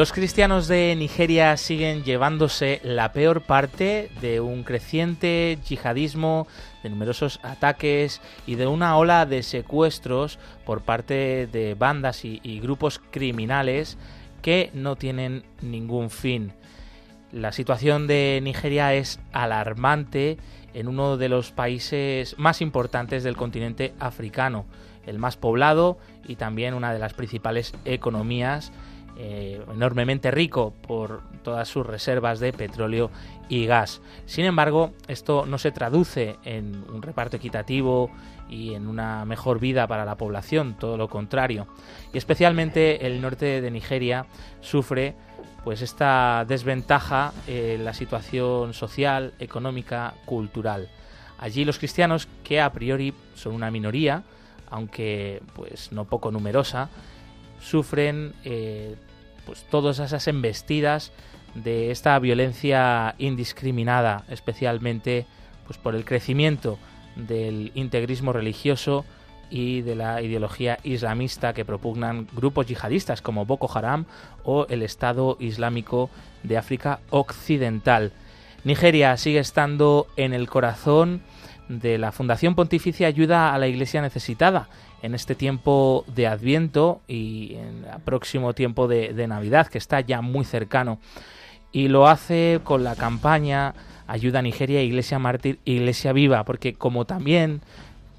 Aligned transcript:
Los 0.00 0.14
cristianos 0.14 0.66
de 0.66 0.96
Nigeria 0.96 1.58
siguen 1.58 2.04
llevándose 2.04 2.80
la 2.82 3.12
peor 3.12 3.42
parte 3.42 4.10
de 4.22 4.40
un 4.40 4.62
creciente 4.62 5.58
yihadismo, 5.68 6.46
de 6.82 6.88
numerosos 6.88 7.38
ataques 7.42 8.22
y 8.46 8.54
de 8.54 8.66
una 8.66 8.96
ola 8.96 9.26
de 9.26 9.42
secuestros 9.42 10.38
por 10.64 10.80
parte 10.80 11.46
de 11.52 11.74
bandas 11.78 12.24
y, 12.24 12.60
grupos 12.60 12.98
criminales 13.10 13.98
que 14.40 14.70
no 14.72 14.96
tienen 14.96 15.44
ningún 15.60 16.08
fin. 16.08 16.54
La 17.30 17.52
situación 17.52 18.06
de 18.06 18.40
Nigeria 18.42 18.94
es 18.94 19.20
alarmante 19.34 20.38
en 20.72 20.88
uno 20.88 21.18
de 21.18 21.28
los 21.28 21.52
países 21.52 22.38
más 22.38 22.62
importantes 22.62 23.22
del 23.22 23.36
continente 23.36 23.92
africano, 24.00 24.64
el 25.04 25.18
más 25.18 25.36
poblado 25.36 25.98
y 26.26 26.36
también 26.36 26.72
una 26.72 26.94
de 26.94 27.00
las 27.00 27.12
principales 27.12 27.74
economías 27.84 28.72
eh, 29.16 29.62
enormemente 29.72 30.30
rico 30.30 30.72
por 30.86 31.22
todas 31.42 31.68
sus 31.68 31.86
reservas 31.86 32.40
de 32.40 32.52
petróleo 32.52 33.10
y 33.48 33.66
gas. 33.66 34.00
Sin 34.26 34.44
embargo, 34.44 34.92
esto 35.08 35.44
no 35.46 35.58
se 35.58 35.72
traduce 35.72 36.36
en 36.44 36.84
un 36.92 37.02
reparto 37.02 37.36
equitativo 37.36 38.10
y 38.48 38.74
en 38.74 38.86
una 38.86 39.24
mejor 39.24 39.60
vida 39.60 39.86
para 39.86 40.04
la 40.04 40.16
población, 40.16 40.76
todo 40.78 40.96
lo 40.96 41.08
contrario. 41.08 41.66
Y 42.12 42.18
especialmente 42.18 43.06
el 43.06 43.20
norte 43.20 43.60
de 43.60 43.70
Nigeria 43.70 44.26
sufre 44.60 45.14
pues 45.64 45.82
esta 45.82 46.44
desventaja 46.48 47.32
en 47.46 47.84
la 47.84 47.94
situación 47.94 48.72
social, 48.72 49.34
económica, 49.38 50.14
cultural. 50.24 50.88
Allí 51.38 51.64
los 51.64 51.78
cristianos, 51.78 52.28
que 52.44 52.60
a 52.60 52.72
priori 52.72 53.14
son 53.34 53.54
una 53.54 53.70
minoría, 53.70 54.22
aunque 54.70 55.42
pues 55.54 55.92
no 55.92 56.04
poco 56.04 56.30
numerosa, 56.30 56.88
sufren 57.60 58.32
eh, 58.44 58.96
pues 59.46 59.64
todas 59.70 59.98
esas 59.98 60.26
embestidas 60.28 61.12
de 61.54 61.90
esta 61.90 62.18
violencia 62.18 63.14
indiscriminada, 63.18 64.24
especialmente 64.28 65.26
pues 65.66 65.78
por 65.78 65.94
el 65.94 66.04
crecimiento 66.04 66.78
del 67.16 67.72
integrismo 67.74 68.32
religioso 68.32 69.04
y 69.50 69.82
de 69.82 69.96
la 69.96 70.22
ideología 70.22 70.78
islamista 70.84 71.52
que 71.52 71.64
propugnan 71.64 72.28
grupos 72.32 72.66
yihadistas 72.66 73.20
como 73.20 73.46
Boko 73.46 73.70
Haram 73.76 74.04
o 74.44 74.66
el 74.68 74.82
Estado 74.82 75.36
Islámico 75.40 76.08
de 76.44 76.56
África 76.56 77.00
Occidental. 77.10 78.12
Nigeria 78.62 79.16
sigue 79.16 79.40
estando 79.40 80.06
en 80.16 80.34
el 80.34 80.48
corazón 80.48 81.22
de 81.68 81.98
la 81.98 82.12
Fundación 82.12 82.54
Pontificia 82.54 83.08
Ayuda 83.08 83.52
a 83.54 83.58
la 83.58 83.66
Iglesia 83.66 84.02
Necesitada 84.02 84.68
en 85.02 85.14
este 85.14 85.34
tiempo 85.34 86.04
de 86.08 86.26
Adviento 86.26 87.00
y 87.08 87.54
en 87.54 87.84
el 87.84 88.00
próximo 88.04 88.52
tiempo 88.54 88.88
de, 88.88 89.26
Navidad, 89.26 89.66
que 89.68 89.78
está 89.78 90.00
ya 90.00 90.20
muy 90.20 90.44
cercano. 90.44 90.98
Y 91.72 91.88
lo 91.88 92.08
hace 92.08 92.60
con 92.64 92.84
la 92.84 92.96
campaña 92.96 93.74
Ayuda 94.06 94.42
Nigeria, 94.42 94.82
Iglesia 94.82 95.18
Mártir, 95.18 95.58
Iglesia 95.64 96.12
Viva, 96.12 96.44
porque 96.44 96.74
como 96.74 97.04
también 97.04 97.60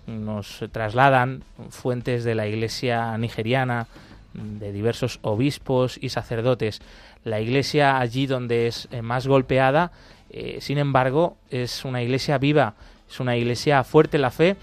nos 0.08 0.64
trasladan 0.72 1.44
fuentes 1.70 2.24
de 2.24 2.36
la 2.36 2.48
Iglesia 2.48 3.18
nigeriana, 3.18 3.88
de 4.34 4.72
diversos 4.72 5.20
obispos 5.22 5.98
y 6.02 6.10
sacerdotes, 6.10 6.82
la 7.24 7.40
iglesia 7.40 8.00
allí 8.00 8.28
donde 8.28 8.68
es 8.68 8.88
eh, 8.92 9.02
más 9.02 9.28
golpeada, 9.28 9.92
eh, 10.30 10.60
sin 10.62 10.78
embargo, 10.78 11.38
es 11.50 11.84
una 11.84 12.02
iglesia 12.02 12.38
viva, 12.38 12.76
es 13.10 13.20
una 13.20 13.36
iglesia 13.36 13.84
fuerte 13.84 14.18
en 14.18 14.22
la 14.22 14.32
fe 14.32 14.56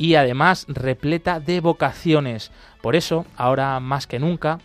y 0.00 0.14
además 0.14 0.64
repleta 0.66 1.40
de 1.40 1.60
vocaciones. 1.60 2.52
Por 2.80 2.96
eso, 2.96 3.26
ahora 3.36 3.78
más 3.80 4.06
que 4.06 4.18
nunca, 4.18 4.58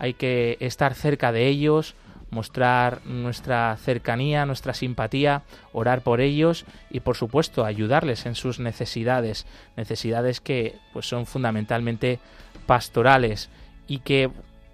hay 0.00 0.14
que 0.14 0.56
estar 0.58 0.94
cerca 0.94 1.30
de 1.30 1.46
ellos, 1.46 1.94
mostrar 2.30 3.00
nuestra 3.04 3.76
cercanía, 3.76 4.46
nuestra 4.46 4.74
simpatía, 4.74 5.42
orar 5.72 6.02
por 6.02 6.20
ellos 6.20 6.64
y 6.90 7.00
por 7.00 7.16
supuesto 7.16 7.64
ayudarles 7.64 8.26
en 8.26 8.34
sus 8.34 8.58
necesidades, 8.58 9.46
necesidades 9.76 10.40
que 10.40 10.74
pues 10.92 11.06
son 11.06 11.24
fundamentalmente 11.24 12.18
pastorales 12.66 13.48
y 13.86 14.00
que 14.00 14.28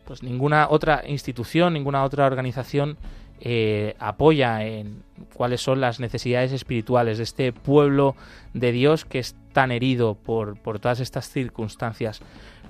pues 0.07 0.23
ninguna 0.23 0.69
otra 0.71 1.03
institución, 1.07 1.75
ninguna 1.75 2.05
otra 2.05 2.25
organización 2.25 2.97
eh, 3.41 3.97
apoya 3.99 4.65
en 4.65 5.03
cuáles 5.35 5.61
son 5.61 5.83
las 5.83 6.01
necesidades 6.01 6.53
espirituales 6.53 7.19
de 7.19 7.25
este 7.25 7.53
pueblo 7.53 8.17
de 8.55 8.73
Dios 8.73 9.05
que 9.05 9.23
tan 9.57 9.73
herido 9.73 10.17
por, 10.17 10.59
por 10.59 10.81
todas 10.81 11.01
estas 11.01 11.31
circunstancias. 11.31 12.21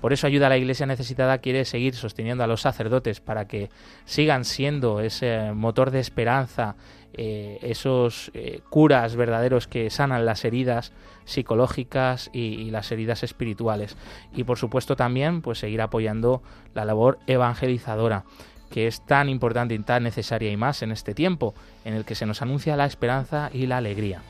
Por 0.00 0.12
eso 0.12 0.28
ayuda 0.28 0.46
a 0.46 0.50
la 0.50 0.56
Iglesia 0.56 0.86
necesitada 0.86 1.38
quiere 1.38 1.64
seguir 1.64 1.96
sosteniendo 1.96 2.44
a 2.44 2.46
los 2.46 2.60
sacerdotes 2.60 3.20
para 3.20 3.48
que 3.48 3.70
sigan 4.04 4.44
siendo 4.44 5.00
ese 5.00 5.50
motor 5.52 5.90
de 5.90 5.98
esperanza, 5.98 6.76
eh, 7.12 7.58
esos 7.62 8.30
eh, 8.34 8.60
curas 8.70 9.16
verdaderos 9.16 9.66
que 9.66 9.90
sanan 9.90 10.26
las 10.26 10.44
heridas 10.44 10.92
psicológicas 11.24 12.30
y, 12.32 12.54
y, 12.54 12.70
las 12.70 12.92
heridas 12.92 13.24
espirituales. 13.24 13.96
Y 14.32 14.44
por 14.44 14.56
supuesto 14.56 14.94
también 14.94 15.42
pues 15.42 15.58
seguir 15.58 15.82
apoyando 15.82 16.40
la 16.72 16.84
labor 16.84 17.18
evangelizadora 17.26 18.22
que 18.70 18.86
es 18.86 19.04
tan 19.04 19.28
importante 19.28 19.74
y 19.74 19.80
tan 19.80 20.04
necesaria 20.04 20.52
y 20.52 20.56
más 20.56 20.82
en 20.82 20.92
este 20.92 21.14
tiempo 21.14 21.52
en 21.84 21.94
el 21.94 22.04
que 22.04 22.14
se 22.14 22.26
nos 22.26 22.42
anuncia 22.42 22.76
la 22.76 22.86
esperanza 22.86 23.50
y 23.52 23.66
la 23.66 23.78
alegría. 23.78 24.22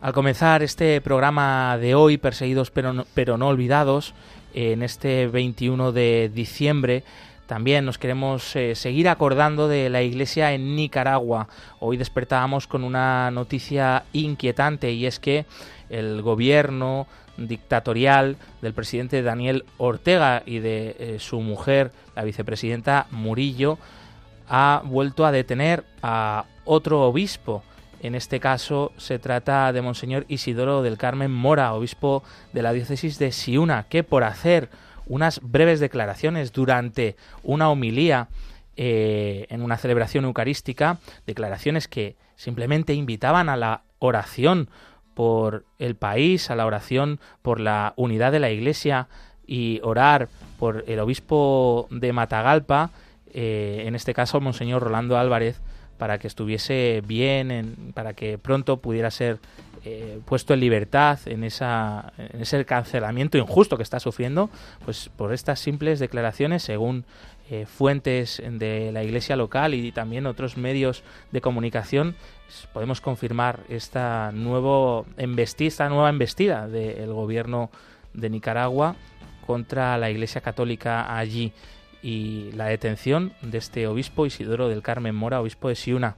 Al 0.00 0.12
comenzar 0.12 0.62
este 0.62 1.00
programa 1.00 1.76
de 1.76 1.96
hoy, 1.96 2.18
Perseguidos 2.18 2.70
pero 2.70 2.92
no, 2.92 3.04
pero 3.14 3.36
no 3.36 3.48
olvidados, 3.48 4.14
en 4.54 4.82
este 4.82 5.26
21 5.26 5.90
de 5.90 6.30
diciembre, 6.32 7.02
también 7.48 7.84
nos 7.84 7.98
queremos 7.98 8.54
eh, 8.54 8.76
seguir 8.76 9.08
acordando 9.08 9.66
de 9.66 9.90
la 9.90 10.02
iglesia 10.02 10.52
en 10.52 10.76
Nicaragua. 10.76 11.48
Hoy 11.80 11.96
despertábamos 11.96 12.68
con 12.68 12.84
una 12.84 13.30
noticia 13.32 14.04
inquietante 14.12 14.92
y 14.92 15.06
es 15.06 15.18
que 15.18 15.46
el 15.90 16.22
gobierno 16.22 17.08
dictatorial 17.36 18.36
del 18.62 18.74
presidente 18.74 19.22
Daniel 19.22 19.64
Ortega 19.78 20.44
y 20.46 20.60
de 20.60 20.96
eh, 20.98 21.16
su 21.18 21.40
mujer, 21.40 21.90
la 22.14 22.22
vicepresidenta 22.22 23.06
Murillo, 23.10 23.78
ha 24.48 24.80
vuelto 24.84 25.26
a 25.26 25.32
detener 25.32 25.84
a 26.02 26.44
otro 26.64 27.02
obispo. 27.02 27.64
En 28.00 28.14
este 28.14 28.38
caso 28.38 28.92
se 28.96 29.18
trata 29.18 29.72
de 29.72 29.82
Monseñor 29.82 30.24
Isidoro 30.28 30.82
del 30.82 30.98
Carmen 30.98 31.32
Mora, 31.32 31.74
obispo 31.74 32.22
de 32.52 32.62
la 32.62 32.72
diócesis 32.72 33.18
de 33.18 33.32
Siuna, 33.32 33.86
que 33.88 34.04
por 34.04 34.22
hacer 34.24 34.70
unas 35.06 35.40
breves 35.42 35.80
declaraciones 35.80 36.52
durante 36.52 37.16
una 37.42 37.70
homilía 37.70 38.28
eh, 38.76 39.46
en 39.48 39.62
una 39.62 39.76
celebración 39.76 40.24
eucarística, 40.24 40.98
declaraciones 41.26 41.88
que 41.88 42.16
simplemente 42.36 42.94
invitaban 42.94 43.48
a 43.48 43.56
la 43.56 43.82
oración 43.98 44.68
por 45.14 45.64
el 45.80 45.96
país, 45.96 46.50
a 46.50 46.54
la 46.54 46.66
oración 46.66 47.18
por 47.42 47.58
la 47.58 47.94
unidad 47.96 48.30
de 48.30 48.38
la 48.38 48.50
Iglesia 48.50 49.08
y 49.44 49.80
orar 49.82 50.28
por 50.60 50.84
el 50.86 51.00
obispo 51.00 51.88
de 51.90 52.12
Matagalpa, 52.12 52.90
eh, 53.32 53.82
en 53.86 53.96
este 53.96 54.14
caso 54.14 54.40
Monseñor 54.40 54.82
Rolando 54.82 55.18
Álvarez, 55.18 55.60
para 55.98 56.18
que 56.18 56.26
estuviese 56.26 57.02
bien, 57.06 57.92
para 57.94 58.14
que 58.14 58.38
pronto 58.38 58.78
pudiera 58.78 59.10
ser 59.10 59.38
eh, 59.84 60.20
puesto 60.24 60.54
en 60.54 60.60
libertad 60.60 61.18
en, 61.26 61.44
esa, 61.44 62.12
en 62.18 62.40
ese 62.40 62.64
cancelamiento 62.64 63.38
injusto 63.38 63.76
que 63.76 63.82
está 63.82 64.00
sufriendo, 64.00 64.50
pues 64.84 65.10
por 65.16 65.32
estas 65.32 65.60
simples 65.60 65.98
declaraciones, 65.98 66.62
según 66.62 67.04
eh, 67.50 67.64
fuentes 67.64 68.42
de 68.44 68.90
la 68.92 69.02
iglesia 69.04 69.36
local 69.36 69.74
y 69.74 69.92
también 69.92 70.26
otros 70.26 70.56
medios 70.56 71.02
de 71.32 71.40
comunicación, 71.40 72.16
podemos 72.72 73.00
confirmar 73.00 73.60
esta, 73.68 74.32
nuevo 74.32 75.06
esta 75.16 75.88
nueva 75.88 76.10
embestida 76.10 76.68
del 76.68 77.12
gobierno 77.12 77.70
de 78.14 78.30
Nicaragua 78.30 78.96
contra 79.46 79.96
la 79.96 80.10
iglesia 80.10 80.40
católica 80.40 81.16
allí 81.16 81.52
y 82.02 82.52
la 82.52 82.66
detención 82.66 83.32
de 83.42 83.58
este 83.58 83.86
obispo 83.86 84.26
Isidoro 84.26 84.68
del 84.68 84.82
Carmen 84.82 85.14
Mora, 85.14 85.40
obispo 85.40 85.68
de 85.68 85.74
Siuna. 85.74 86.16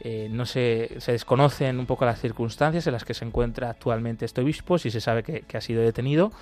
eh, 0.00 0.28
no 0.30 0.46
se, 0.46 0.96
se, 0.98 1.12
desconocen 1.12 1.78
un 1.80 1.86
poco 1.86 2.04
las 2.04 2.20
circunstancias 2.20 2.86
en 2.86 2.92
las 2.92 3.04
que 3.04 3.14
se 3.14 3.24
encuentra 3.24 3.70
actualmente 3.70 4.24
este 4.24 4.42
obispo, 4.42 4.78
si 4.78 4.90
se 4.90 5.00
sabe 5.00 5.22
que, 5.22 5.56
ha 5.56 5.60
sido 5.60 5.82
detenido, 5.82 6.32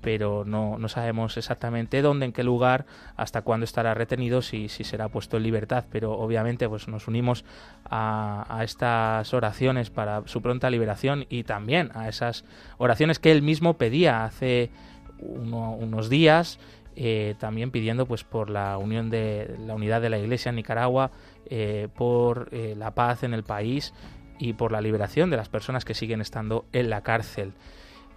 pero 0.00 0.44
no, 0.46 0.78
no, 0.78 0.88
sabemos 0.88 1.36
exactamente 1.36 2.02
dónde, 2.02 2.26
en 2.26 2.32
qué 2.32 2.42
lugar, 2.42 2.86
hasta 3.16 3.42
cuándo 3.42 3.64
estará 3.64 3.94
retenido, 3.94 4.42
si, 4.42 4.68
si 4.68 4.84
será 4.84 5.08
puesto 5.08 5.36
en 5.36 5.42
libertad. 5.42 5.84
Pero 5.90 6.12
obviamente 6.12 6.68
pues 6.68 6.88
nos 6.88 7.08
unimos 7.08 7.44
a, 7.84 8.60
estas 8.62 9.34
oraciones 9.34 9.90
para 9.90 10.22
su 10.26 10.40
pronta 10.40 10.70
liberación 10.70 11.26
y 11.28 11.42
también 11.44 11.90
a 11.94 12.08
esas 12.08 12.44
oraciones 12.78 13.18
que 13.18 13.32
él 13.32 13.42
mismo 13.42 13.74
pedía 13.74 14.24
hace 14.24 14.70
unos 15.20 16.08
días 16.08 16.58
eh, 16.96 17.34
también 17.38 17.70
pidiendo 17.70 18.06
pues 18.06 18.24
por 18.24 18.50
la 18.50 18.76
unión 18.76 19.10
de 19.10 19.56
la 19.66 19.74
unidad 19.74 20.00
de 20.00 20.10
la 20.10 20.18
Iglesia 20.18 20.50
en 20.50 20.56
Nicaragua, 20.56 21.10
eh, 21.46 21.88
por 21.96 22.48
eh, 22.52 22.74
la 22.76 22.94
paz 22.94 23.22
en 23.22 23.34
el 23.34 23.44
país 23.44 23.94
y 24.38 24.54
por 24.54 24.72
la 24.72 24.80
liberación 24.80 25.30
de 25.30 25.36
las 25.36 25.48
personas 25.48 25.84
que 25.84 25.94
siguen 25.94 26.20
estando 26.20 26.64
en 26.72 26.90
la 26.90 27.02
cárcel. 27.02 27.52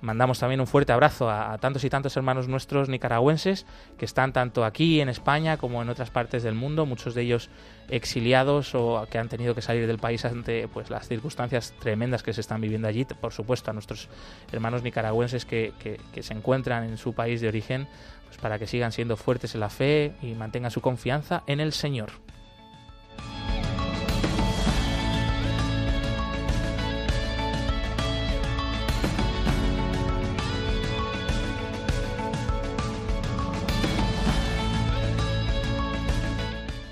Mandamos 0.03 0.37
también 0.39 0.59
un 0.59 0.67
fuerte 0.67 0.91
abrazo 0.91 1.29
a, 1.29 1.57
tantos 1.59 1.85
y 1.85 1.89
tantos 1.89 2.17
hermanos 2.17 2.49
nuestros 2.49 2.89
nicaragüenses 2.89 3.65
que 3.97 4.03
están 4.03 4.33
tanto 4.33 4.65
aquí 4.65 4.99
en 4.99 5.07
España 5.07 5.55
como 5.55 5.81
en 5.81 5.87
otras 5.87 6.09
partes 6.09 6.43
del 6.43 6.55
mundo, 6.55 6.85
muchos 6.85 7.15
de 7.15 7.21
ellos 7.21 7.49
exiliados 7.89 8.75
o 8.75 9.07
que 9.09 9.17
han 9.17 9.29
tenido 9.29 9.55
que 9.55 9.61
salir 9.61 9.87
del 9.87 9.99
país 9.99 10.25
ante 10.25 10.67
pues 10.67 10.89
las 10.89 11.07
circunstancias 11.07 11.73
tremendas 11.79 12.21
que 12.21 12.33
se 12.33 12.41
están 12.41 12.59
viviendo 12.59 12.89
allí. 12.89 13.05
Por 13.05 13.31
supuesto, 13.31 13.71
a 13.71 13.73
nuestros 13.73 14.09
hermanos 14.51 14.83
nicaragüenses 14.83 15.45
que, 15.45 15.71
que 15.79 16.21
se 16.21 16.33
encuentran 16.33 16.83
en 16.83 16.97
su 16.97 17.13
país 17.13 17.39
de 17.39 17.47
origen, 17.47 17.87
para 18.37 18.59
que 18.59 18.67
sigan 18.67 18.91
siendo 18.91 19.17
fuertes 19.17 19.53
en 19.55 19.61
la 19.61 19.69
fe 19.69 20.13
y 20.21 20.33
mantengan 20.33 20.71
su 20.71 20.81
confianza 20.81 21.43
en 21.47 21.59
el 21.59 21.73
Señor. 21.73 22.11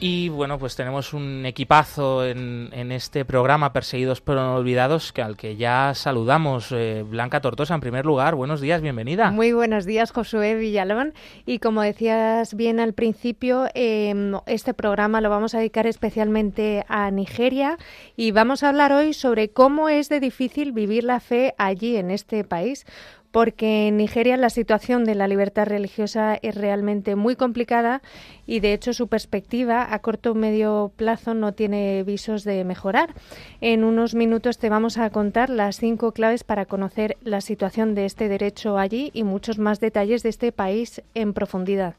Y 0.03 0.29
bueno, 0.29 0.57
pues 0.57 0.75
tenemos 0.75 1.13
un 1.13 1.45
equipazo 1.45 2.25
en, 2.25 2.91
este 2.91 3.23
programa 3.23 3.71
Perseguidos 3.71 4.19
pero 4.19 4.41
no 4.41 4.55
olvidados, 4.55 5.13
que 5.13 5.21
al 5.21 5.37
que 5.37 5.57
ya 5.57 5.93
saludamos. 5.93 6.71
Eh, 6.71 7.05
Blanca 7.07 7.39
Tortosa, 7.39 7.75
en 7.75 7.81
primer 7.81 8.03
lugar, 8.03 8.33
buenos 8.33 8.61
días, 8.61 8.81
bienvenida. 8.81 9.29
Muy 9.29 9.53
buenos 9.53 9.85
días, 9.85 10.09
Josué 10.09 10.55
Villalón. 10.55 11.13
Y 11.45 11.59
como 11.59 11.83
decías 11.83 12.55
bien 12.55 12.79
al 12.79 12.93
principio, 12.93 13.67
em, 13.75 14.33
este 14.47 14.73
programa 14.73 15.21
lo 15.21 15.29
vamos 15.29 15.53
a 15.53 15.59
dedicar 15.59 15.85
especialmente 15.85 16.83
a 16.87 17.11
Nigeria 17.11 17.77
y 18.17 18.31
vamos 18.31 18.63
a 18.63 18.69
hablar 18.69 18.93
hoy 18.93 19.13
sobre 19.13 19.49
cómo 19.51 19.87
es 19.87 20.09
de 20.09 20.19
difícil 20.19 20.71
vivir 20.71 21.03
la 21.03 21.19
fe 21.19 21.53
allí 21.59 21.97
en 21.97 22.09
este 22.09 22.43
país 22.43 22.87
porque 23.31 23.87
en 23.87 23.97
Nigeria 23.97 24.37
la 24.37 24.49
situación 24.49 25.05
de 25.05 25.15
la 25.15 25.27
libertad 25.27 25.65
religiosa 25.65 26.37
es 26.41 26.55
realmente 26.55 27.15
muy 27.15 27.35
complicada 27.35 28.01
y 28.45 28.59
de 28.59 28.73
hecho 28.73 28.93
su 28.93 29.07
perspectiva 29.07 29.93
a 29.93 29.99
corto 29.99 30.31
o 30.31 30.35
medio 30.35 30.91
plazo 30.95 31.33
no 31.33 31.53
tiene 31.53 32.03
visos 32.03 32.43
de 32.43 32.63
mejorar. 32.63 33.13
En 33.61 33.83
unos 33.83 34.15
minutos 34.15 34.57
te 34.57 34.69
vamos 34.69 34.97
a 34.97 35.09
contar 35.09 35.49
las 35.49 35.77
cinco 35.77 36.11
claves 36.11 36.43
para 36.43 36.65
conocer 36.65 37.17
la 37.23 37.41
situación 37.41 37.95
de 37.95 38.05
este 38.05 38.27
derecho 38.27 38.77
allí 38.77 39.11
y 39.13 39.23
muchos 39.23 39.57
más 39.57 39.79
detalles 39.79 40.23
de 40.23 40.29
este 40.29 40.51
país 40.51 41.01
en 41.13 41.33
profundidad. 41.33 41.95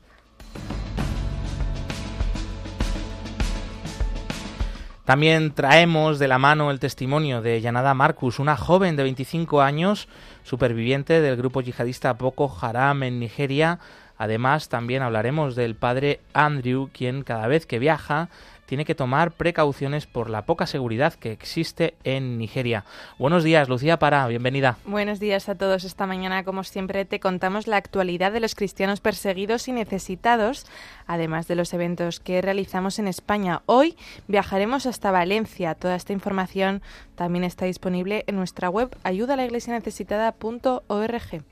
También 5.05 5.53
traemos 5.53 6.21
de 6.21 6.29
la 6.29 6.39
mano 6.39 6.71
el 6.71 6.79
testimonio 6.79 7.43
de 7.43 7.61
Yanada 7.61 7.93
Marcus, 7.93 8.39
una 8.39 8.57
joven 8.57 8.95
de 8.95 9.03
25 9.03 9.61
años, 9.61 10.07
superviviente 10.45 11.21
del 11.21 11.37
grupo 11.37 11.61
yihadista 11.61 12.13
Boko 12.13 12.57
Haram 12.61 13.03
en 13.03 13.19
Nigeria. 13.19 13.81
Además, 14.17 14.69
también 14.69 15.03
hablaremos 15.03 15.57
del 15.57 15.75
padre 15.75 16.21
Andrew, 16.35 16.89
quien 16.93 17.25
cada 17.25 17.49
vez 17.49 17.67
que 17.67 17.81
viaja 17.81 18.29
tiene 18.73 18.87
que 18.87 18.95
tomar 18.95 19.33
precauciones 19.33 20.07
por 20.07 20.31
la 20.31 20.47
poca 20.47 20.67
seguridad 20.67 21.13
que 21.13 21.31
existe 21.31 21.93
en 22.05 22.39
Nigeria. 22.39 22.87
Buenos 23.19 23.45
días, 23.45 23.69
Lucía 23.69 23.99
Para, 23.99 24.27
bienvenida. 24.29 24.79
Buenos 24.87 25.21
días 25.21 25.51
a 25.51 25.57
todos. 25.57 25.85
Esta 25.85 26.07
mañana, 26.07 26.43
como 26.43 26.65
siempre, 26.65 27.05
te 27.05 27.21
contamos 27.21 27.67
la 27.67 27.77
actualidad 27.77 28.33
de 28.33 28.41
los 28.41 28.55
cristianos 28.55 29.01
perseguidos 29.01 29.69
y 29.69 29.73
necesitados, 29.73 30.65
además 31.07 31.49
de 31.49 31.57
los 31.57 31.75
eventos 31.75 32.19
que 32.19 32.41
realizamos 32.41 32.99
en 32.99 33.09
España. 33.09 33.61
Hoy 33.67 33.95
viajaremos 34.27 34.87
hasta 34.87 35.11
Valencia. 35.11 35.75
Toda 35.75 35.95
esta 35.95 36.15
información 36.15 36.81
también 37.15 37.45
está 37.45 37.67
disponible 37.67 38.25
en 38.27 38.37
nuestra 38.37 38.71
web 38.71 38.97
ayudalaiglesianecesitada.org. 39.03 41.43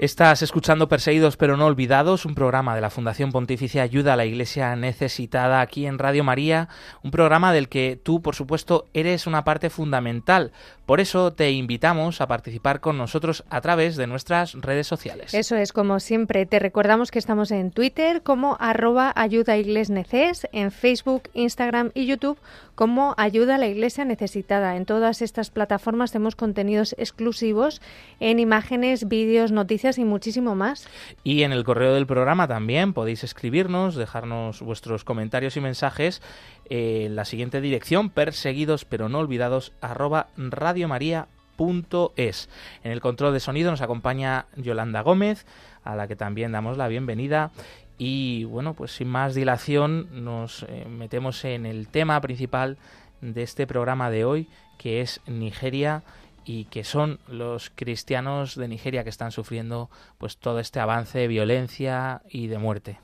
Estás 0.00 0.40
escuchando 0.40 0.88
Perseguidos 0.88 1.36
pero 1.36 1.58
no 1.58 1.66
olvidados, 1.66 2.24
un 2.24 2.34
programa 2.34 2.74
de 2.74 2.80
la 2.80 2.88
Fundación 2.88 3.32
Pontificia 3.32 3.82
Ayuda 3.82 4.14
a 4.14 4.16
la 4.16 4.24
Iglesia 4.24 4.74
Necesitada 4.74 5.60
aquí 5.60 5.84
en 5.84 5.98
Radio 5.98 6.24
María, 6.24 6.70
un 7.02 7.10
programa 7.10 7.52
del 7.52 7.68
que 7.68 8.00
tú, 8.02 8.22
por 8.22 8.34
supuesto, 8.34 8.86
eres 8.94 9.26
una 9.26 9.44
parte 9.44 9.68
fundamental. 9.68 10.52
Por 10.90 10.98
eso 10.98 11.32
te 11.32 11.52
invitamos 11.52 12.20
a 12.20 12.26
participar 12.26 12.80
con 12.80 12.98
nosotros 12.98 13.44
a 13.48 13.60
través 13.60 13.94
de 13.94 14.08
nuestras 14.08 14.54
redes 14.54 14.88
sociales. 14.88 15.32
Eso 15.34 15.54
es, 15.54 15.72
como 15.72 16.00
siempre, 16.00 16.46
te 16.46 16.58
recordamos 16.58 17.12
que 17.12 17.20
estamos 17.20 17.52
en 17.52 17.70
Twitter 17.70 18.24
como 18.24 18.56
arroba 18.58 19.12
ayuda 19.14 19.54
en 19.54 20.72
Facebook, 20.72 21.30
Instagram 21.32 21.92
y 21.94 22.06
YouTube 22.06 22.40
como 22.74 23.14
ayuda 23.18 23.54
a 23.54 23.58
la 23.58 23.68
Iglesia 23.68 24.04
necesitada. 24.04 24.74
En 24.74 24.84
todas 24.84 25.22
estas 25.22 25.50
plataformas 25.50 26.10
tenemos 26.10 26.34
contenidos 26.34 26.96
exclusivos 26.98 27.80
en 28.18 28.40
imágenes, 28.40 29.06
vídeos, 29.06 29.52
noticias 29.52 29.96
y 29.98 30.04
muchísimo 30.04 30.56
más. 30.56 30.88
Y 31.22 31.42
en 31.42 31.52
el 31.52 31.62
correo 31.62 31.94
del 31.94 32.06
programa 32.06 32.48
también 32.48 32.94
podéis 32.94 33.22
escribirnos, 33.22 33.94
dejarnos 33.94 34.60
vuestros 34.60 35.04
comentarios 35.04 35.56
y 35.56 35.60
mensajes 35.60 36.20
en 36.70 37.16
la 37.16 37.26
siguiente 37.26 37.60
dirección, 37.60 38.08
perseguidos 38.08 38.86
pero 38.86 39.08
no 39.08 39.18
olvidados, 39.18 39.72
arroba 39.80 40.28
radiomaria.es. 40.36 42.48
En 42.84 42.92
el 42.92 43.00
control 43.00 43.32
de 43.34 43.40
sonido 43.40 43.70
nos 43.70 43.82
acompaña 43.82 44.46
Yolanda 44.56 45.02
Gómez, 45.02 45.44
a 45.84 45.94
la 45.96 46.08
que 46.08 46.16
también 46.16 46.52
damos 46.52 46.78
la 46.78 46.88
bienvenida. 46.88 47.50
Y 47.98 48.44
bueno, 48.44 48.72
pues 48.74 48.92
sin 48.92 49.08
más 49.08 49.34
dilación 49.34 50.24
nos 50.24 50.62
eh, 50.62 50.86
metemos 50.88 51.44
en 51.44 51.66
el 51.66 51.88
tema 51.88 52.18
principal 52.20 52.78
de 53.20 53.42
este 53.42 53.66
programa 53.66 54.10
de 54.10 54.24
hoy, 54.24 54.48
que 54.78 55.02
es 55.02 55.20
Nigeria 55.26 56.02
y 56.44 56.64
que 56.66 56.84
son 56.84 57.18
los 57.28 57.70
cristianos 57.74 58.54
de 58.54 58.68
Nigeria 58.68 59.04
que 59.04 59.10
están 59.10 59.32
sufriendo 59.32 59.90
pues 60.18 60.38
todo 60.38 60.60
este 60.60 60.80
avance 60.80 61.18
de 61.18 61.28
violencia 61.28 62.22
y 62.30 62.46
de 62.46 62.58
muerte. 62.58 62.98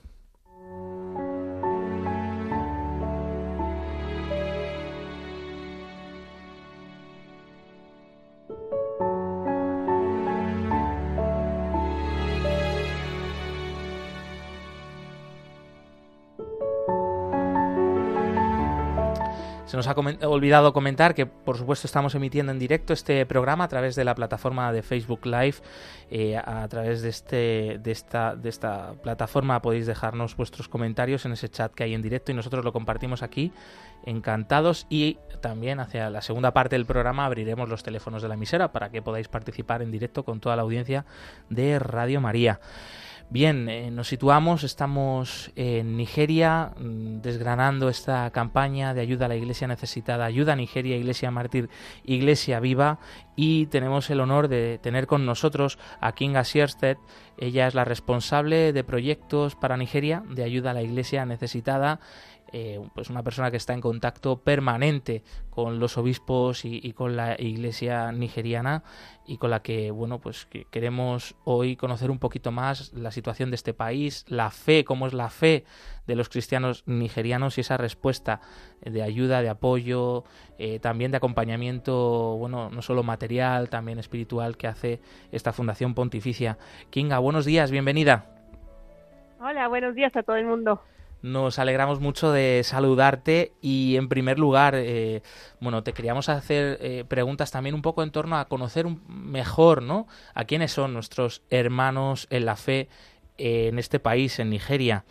Se 19.67 19.77
nos 19.77 19.89
ha 19.89 19.97
olvidado 20.29 20.73
comentar 20.73 21.13
que, 21.13 21.27
por 21.27 21.59
supuesto, 21.59 21.89
estamos 21.89 22.15
emitiendo 22.15 22.53
en 22.53 22.59
directo 22.61 22.93
este 22.93 23.27
programa 23.27 23.65
a 23.65 23.69
través 23.69 23.97
de 23.97 24.05
la 24.05 24.15
plataforma 24.15 24.73
de 24.73 24.83
Facebook 24.85 25.27
Live. 25.27 25.57
Eh, 26.09 26.37
a 26.37 26.69
través 26.69 27.03
de, 27.03 27.09
este, 27.09 27.81
de, 27.83 27.91
esta, 27.91 28.37
de 28.37 28.49
esta 28.49 28.93
plataforma 29.03 29.61
podéis 29.61 29.87
dejarnos 29.87 30.37
vuestros 30.37 30.69
comentarios 30.69 31.27
en 31.27 31.33
ese 31.33 31.49
chat 31.49 31.75
que 31.75 31.83
hay 31.83 31.95
en 31.95 32.03
directo 32.03 32.31
y 32.31 32.37
nosotros 32.37 32.65
lo 32.65 32.73
compartimos 32.73 33.25
aquí. 33.25 33.51
Encantados. 34.05 34.87
Y 34.89 35.19
también 35.41 35.81
hacia 35.81 36.11
la 36.11 36.23
segunda 36.23 36.53
parte 36.53 36.77
del 36.77 36.87
programa 36.87 37.27
abriremos 37.27 37.69
los 37.69 37.83
teléfonos 37.83 38.23
de 38.23 38.29
la 38.29 38.35
emisora 38.35 38.71
para 38.71 38.91
que 38.91 39.03
podáis 39.03 39.27
participar 39.27 39.83
en 39.83 39.91
directo 39.91 40.25
con 40.25 40.39
toda 40.39 40.55
la 40.55 40.63
audiencia 40.63 41.07
de 41.51 41.81
Radio 41.81 42.21
María. 42.21 42.61
Bien, 43.29 43.69
eh, 43.69 43.91
nos 43.91 44.07
situamos, 44.07 44.63
estamos 44.63 45.51
en 45.57 45.97
Nigeria 45.97 46.71
mm, 46.79 47.23
desgranando 47.23 47.89
esta 47.89 48.31
campaña 48.31 48.95
de 48.95 49.01
ayuda 49.01 49.27
a 49.27 49.29
la 49.29 49.35
Iglesia 49.35 49.67
necesitada, 49.67 50.25
ayuda 50.25 50.53
a 50.53 50.57
Nigeria, 50.57 50.97
Iglesia 50.97 51.33
Mártir, 51.33 51.69
Iglesia 52.05 52.61
Viva 52.61 53.01
y 53.35 53.67
tenemos 53.67 54.11
el 54.11 54.21
honor 54.21 54.47
de 54.47 54.79
tener 54.79 55.09
con 55.09 55.27
nosotros 55.27 55.77
a 56.01 56.13
Kinga 56.13 56.45
Sierstedt, 56.45 56.99
Ella 57.37 57.67
es 57.67 57.75
la 57.75 57.85
responsable 57.85 58.73
de 58.73 58.85
proyectos 58.85 59.57
para 59.57 59.77
Nigeria 59.77 60.23
de 60.31 60.45
ayuda 60.45 60.71
a 60.71 60.75
la 60.75 60.83
iglesia 60.83 61.27
necesitada 61.27 61.99
eh, 62.53 62.81
pues 62.95 63.11
una 63.11 63.23
persona 63.23 63.51
que 63.51 63.57
está 63.57 63.75
en 63.75 63.81
contacto 63.81 64.41
permanente 64.41 65.23
con 65.51 65.79
los 65.79 65.99
obispos 65.99 66.65
y, 66.65 66.93
con 66.93 67.17
la 67.17 67.35
iglesia 67.41 68.13
nigeriana 68.13 68.85
y 69.27 69.39
con 69.39 69.51
la 69.51 69.63
que 69.63 69.91
bueno 69.91 70.21
pues 70.21 70.47
queremos 70.71 71.35
hoy 71.45 71.77
conocer 71.77 72.11
un 72.11 72.19
poquito 72.19 72.53
más 72.53 72.93
la 72.93 73.11
situación 73.11 73.51
de 73.51 73.57
este 73.57 73.75
país 73.75 74.25
la 74.29 74.51
fe 74.51 74.85
cómo 74.85 75.07
es 75.07 75.13
la 75.13 75.29
fe 75.29 75.65
de 76.07 76.15
los 76.15 76.29
cristianos 76.29 76.85
nigerianos 76.87 77.59
y 77.59 77.63
esa 77.63 77.77
respuesta 77.77 78.41
de 78.81 79.03
ayuda 79.03 79.43
de 79.43 79.49
apoyo 79.49 80.25
eh, 80.59 80.79
también 80.79 81.11
de 81.11 81.17
acompañamiento 81.17 82.37
bueno 82.39 82.71
no 82.71 82.83
solo 82.83 83.03
material 83.03 83.69
también 83.69 83.99
espiritual 83.99 84.57
que 84.57 84.69
hace 84.69 85.01
esta 85.33 85.53
fundación 85.53 85.95
pontificia 85.95 86.59
Kinga 86.91 87.19
buenos 87.19 87.45
días 87.45 87.71
bienvenida 87.71 88.37
Hola, 89.39 89.69
buenos 89.69 89.95
días 89.95 90.17
a 90.17 90.23
todo 90.23 90.37
el 90.37 90.47
mundo. 90.47 90.81
Nos 91.23 91.59
alegramos 91.59 91.99
mucho 92.01 92.31
de 92.31 92.63
saludarte 92.63 93.53
y 93.63 93.97
en 93.97 94.09
primer 94.09 94.39
lugar, 94.39 94.75
eh, 94.77 95.23
bueno, 95.61 95.83
te 95.83 95.93
queríamos 95.93 96.29
hacer 96.29 96.79
eh, 96.81 97.05
preguntas 97.09 97.51
también 97.51 97.75
un 97.75 97.83
poco 97.83 98.03
en 98.03 98.11
torno 98.11 98.37
a 98.37 98.49
conocer 98.49 98.87
mejor, 99.09 99.83
¿no? 99.83 100.07
A 100.35 100.45
quiénes 100.45 100.73
son 100.73 100.93
nuestros 100.93 101.43
hermanos 101.49 102.27
en 102.31 102.45
la 102.45 102.57
fe 102.57 102.89
eh, 103.39 103.69
en 103.69 103.79
este 103.79 103.99
país, 103.99 104.39
en 104.39 104.51
Nigeria. 104.51 105.05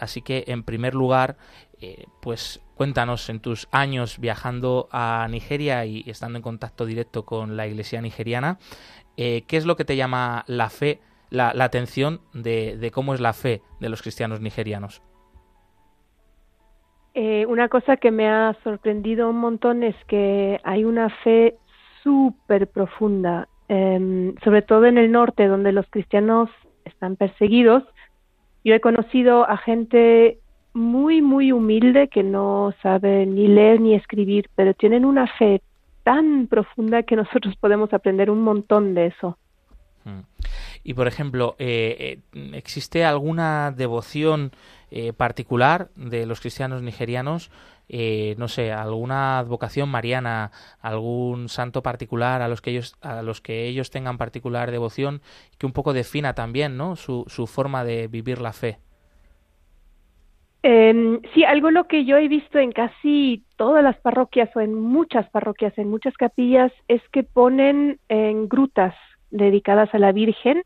así 0.00 0.22
que 0.22 0.44
en 0.46 0.62
primer 0.62 0.94
lugar, 0.94 1.36
pues 2.22 2.60
cuéntanos 2.74 3.28
en 3.28 3.40
tus 3.40 3.68
años 3.70 4.18
viajando 4.18 4.88
a 4.90 5.28
Nigeria 5.30 5.84
y 5.84 6.02
estando 6.06 6.38
en 6.38 6.42
contacto 6.42 6.86
directo 6.86 7.26
con 7.26 7.56
la 7.58 7.66
iglesia 7.66 8.00
nigeriana, 8.00 8.58
¿qué 9.16 9.44
es 9.50 9.66
lo 9.66 9.76
que 9.76 9.84
te 9.84 9.96
llama 9.96 10.44
la 10.46 10.70
fe? 10.70 11.00
La, 11.28 11.50
atención 11.50 12.22
de 12.32 12.90
cómo 12.92 13.12
es 13.12 13.20
la 13.20 13.34
fe 13.34 13.60
de 13.80 13.90
los 13.90 14.00
cristianos 14.00 14.40
nigerianos. 14.40 15.02
Eh, 17.18 17.46
una 17.46 17.70
cosa 17.70 17.96
que 17.96 18.10
me 18.10 18.28
ha 18.28 18.54
sorprendido 18.62 19.30
un 19.30 19.38
montón 19.38 19.82
es 19.82 19.96
que 20.06 20.60
hay 20.64 20.84
una 20.84 21.08
fe 21.24 21.56
súper 22.02 22.66
profunda, 22.66 23.48
em, 23.68 24.34
sobre 24.44 24.60
todo 24.60 24.84
en 24.84 24.98
el 24.98 25.10
norte, 25.10 25.46
donde 25.46 25.72
los 25.72 25.86
cristianos 25.88 26.50
están 26.84 27.16
perseguidos. 27.16 27.84
Yo 28.64 28.74
he 28.74 28.80
conocido 28.80 29.48
a 29.48 29.56
gente 29.56 30.36
muy, 30.74 31.22
muy 31.22 31.52
humilde 31.52 32.08
que 32.08 32.22
no 32.22 32.74
sabe 32.82 33.24
ni 33.24 33.48
leer 33.48 33.80
ni 33.80 33.94
escribir, 33.94 34.50
pero 34.54 34.74
tienen 34.74 35.06
una 35.06 35.26
fe 35.26 35.62
tan 36.04 36.48
profunda 36.48 37.02
que 37.02 37.16
nosotros 37.22 37.56
podemos 37.56 37.94
aprender 37.94 38.30
un 38.30 38.42
montón 38.42 38.92
de 38.92 39.06
eso. 39.06 39.38
Y 40.84 40.94
por 40.94 41.06
ejemplo, 41.06 41.56
eh, 41.58 42.20
eh, 42.32 42.50
¿existe 42.54 43.04
alguna 43.04 43.72
devoción 43.76 44.52
eh, 44.90 45.12
particular 45.12 45.88
de 45.96 46.26
los 46.26 46.40
cristianos 46.40 46.82
nigerianos? 46.82 47.50
no 47.88 48.48
sé, 48.48 48.72
alguna 48.72 49.38
advocación 49.38 49.88
mariana, 49.88 50.50
algún 50.80 51.48
santo 51.48 51.84
particular 51.84 52.42
a 52.42 52.48
los 52.48 52.60
que 52.60 52.70
ellos, 52.70 52.96
a 53.00 53.22
los 53.22 53.40
que 53.40 53.68
ellos 53.68 53.90
tengan 53.90 54.18
particular 54.18 54.72
devoción, 54.72 55.22
que 55.56 55.66
un 55.66 55.72
poco 55.72 55.92
defina 55.92 56.34
también, 56.34 56.76
¿no? 56.76 56.96
Su, 56.96 57.22
su 57.28 57.46
forma 57.46 57.84
de 57.84 58.08
vivir 58.08 58.40
la 58.40 58.52
fe. 58.52 58.80
Em, 60.68 61.20
sí, 61.32 61.44
algo 61.44 61.70
lo 61.70 61.84
que 61.84 62.04
yo 62.04 62.16
he 62.16 62.26
visto 62.26 62.58
en 62.58 62.72
casi 62.72 63.44
todas 63.54 63.84
las 63.84 63.96
parroquias 63.98 64.50
o 64.56 64.60
en 64.60 64.74
muchas 64.74 65.30
parroquias, 65.30 65.78
en 65.78 65.88
muchas 65.88 66.14
capillas, 66.14 66.72
es 66.88 67.00
que 67.12 67.22
ponen 67.22 68.00
en 68.08 68.48
grutas 68.48 68.92
dedicadas 69.30 69.94
a 69.94 69.98
la 69.98 70.12
Virgen, 70.12 70.62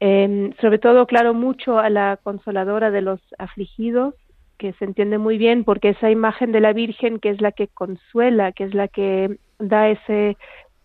em, 0.00 0.52
sobre 0.60 0.78
todo, 0.78 1.06
claro, 1.06 1.34
mucho 1.34 1.78
a 1.78 1.90
la 1.90 2.18
consoladora 2.22 2.90
de 2.90 3.02
los 3.02 3.20
afligidos, 3.38 4.14
que 4.58 4.72
se 4.74 4.84
entiende 4.84 5.18
muy 5.18 5.38
bien 5.38 5.64
porque 5.64 5.90
esa 5.90 6.10
imagen 6.10 6.52
de 6.52 6.60
la 6.60 6.72
Virgen 6.72 7.18
que 7.18 7.30
es 7.30 7.40
la 7.40 7.52
que 7.52 7.68
consuela, 7.68 8.52
que 8.52 8.64
es 8.64 8.74
la 8.74 8.88
que 8.88 9.38
da 9.58 9.88
ese 9.88 10.36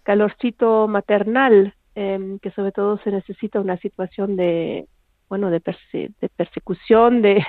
calorcito 0.04 0.88
maternal, 0.88 1.74
em, 1.96 2.40
que 2.40 2.52
sobre 2.52 2.72
todo 2.72 2.98
se 3.04 3.12
necesita 3.12 3.60
una 3.60 3.78
situación 3.78 4.36
de, 4.36 4.88
bueno, 5.30 5.50
de, 5.52 5.62
de 5.94 6.30
persecución, 6.30 7.22
de, 7.22 7.46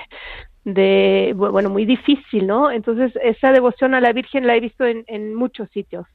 de, 0.65 1.33
bueno, 1.35 1.69
muy 1.69 1.85
difícil, 1.85 2.45
¿no? 2.47 2.69
Entonces, 2.71 3.11
esa 3.23 3.51
devoción 3.51 3.95
a 3.95 4.01
la 4.01 4.13
Virgen 4.13 4.45
la 4.45 4.55
he 4.55 4.59
visto 4.59 4.85
en 4.85 5.33
muchos 5.33 5.69
sitios. 5.71 6.05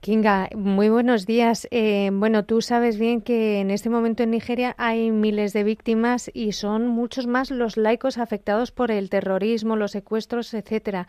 Kinga, 0.00 0.50
muy 0.54 0.88
buenos 0.88 1.26
días. 1.26 1.66
Eh, 1.70 2.10
bueno, 2.12 2.44
tú 2.44 2.60
sabes 2.60 2.98
bien 2.98 3.22
que 3.22 3.60
en 3.60 3.70
este 3.70 3.90
momento 3.90 4.22
en 4.22 4.30
Nigeria 4.30 4.74
hay 4.78 5.10
miles 5.10 5.52
de 5.52 5.64
víctimas 5.64 6.30
y 6.32 6.52
son 6.52 6.86
muchos 6.86 7.26
más 7.26 7.50
los 7.50 7.76
laicos 7.76 8.18
afectados 8.18 8.70
por 8.70 8.90
el 8.90 9.10
terrorismo, 9.10 9.74
los 9.74 9.92
secuestros, 9.92 10.54
etcétera. 10.54 11.08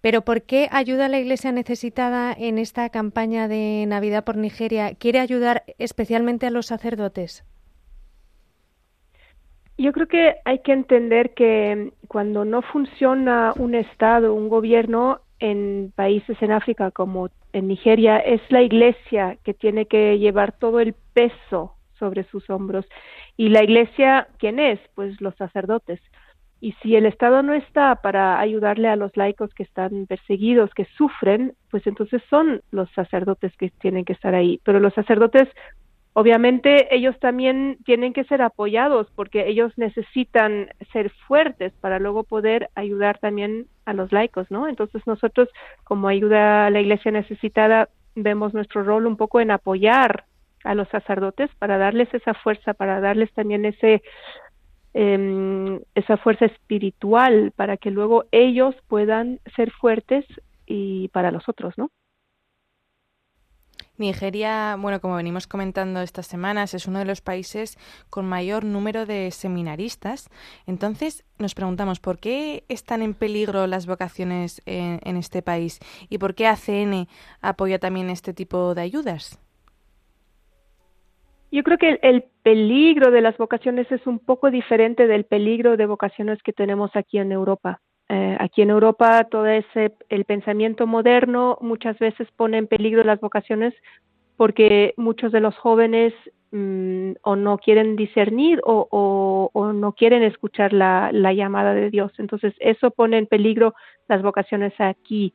Pero 0.00 0.22
¿por 0.22 0.42
qué 0.42 0.68
ayuda 0.70 1.08
la 1.08 1.18
Iglesia 1.18 1.52
necesitada 1.52 2.32
en 2.32 2.58
esta 2.58 2.88
campaña 2.88 3.48
de 3.48 3.84
Navidad 3.86 4.24
por 4.24 4.36
Nigeria? 4.36 4.94
¿Quiere 4.94 5.18
ayudar 5.18 5.64
especialmente 5.78 6.46
a 6.46 6.50
los 6.50 6.66
sacerdotes? 6.66 7.44
Yo 9.76 9.92
creo 9.92 10.06
que 10.06 10.34
hay 10.44 10.60
que 10.60 10.72
entender 10.72 11.34
que 11.34 11.92
cuando 12.06 12.44
no 12.44 12.62
funciona 12.62 13.52
un 13.56 13.74
Estado, 13.74 14.34
un 14.34 14.48
gobierno, 14.48 15.20
en 15.38 15.90
países 15.96 16.36
en 16.42 16.52
África 16.52 16.90
como 16.90 17.30
en 17.52 17.68
Nigeria, 17.68 18.18
es 18.18 18.40
la 18.50 18.62
iglesia 18.62 19.38
que 19.44 19.54
tiene 19.54 19.86
que 19.86 20.18
llevar 20.18 20.52
todo 20.52 20.80
el 20.80 20.94
peso 21.12 21.74
sobre 21.98 22.24
sus 22.24 22.48
hombros. 22.50 22.86
¿Y 23.36 23.48
la 23.48 23.62
iglesia 23.62 24.28
quién 24.38 24.58
es? 24.58 24.80
Pues 24.94 25.20
los 25.20 25.34
sacerdotes. 25.36 26.00
Y 26.60 26.72
si 26.82 26.94
el 26.94 27.06
Estado 27.06 27.42
no 27.42 27.54
está 27.54 27.96
para 27.96 28.38
ayudarle 28.38 28.88
a 28.88 28.96
los 28.96 29.16
laicos 29.16 29.52
que 29.54 29.62
están 29.62 30.06
perseguidos, 30.06 30.74
que 30.74 30.84
sufren, 30.96 31.54
pues 31.70 31.86
entonces 31.86 32.22
son 32.28 32.62
los 32.70 32.90
sacerdotes 32.92 33.56
que 33.56 33.70
tienen 33.80 34.04
que 34.04 34.12
estar 34.12 34.34
ahí. 34.34 34.60
Pero 34.64 34.78
los 34.78 34.92
sacerdotes 34.92 35.48
Obviamente 36.12 36.94
ellos 36.94 37.16
también 37.20 37.78
tienen 37.84 38.12
que 38.12 38.24
ser 38.24 38.42
apoyados 38.42 39.06
porque 39.14 39.46
ellos 39.46 39.72
necesitan 39.76 40.68
ser 40.92 41.10
fuertes 41.28 41.72
para 41.80 42.00
luego 42.00 42.24
poder 42.24 42.68
ayudar 42.74 43.18
también 43.18 43.68
a 43.84 43.92
los 43.92 44.10
laicos, 44.10 44.50
¿no? 44.50 44.66
Entonces 44.66 45.06
nosotros 45.06 45.48
como 45.84 46.08
ayuda 46.08 46.66
a 46.66 46.70
la 46.70 46.80
iglesia 46.80 47.12
necesitada 47.12 47.88
vemos 48.16 48.54
nuestro 48.54 48.82
rol 48.82 49.06
un 49.06 49.16
poco 49.16 49.40
en 49.40 49.52
apoyar 49.52 50.24
a 50.64 50.74
los 50.74 50.88
sacerdotes 50.88 51.48
para 51.60 51.78
darles 51.78 52.12
esa 52.12 52.34
fuerza, 52.34 52.74
para 52.74 53.00
darles 53.00 53.32
también 53.32 53.64
ese 53.64 54.02
em, 54.94 55.78
esa 55.94 56.16
fuerza 56.16 56.46
espiritual 56.46 57.52
para 57.54 57.76
que 57.76 57.92
luego 57.92 58.24
ellos 58.32 58.74
puedan 58.88 59.38
ser 59.54 59.70
fuertes 59.70 60.24
y 60.66 61.08
para 61.08 61.30
los 61.30 61.48
otros, 61.48 61.78
¿no? 61.78 61.90
Nigeria, 64.00 64.76
bueno, 64.78 65.00
como 65.00 65.16
venimos 65.16 65.46
comentando 65.46 66.00
estas 66.00 66.26
semanas, 66.26 66.74
es 66.74 66.88
uno 66.88 66.98
de 66.98 67.04
los 67.04 67.20
países 67.20 67.78
con 68.10 68.26
mayor 68.26 68.64
número 68.64 69.06
de 69.06 69.30
seminaristas. 69.30 70.28
Entonces, 70.66 71.24
nos 71.38 71.54
preguntamos 71.54 72.00
por 72.00 72.18
qué 72.18 72.64
están 72.68 73.02
en 73.02 73.14
peligro 73.14 73.66
las 73.66 73.86
vocaciones 73.86 74.62
en, 74.66 75.16
este 75.16 75.42
país 75.42 75.80
y 76.08 76.18
por 76.18 76.34
qué 76.34 76.46
ACN 76.46 77.06
apoya 77.40 77.78
también 77.78 78.10
este 78.10 78.32
tipo 78.32 78.74
de 78.74 78.82
ayudas. 78.82 79.38
Yo 81.52 81.62
creo 81.62 81.78
que 81.78 81.98
el, 82.02 82.24
peligro 82.42 83.10
de 83.10 83.20
las 83.20 83.36
vocaciones 83.36 83.90
es 83.92 84.06
un 84.06 84.18
poco 84.18 84.50
diferente 84.50 85.06
del 85.06 85.24
peligro 85.24 85.76
de 85.76 85.84
vocaciones 85.84 86.42
que 86.42 86.54
tenemos 86.54 86.90
aquí 86.94 87.18
en 87.18 87.32
Europa. 87.32 87.80
Eh, 88.12 88.36
aquí 88.40 88.62
en 88.62 88.70
Europa 88.70 89.22
todo 89.30 89.46
ese 89.46 89.92
el 90.08 90.24
pensamiento 90.24 90.88
moderno 90.88 91.56
muchas 91.60 91.96
veces 92.00 92.26
pone 92.34 92.58
en 92.58 92.66
peligro 92.66 93.04
las 93.04 93.20
vocaciones 93.20 93.72
porque 94.36 94.94
muchos 94.96 95.30
de 95.30 95.38
los 95.38 95.56
jóvenes 95.56 96.12
mm, 96.50 97.12
o 97.22 97.36
no 97.36 97.58
quieren 97.58 97.94
discernir 97.94 98.60
o, 98.64 99.48
o, 99.52 99.72
no 99.72 99.92
quieren 99.92 100.24
escuchar 100.24 100.72
la, 100.72 101.10
la, 101.12 101.32
llamada 101.32 101.72
de 101.72 101.88
Dios. 101.88 102.10
Entonces 102.18 102.52
eso 102.58 102.90
pone 102.90 103.16
en 103.16 103.26
peligro 103.26 103.74
las 104.08 104.22
vocaciones 104.22 104.72
aquí. 104.78 105.32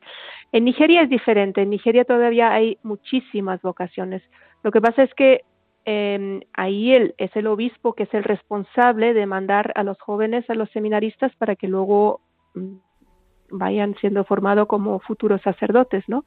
En 0.52 0.66
Nigeria 0.66 1.00
es 1.00 1.08
diferente. 1.08 1.62
En 1.62 1.70
Nigeria 1.70 2.04
todavía 2.04 2.52
hay 2.52 2.76
muchísimas 2.82 3.62
vocaciones. 3.62 4.22
Lo 4.62 4.70
que 4.70 4.82
pasa 4.82 5.02
es 5.02 5.14
que 5.14 5.44
eh, 5.86 6.40
ahí 6.52 6.92
él 6.92 7.14
es 7.16 7.34
el 7.36 7.46
obispo 7.46 7.94
que 7.94 8.02
es 8.02 8.12
el 8.12 8.24
responsable 8.24 9.14
de 9.14 9.24
mandar 9.24 9.72
a 9.76 9.82
los 9.82 9.98
jóvenes 9.98 10.44
a 10.50 10.54
los 10.54 10.68
seminaristas 10.72 11.34
para 11.36 11.56
que 11.56 11.68
luego 11.68 12.20
vayan 13.50 13.94
siendo 14.00 14.24
formados 14.24 14.66
como 14.66 15.00
futuros 15.00 15.40
sacerdotes, 15.42 16.04
¿no? 16.08 16.24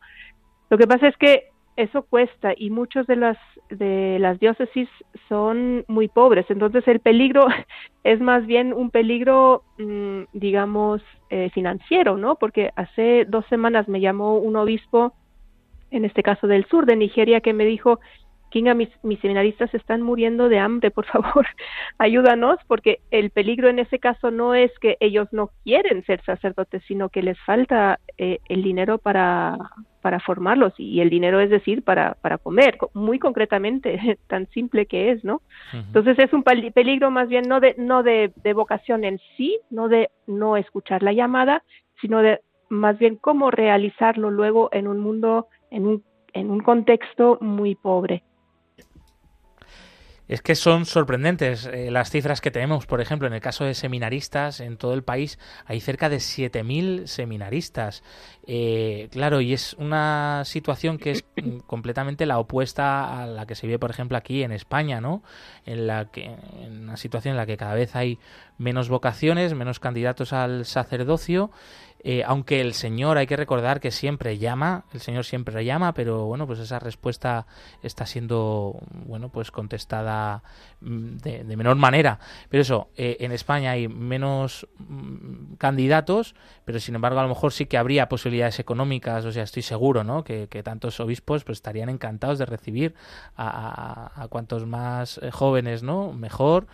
Lo 0.70 0.78
que 0.78 0.88
pasa 0.88 1.08
es 1.08 1.18
que 1.18 1.50
eso 1.76 2.04
cuesta 2.04 2.54
y 2.56 2.70
muchos 2.72 3.08
de 3.08 3.16
las 3.16 3.38
de 3.70 4.18
las 4.20 4.40
diócesis 4.40 4.90
son 5.30 5.86
muy 5.88 6.08
pobres, 6.10 6.46
entonces 6.50 6.86
el 6.88 7.00
peligro 7.00 7.48
es 8.04 8.20
más 8.20 8.46
bien 8.46 8.74
un 8.74 8.90
peligro, 8.90 9.64
mm, 9.78 10.24
digamos, 10.34 11.02
eh, 11.30 11.50
financiero, 11.54 12.18
¿no? 12.18 12.36
Porque 12.36 12.72
hace 12.76 13.26
dos 13.26 13.46
semanas 13.48 13.88
me 13.88 14.02
llamó 14.02 14.38
un 14.38 14.56
obispo, 14.56 15.14
en 15.92 16.04
este 16.04 16.22
caso 16.22 16.48
del 16.48 16.66
sur 16.66 16.86
de 16.86 16.96
Nigeria, 16.96 17.42
que 17.42 17.54
me 17.54 17.66
dijo 17.66 18.00
Kinga, 18.50 18.74
mis, 18.74 18.90
mis 19.04 19.20
seminaristas 19.20 19.74
están 19.74 20.02
muriendo 20.02 20.50
de 20.50 20.60
hambre, 20.60 20.92
por 20.92 21.06
favor, 21.06 21.46
ayúdanos, 21.98 22.60
porque 22.68 23.00
el 23.12 23.30
peligro 23.30 23.70
en 23.70 23.80
ese 23.80 24.00
caso 24.00 24.32
no 24.32 24.56
es 24.56 24.72
que 24.80 24.98
ellos 25.00 25.28
no 25.32 25.52
quieren 25.64 26.04
ser 26.06 26.24
sacerdotes, 26.24 26.84
sino 26.88 27.10
que 27.10 27.22
les 27.22 27.40
falta 27.42 28.00
eh, 28.18 28.40
el 28.50 28.64
dinero 28.64 28.98
para, 28.98 29.58
para 30.02 30.20
formarlos, 30.20 30.74
y 30.78 31.02
el 31.02 31.10
dinero 31.10 31.40
es 31.40 31.50
decir, 31.50 31.84
para, 31.84 32.16
para 32.16 32.38
comer, 32.38 32.78
muy 32.94 33.20
concretamente, 33.20 34.18
tan 34.28 34.48
simple 34.50 34.86
que 34.86 35.12
es, 35.12 35.24
¿no? 35.24 35.42
Entonces 35.74 36.18
es 36.20 36.34
un 36.34 36.44
peligro 36.44 37.12
más 37.12 37.30
bien 37.30 37.48
no 37.48 37.60
de, 37.60 37.76
no 37.78 38.04
de, 38.04 38.32
de 38.44 38.54
vocación 38.54 39.04
en 39.04 39.20
sí, 39.38 39.60
no 39.70 39.88
de 39.88 40.10
no 40.28 40.58
escuchar 40.58 41.04
la 41.04 41.14
llamada, 41.14 41.64
sino 42.02 42.22
de 42.22 42.40
más 42.70 42.98
bien 42.98 43.16
cómo 43.16 43.52
realizarlo 43.52 44.32
luego 44.32 44.70
en 44.72 44.88
un 44.88 45.00
mundo, 45.00 45.48
en 45.72 45.88
un, 45.88 46.04
en 46.34 46.52
un 46.52 46.62
contexto 46.62 47.38
muy 47.42 47.76
pobre. 47.76 48.24
Es 50.30 50.44
que 50.44 50.54
son 50.54 50.86
sorprendentes 50.86 51.66
eh, 51.66 51.90
las 51.90 52.12
cifras 52.12 52.40
que 52.40 52.52
tenemos. 52.52 52.86
Por 52.86 53.02
ejemplo, 53.02 53.28
en 53.28 53.34
el 53.34 53.42
caso 53.42 53.66
de 53.66 53.74
seminaristas, 53.74 54.60
en 54.60 54.78
todo 54.78 54.94
el 54.94 55.02
país 55.02 55.40
hay 55.66 55.82
cerca 55.82 56.08
de 56.08 56.18
7.000 56.18 57.08
seminaristas. 57.08 58.04
Eh, 58.46 59.10
claro, 59.12 59.42
y 59.42 59.54
es 59.54 59.74
una 59.74 60.44
situación 60.46 61.00
que 61.00 61.12
es 61.12 61.26
completamente 61.66 62.28
la 62.28 62.38
opuesta 62.38 63.24
a 63.24 63.26
la 63.26 63.48
que 63.48 63.56
se 63.56 63.66
vive, 63.66 63.80
por 63.80 63.90
ejemplo, 63.90 64.18
aquí 64.18 64.44
en 64.44 64.52
España, 64.52 65.02
¿no? 65.02 65.24
En 65.66 65.88
la 65.88 66.12
que, 66.12 66.26
en 66.26 66.84
una 66.84 66.98
situación 66.98 67.32
en 67.32 67.38
la 67.38 67.48
que 67.48 67.58
cada 67.58 67.74
vez 67.74 67.96
hay 67.96 68.20
menos 68.60 68.88
vocaciones, 68.88 69.56
menos 69.56 69.80
candidatos 69.80 70.32
al 70.32 70.66
sacerdocio 70.66 71.50
eh, 72.02 72.24
aunque 72.26 72.62
el 72.62 72.74
Señor 72.74 73.18
hay 73.18 73.28
que 73.28 73.36
recordar 73.36 73.82
que 73.82 73.92
siempre 73.92 74.38
llama, 74.38 74.86
el 74.94 75.02
Señor 75.02 75.26
siempre 75.26 75.66
llama, 75.66 75.94
pero 75.94 76.26
bueno, 76.26 76.48
pues 76.48 76.60
esa 76.60 76.80
respuesta 76.80 77.46
está 77.84 78.06
siendo, 78.06 78.80
bueno, 79.06 79.30
pues 79.30 79.52
contestada 79.52 80.42
mm, 80.80 81.18
de, 81.18 81.58
menor 81.58 81.76
manera. 81.76 82.20
Pero 82.48 82.62
eso, 82.62 82.90
eh, 82.96 83.18
en 83.20 83.34
España 83.34 83.72
hay 83.72 83.90
menos 83.90 84.66
mm, 84.78 85.56
candidatos, 85.58 86.36
pero 86.64 86.80
sin 86.80 86.96
embargo 86.96 87.20
a 87.20 87.24
lo 87.24 87.30
mejor 87.30 87.52
sí 87.52 87.66
que 87.66 87.78
habría 87.78 88.08
posibilidades 88.08 88.60
económicas, 88.60 89.26
o 89.26 89.32
sea, 89.34 89.44
estoy 89.44 89.64
seguro, 89.64 90.04
¿no? 90.04 90.24
Que, 90.24 90.48
tantos 90.64 91.00
obispos 91.00 91.46
pues 91.46 91.58
estarían 91.58 91.88
encantados 91.88 92.38
de 92.38 92.46
recibir 92.46 92.94
a, 93.38 94.28
cuantos 94.30 94.66
más 94.66 95.20
eh, 95.24 95.32
jóvenes, 95.32 95.84
¿no? 95.84 96.12
Mejor, 96.12 96.68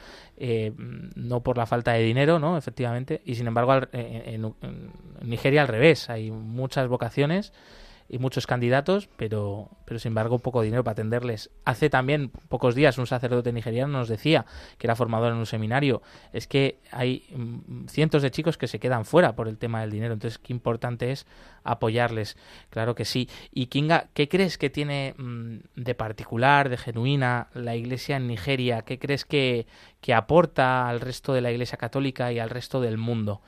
no 1.16 1.42
por 1.42 1.58
la 1.58 1.66
falta 1.66 1.94
de 1.94 2.04
dinero, 2.04 2.40
¿no? 2.40 2.58
Efectivamente, 2.58 3.22
y 3.26 3.36
sin 3.36 3.48
embargo 3.48 3.74
en 3.94 4.44
en 5.15 5.15
Nigeria 5.22 5.62
al 5.62 5.68
revés, 5.68 6.10
hay 6.10 6.32
muchas 6.32 6.88
vocaciones 6.88 7.54
y 8.08 8.20
muchos 8.20 8.46
candidatos, 8.46 9.10
pero, 9.18 9.70
pero 9.86 10.00
sin 10.00 10.10
embargo 10.10 10.40
poco 10.40 10.62
dinero 10.62 10.84
para 10.84 10.94
atenderles. 10.94 11.50
Hace 11.64 11.90
también 11.90 12.30
pocos 12.50 12.76
días 12.76 12.98
un 12.98 13.08
sacerdote 13.08 13.52
nigeriano 13.52 13.98
nos 13.98 14.08
decía, 14.08 14.46
que 14.78 14.88
era 14.88 14.96
formador 14.96 15.32
en 15.32 15.40
un 15.40 15.46
seminario, 15.46 16.02
es 16.32 16.48
que 16.48 16.80
hay 16.92 17.26
mm, 17.36 17.88
cientos 17.88 18.22
de 18.22 18.32
chicos 18.32 18.58
que 18.58 18.68
se 18.68 18.80
quedan 18.80 19.06
fuera 19.06 19.36
por 19.36 19.48
el 19.48 19.58
tema 19.58 19.82
del 19.82 19.92
dinero, 19.92 20.14
entonces 20.14 20.38
qué 20.38 20.54
importante 20.54 21.12
es 21.12 21.26
apoyarles, 21.64 22.38
claro 22.70 22.94
que 22.94 23.06
sí. 23.06 23.28
Y 23.52 23.68
Kinga, 23.68 24.10
¿qué 24.14 24.30
crees 24.30 24.58
que 24.58 24.70
tiene 24.70 25.16
mm, 25.18 25.58
de 25.76 25.96
particular, 25.96 26.70
de 26.70 26.78
genuina 26.78 27.48
la 27.54 27.76
Iglesia 27.76 28.18
en 28.18 28.28
Nigeria? 28.28 28.84
¿Qué 28.84 29.00
crees 29.00 29.26
que, 29.26 29.66
que 30.02 30.14
aporta 30.14 30.88
al 30.88 31.00
resto 31.00 31.34
de 31.34 31.42
la 31.42 31.52
Iglesia 31.52 31.78
católica 31.78 32.32
y 32.32 32.38
al 32.38 32.52
resto 32.52 32.82
del 32.82 33.00
mundo? 33.00 33.42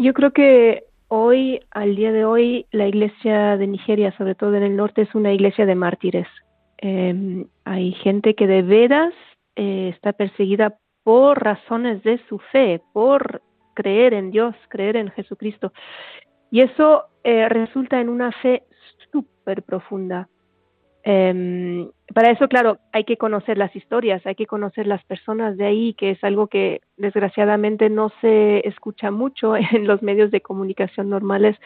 Yo 0.00 0.14
creo 0.14 0.30
que 0.30 0.84
hoy, 1.08 1.60
al 1.72 1.96
día 1.96 2.12
de 2.12 2.24
hoy, 2.24 2.66
la 2.70 2.86
iglesia 2.86 3.56
de 3.56 3.66
Nigeria, 3.66 4.16
sobre 4.16 4.36
todo 4.36 4.54
en 4.54 4.62
el 4.62 4.76
norte, 4.76 5.02
es 5.02 5.12
una 5.16 5.32
iglesia 5.32 5.66
de 5.66 5.74
mártires. 5.74 6.28
Em, 6.76 7.48
hay 7.64 7.90
gente 7.94 8.34
que 8.36 8.46
de 8.46 8.62
veras 8.62 9.12
eh, 9.56 9.90
está 9.92 10.12
perseguida 10.12 10.78
por 11.02 11.42
razones 11.42 12.04
de 12.04 12.20
su 12.28 12.38
fe, 12.38 12.80
por 12.92 13.42
creer 13.74 14.14
en 14.14 14.30
Dios, 14.30 14.54
creer 14.68 14.94
en 14.94 15.10
Jesucristo. 15.10 15.72
Y 16.52 16.60
eso 16.60 17.06
eh, 17.24 17.48
resulta 17.48 18.00
en 18.00 18.08
una 18.08 18.30
fe 18.30 18.62
súper 19.10 19.64
profunda. 19.64 20.28
Eh, 21.04 21.88
para 22.14 22.30
eso, 22.30 22.48
claro, 22.48 22.78
hay 22.92 23.04
que 23.04 23.16
conocer 23.16 23.58
las 23.58 23.74
historias, 23.76 24.24
hay 24.26 24.34
que 24.34 24.46
conocer 24.46 24.86
las 24.86 25.04
personas 25.04 25.56
de 25.56 25.66
ahí, 25.66 25.94
que 25.94 26.10
es 26.10 26.24
algo 26.24 26.46
que 26.46 26.80
desgraciadamente 26.96 27.90
no 27.90 28.10
se 28.20 28.66
escucha 28.66 29.10
mucho 29.10 29.54
en 29.72 29.86
los 29.86 30.02
medios 30.02 30.30
de 30.30 30.40
comunicación 30.40 31.10
normales. 31.10 31.56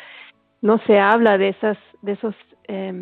No 0.61 0.79
se 0.87 0.99
habla 0.99 1.39
de 1.39 1.49
esas, 1.49 1.79
de 2.03 2.13
esos 2.13 2.35
eh, 2.69 2.93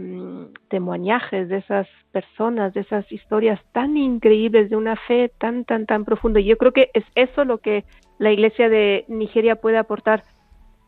de 0.71 1.57
esas 1.57 1.87
personas, 2.13 2.75
de 2.75 2.81
esas 2.81 3.11
historias 3.13 3.61
tan 3.73 3.97
increíbles, 3.97 4.71
de 4.71 4.77
una 4.77 4.97
fe 4.97 5.31
tan, 5.39 5.65
tan, 5.65 5.87
tan 5.87 6.05
profunda. 6.05 6.41
Y 6.41 6.45
yo 6.45 6.57
creo 6.57 6.73
que 6.73 6.91
es 6.95 7.05
eso 7.15 7.45
lo 7.45 7.59
que 7.59 7.85
la 8.19 8.33
Iglesia 8.33 8.69
de 8.69 9.05
Nigeria 9.09 9.57
puede 9.57 9.79
aportar 9.79 10.25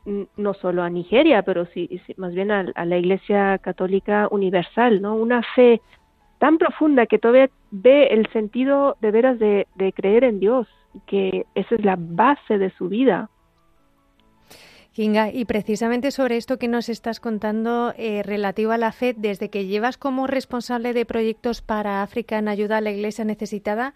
no 0.05 0.55
solo 0.55 0.83
a 0.83 0.91
Nigeria, 0.91 1.43
pero 1.43 1.67
sí, 1.67 2.01
más 2.17 2.35
bien 2.35 2.51
a, 2.51 2.85
la 2.85 2.99
Iglesia 2.99 3.59
Católica 3.59 4.29
Universal, 4.31 5.01
¿no? 5.01 5.15
Una 5.15 5.43
fe 5.55 5.81
tan 6.38 6.59
profunda 6.59 7.07
que 7.07 7.19
todavía 7.19 7.51
ve 7.71 8.09
el 8.09 8.27
sentido 8.33 8.97
de 9.01 9.11
veras 9.12 9.38
de, 9.38 9.67
creer 9.95 10.25
en 10.25 10.41
Dios, 10.41 10.67
que 11.07 11.47
esa 11.55 11.75
es 11.77 11.85
la 11.85 11.97
base 11.99 12.59
de 12.59 12.71
su 12.71 12.88
vida. 12.88 13.31
Kinga, 14.93 15.31
y 15.33 15.47
precisamente 15.47 16.11
sobre 16.11 16.37
esto 16.37 16.59
que 16.59 16.69
nos 16.69 16.91
estás 16.91 17.19
contando 17.19 17.95
eh, 17.97 18.23
relativo 18.23 18.73
a 18.73 18.79
la 18.79 18.93
fe, 18.93 19.15
desde 19.17 19.49
que 19.49 19.65
llevas 19.67 19.97
como 19.97 20.27
responsable 20.27 20.93
de 20.93 21.07
proyectos 21.07 21.62
para 21.62 22.03
África 22.03 22.37
en 22.38 22.49
ayuda 22.49 22.77
a 22.77 22.81
la 22.83 22.91
Iglesia 22.91 23.25
necesitada, 23.25 23.95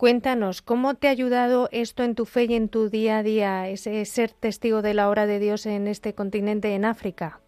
Cuéntanos, 0.00 0.62
¿cómo 0.62 0.94
te 0.94 1.08
ha 1.08 1.10
ayudado 1.10 1.68
esto 1.72 2.02
en 2.04 2.14
tu 2.14 2.24
fe 2.24 2.46
y 2.48 2.54
en 2.54 2.70
tu 2.70 2.88
día 2.88 3.18
a 3.18 3.22
día, 3.22 3.68
ese 3.68 4.02
ser 4.06 4.30
testigo 4.30 4.80
de 4.80 4.94
la 4.94 5.10
obra 5.10 5.26
de 5.26 5.38
Dios 5.38 5.66
en 5.66 5.86
este 5.86 6.14
continente, 6.14 6.74
en 6.74 6.86
África? 6.86 7.40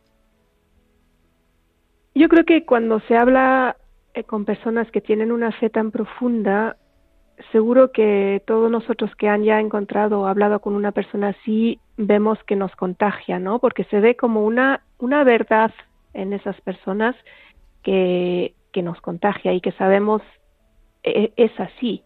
Yo 2.15 2.29
creo 2.29 2.45
que 2.45 2.67
cuando 2.67 3.01
se 3.09 3.17
habla 3.17 3.79
eh, 4.13 4.25
con 4.25 4.45
personas 4.45 4.91
que 4.91 5.01
tienen 5.01 5.33
una 5.33 5.51
fe 5.53 5.71
tan 5.71 5.91
profunda, 5.91 6.77
seguro 7.53 7.91
que 7.91 8.43
todos 8.47 8.71
nosotros 8.71 9.11
que 9.17 9.31
han 9.31 9.45
ya 9.45 9.59
encontrado 9.59 10.21
o 10.21 10.27
hablado 10.27 10.61
con 10.61 10.75
una 10.75 10.93
persona 10.93 11.29
así, 11.29 11.81
vemos 11.97 12.39
que 12.45 12.55
nos 12.55 12.77
contagia, 12.77 13.39
¿no? 13.39 13.61
Porque 13.61 13.85
se 13.85 13.99
ve 13.99 14.15
como 14.15 14.45
una, 14.45 14.83
una 14.99 15.25
verdad 15.25 15.73
en 16.13 16.35
esas 16.35 16.61
personas 16.61 17.17
que, 17.83 18.55
que 18.75 18.83
nos 18.83 19.01
contagia 19.01 19.55
y 19.55 19.63
que 19.63 19.73
sabemos 19.73 20.21
eh, 21.03 21.33
es 21.39 21.59
así. 21.59 22.05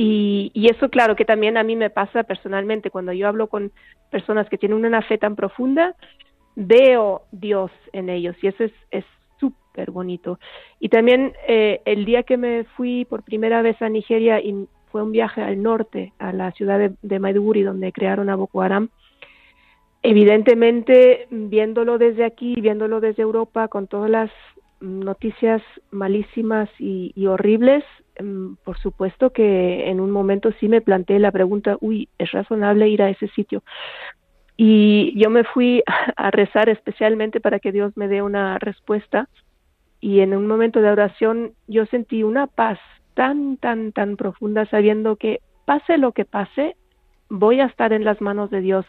Y, 0.00 0.52
eso, 0.70 0.90
claro, 0.90 1.16
que 1.16 1.24
también 1.24 1.56
a 1.56 1.64
mí 1.64 1.74
me 1.74 1.90
pasa 1.90 2.22
personalmente, 2.22 2.88
cuando 2.88 3.12
yo 3.12 3.26
hablo 3.26 3.48
con 3.48 3.72
personas 4.12 4.48
que 4.48 4.56
tienen 4.56 4.84
una 4.84 5.02
fe 5.02 5.18
tan 5.18 5.34
profunda, 5.34 5.96
veo 6.54 7.22
Dios 7.32 7.72
en 7.92 8.08
ellos 8.08 8.36
y 8.40 8.46
eso 8.46 8.62
es 8.92 9.04
súper 9.40 9.90
bonito. 9.90 10.38
Y 10.78 10.88
también 10.88 11.32
eh, 11.48 11.80
el 11.84 12.04
día 12.04 12.22
que 12.22 12.36
me 12.36 12.62
fui 12.76 13.06
por 13.06 13.24
primera 13.24 13.60
vez 13.60 13.82
a 13.82 13.88
Nigeria 13.88 14.40
y 14.40 14.68
fue 14.92 15.02
un 15.02 15.10
viaje 15.10 15.42
al 15.42 15.60
norte, 15.60 16.12
a 16.20 16.32
la 16.32 16.52
ciudad 16.52 16.78
de, 16.78 16.92
de 17.02 17.18
Maiduguri, 17.18 17.62
donde 17.62 17.90
crearon 17.90 18.30
a 18.30 18.36
Boko 18.36 18.62
Haram, 18.62 18.90
evidentemente 20.04 21.26
viéndolo 21.30 21.98
desde 21.98 22.24
aquí, 22.24 22.54
viéndolo 22.60 23.00
desde 23.00 23.22
Europa, 23.24 23.66
con 23.66 23.88
todas 23.88 24.10
las 24.10 24.30
noticias 24.80 25.62
malísimas 25.90 26.68
y 26.78 27.26
horribles, 27.26 27.84
Em, 28.18 28.56
por 28.64 28.78
supuesto 28.78 29.30
que 29.30 29.88
en 29.88 30.00
un 30.00 30.10
momento 30.10 30.50
sí 30.58 30.68
me 30.68 30.80
planteé 30.80 31.20
la 31.20 31.30
pregunta, 31.30 31.76
uy, 31.80 32.08
¿es 32.18 32.32
razonable 32.32 32.88
ir 32.88 33.02
a 33.02 33.10
ese 33.10 33.28
sitio? 33.28 33.62
Y 34.56 35.14
yo 35.16 35.30
me 35.30 35.44
fui 35.44 35.82
a 36.16 36.30
rezar 36.30 36.68
especialmente 36.68 37.40
para 37.40 37.60
que 37.60 37.72
Dios 37.72 37.96
me 37.96 38.08
dé 38.08 38.20
una 38.22 38.58
respuesta 38.58 39.28
y 40.00 40.20
en 40.20 40.34
un 40.34 40.46
momento 40.46 40.80
de 40.80 40.90
oración 40.90 41.52
yo 41.68 41.86
sentí 41.86 42.22
una 42.24 42.48
paz 42.48 42.78
tan, 43.14 43.56
tan, 43.56 43.92
tan 43.92 44.16
profunda 44.16 44.66
sabiendo 44.66 45.16
que 45.16 45.40
pase 45.64 45.96
lo 45.98 46.12
que 46.12 46.24
pase, 46.24 46.76
voy 47.28 47.60
a 47.60 47.66
estar 47.66 47.92
en 47.92 48.04
las 48.04 48.20
manos 48.20 48.50
de 48.50 48.60
Dios. 48.60 48.86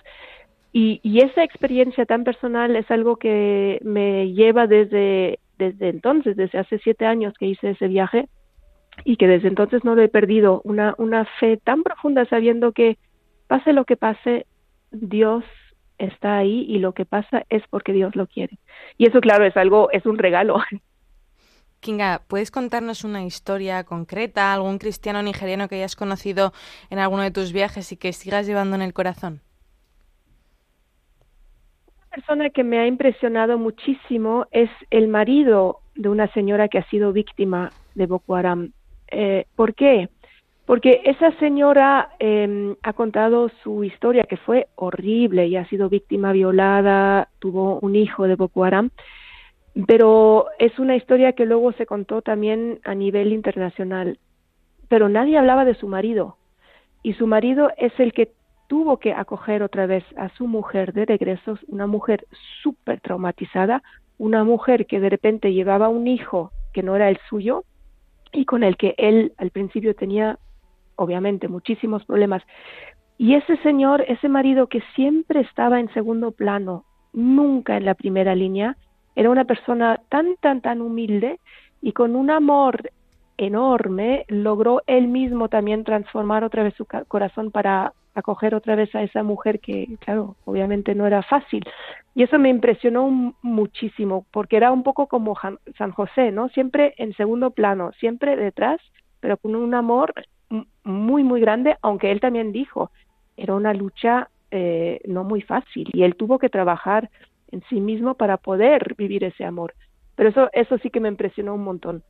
Y 0.71 1.19
esa 1.19 1.43
experiencia 1.43 2.06
tan 2.06 2.23
personal 2.23 2.75
es 2.75 2.89
algo 2.91 3.15
que 3.15 3.80
me 3.84 4.32
lleva 4.34 4.67
desde, 4.67 5.39
desde 5.59 5.89
entonces, 5.89 6.35
desde 6.35 6.57
hace 6.57 6.79
siete 6.79 7.05
años 7.05 7.33
que 7.37 7.45
hice 7.45 7.71
ese 7.71 7.87
viaje, 7.87 8.27
y 9.03 9.17
que 9.17 9.27
desde 9.27 9.47
entonces 9.47 9.83
no 9.83 9.95
lo 9.95 10.01
he 10.01 10.09
perdido, 10.09 10.61
una, 10.63 10.95
una 10.97 11.25
fe 11.39 11.57
tan 11.57 11.83
profunda 11.83 12.25
sabiendo 12.25 12.71
que 12.71 12.97
pase 13.47 13.73
lo 13.73 13.85
que 13.85 13.97
pase, 13.97 14.45
Dios 14.91 15.43
está 15.97 16.37
ahí 16.37 16.65
y 16.67 16.79
lo 16.79 16.93
que 16.93 17.05
pasa 17.05 17.43
es 17.49 17.63
porque 17.69 17.93
Dios 17.93 18.15
lo 18.15 18.27
quiere. 18.27 18.57
Y 18.97 19.07
eso, 19.07 19.21
claro, 19.21 19.45
es 19.45 19.55
algo, 19.57 19.91
es 19.91 20.05
un 20.05 20.17
regalo. 20.17 20.59
Kinga, 21.79 22.23
¿puedes 22.27 22.51
contarnos 22.51 23.05
una 23.05 23.23
historia 23.23 23.85
concreta, 23.85 24.53
algún 24.53 24.79
cristiano 24.79 25.23
nigeriano 25.23 25.69
que 25.69 25.75
hayas 25.75 25.95
conocido 25.95 26.51
en 26.89 26.99
alguno 26.99 27.23
de 27.23 27.31
tus 27.31 27.53
viajes 27.53 27.91
y 27.93 27.97
que 27.97 28.11
sigas 28.11 28.47
llevando 28.47 28.75
en 28.75 28.81
el 28.81 28.93
corazón? 28.93 29.41
Persona 32.11 32.49
que 32.49 32.63
me 32.63 32.79
ha 32.79 32.87
impresionado 32.87 33.57
muchísimo 33.57 34.47
es 34.51 34.69
el 34.89 35.07
marido 35.07 35.79
de 35.95 36.09
una 36.09 36.27
señora 36.33 36.67
que 36.67 36.79
ha 36.79 36.89
sido 36.89 37.13
víctima 37.13 37.71
de 37.93 38.07
Boko 38.07 38.35
Haram. 38.35 38.71
Eh, 39.11 39.45
¿Por 39.55 39.75
qué? 39.75 40.09
Porque 40.65 41.01
esa 41.05 41.31
señora 41.39 42.09
em, 42.19 42.75
ha 42.83 42.93
contado 42.93 43.49
su 43.63 43.83
historia 43.83 44.23
que 44.23 44.37
fue 44.37 44.67
horrible 44.75 45.47
y 45.47 45.55
ha 45.55 45.67
sido 45.67 45.89
víctima 45.89 46.31
violada, 46.31 47.27
tuvo 47.39 47.79
un 47.79 47.95
hijo 47.95 48.27
de 48.27 48.35
Boko 48.35 48.63
Haram, 48.63 48.89
pero 49.87 50.47
es 50.57 50.77
una 50.79 50.95
historia 50.95 51.33
que 51.33 51.45
luego 51.45 51.71
se 51.73 51.85
contó 51.85 52.21
también 52.21 52.79
a 52.83 52.95
nivel 52.95 53.33
internacional. 53.33 54.19
Pero 54.87 55.09
nadie 55.09 55.37
hablaba 55.37 55.65
de 55.65 55.75
su 55.75 55.87
marido 55.87 56.37
y 57.03 57.13
su 57.13 57.27
marido 57.27 57.71
es 57.77 57.93
el 57.99 58.13
que 58.13 58.31
tuvo 58.69 58.97
que 58.97 59.13
acoger 59.13 59.63
otra 59.63 59.88
vez 59.88 60.03
a 60.15 60.29
su 60.29 60.47
mujer 60.47 60.93
de 60.93 61.05
regresos, 61.05 61.60
una 61.67 61.88
mujer 61.88 62.27
súper 62.62 63.01
traumatizada, 63.01 63.82
una 64.19 64.43
mujer 64.43 64.86
que 64.86 64.99
de 64.99 65.10
repente 65.10 65.53
llevaba 65.53 65.89
un 65.89 66.08
hijo 66.08 66.51
que 66.71 66.84
no 66.84 66.95
era 66.95 67.10
el 67.10 67.17
suyo 67.27 67.63
y 68.32 68.45
con 68.45 68.63
el 68.63 68.77
que 68.77 68.93
él 68.99 69.34
al 69.38 69.49
principio 69.49 69.95
tenía 69.95 70.38
obviamente 70.95 71.47
muchísimos 71.47 72.05
problemas. 72.05 72.43
Y 73.17 73.34
ese 73.34 73.58
señor, 73.63 74.05
ese 74.08 74.29
marido 74.29 74.67
que 74.67 74.84
siempre 74.95 75.41
estaba 75.41 75.79
en 75.79 75.91
segundo 75.93 76.32
plano, 76.32 76.86
nunca 77.12 77.75
en 77.75 77.86
la 77.86 77.95
primera 77.95 78.36
línea, 78.36 78.77
era 79.15 79.32
una 79.32 79.45
persona 79.45 79.99
tan, 80.10 80.36
tan, 80.41 80.62
tan 80.62 80.82
humilde 80.82 81.39
y 81.82 81.93
con 81.93 82.15
un 82.15 82.29
amor 82.29 82.91
enorme 83.38 84.25
logró 84.27 84.84
él 84.86 85.08
mismo 85.08 85.49
también 85.49 85.84
transformar 85.84 86.43
otra 86.43 86.62
vez 86.62 86.75
su 86.75 86.86
corazón 87.08 87.49
para 87.49 87.93
acoger 88.19 88.55
otra 88.55 88.75
vez 88.75 88.93
a 88.95 89.03
esa 89.03 89.23
mujer 89.23 89.60
que, 89.60 89.97
claro, 89.99 90.36
obviamente 90.45 90.95
no 90.95 91.08
era 91.08 91.23
fácil. 91.23 91.63
Y 92.15 92.23
eso 92.23 92.38
me 92.39 92.49
impresionó 92.49 93.34
muchísimo, 93.41 94.25
porque 94.32 94.58
era 94.58 94.71
un 94.71 94.84
poco 94.84 95.08
como 95.08 95.36
San 95.77 95.91
José, 95.91 96.32
¿no? 96.32 96.49
Siempre 96.49 96.93
en 96.97 97.13
segundo 97.13 97.51
plano, 97.51 97.91
siempre 97.99 98.36
detrás, 98.36 98.79
pero 99.19 99.38
con 99.38 99.55
un 99.55 99.73
amor 99.73 100.13
muy, 100.84 101.23
muy 101.23 101.41
grande, 101.41 101.77
aunque 101.82 102.12
él 102.12 102.19
también 102.19 102.51
dijo, 102.51 102.91
era 103.38 103.53
una 103.55 103.73
lucha 103.73 104.29
eh, 104.51 104.99
no 105.05 105.23
muy 105.23 105.41
fácil 105.41 105.88
y 105.93 106.03
él 106.03 106.15
tuvo 106.15 106.39
que 106.39 106.49
trabajar 106.49 107.10
en 107.51 107.62
sí 107.69 107.79
mismo 107.79 108.15
para 108.15 108.38
poder 108.38 108.95
vivir 108.95 109.23
ese 109.23 109.45
amor. 109.45 109.75
Pero 110.15 110.29
eso, 110.29 110.49
eso 110.53 110.77
sí 110.79 110.89
que 110.89 110.99
me 110.99 111.10
impresionó 111.10 111.53
un 111.53 111.63
montón. 111.63 112.03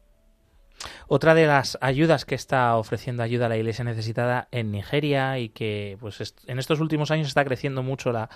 Otra 1.12 1.34
de 1.34 1.48
las 1.48 1.76
ayudas 1.82 2.24
que 2.24 2.36
está 2.36 2.76
ofreciendo 2.78 3.24
ayuda 3.24 3.48
a 3.48 3.50
la 3.50 3.58
Iglesia 3.58 3.84
necesitada 3.84 4.48
en 4.52 4.72
Nigeria 4.72 5.39
y 5.39 5.50
que 5.50 5.98
pues 6.00 6.36
en 6.45 6.60
estos 6.60 6.80
últimos 6.82 7.10
años 7.10 7.30
está 7.30 7.43
creciendo 7.43 7.82
mucho 7.82 8.12
la, 8.12 8.30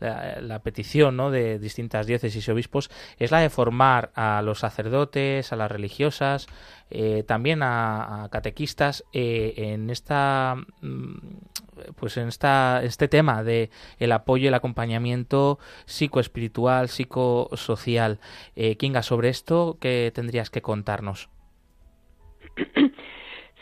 la, 0.00 0.58
petición 0.58 1.16
¿no? 1.16 1.30
de 1.30 1.60
distintas 1.60 2.04
diócesis 2.04 2.48
y 2.48 2.50
obispos 2.50 2.90
es 3.18 3.30
la 3.30 3.38
de 3.38 3.48
formar 3.48 4.10
a 4.16 4.42
los 4.42 4.58
sacerdotes, 4.58 5.52
a 5.52 5.56
las 5.56 5.70
religiosas, 5.70 6.48
eh, 6.90 7.22
también 7.24 7.62
a, 7.62 8.28
catequistas 8.32 9.04
eh, 9.12 9.54
en 9.56 9.88
esta 9.88 10.56
mm, 10.80 11.14
pues 11.94 12.16
en 12.16 12.26
esta 12.26 12.80
este 12.82 13.06
tema 13.06 13.44
de 13.44 13.70
el 14.00 14.10
apoyo 14.10 14.46
y 14.46 14.48
el 14.48 14.54
acompañamiento 14.54 15.60
psicoespiritual 15.84 16.88
psicosocial 16.88 18.18
eh, 18.56 18.76
Kinga 18.76 19.04
sobre 19.04 19.28
esto 19.28 19.78
qué 19.80 20.10
tendrías 20.12 20.50
que 20.50 20.60
contarnos 20.60 21.28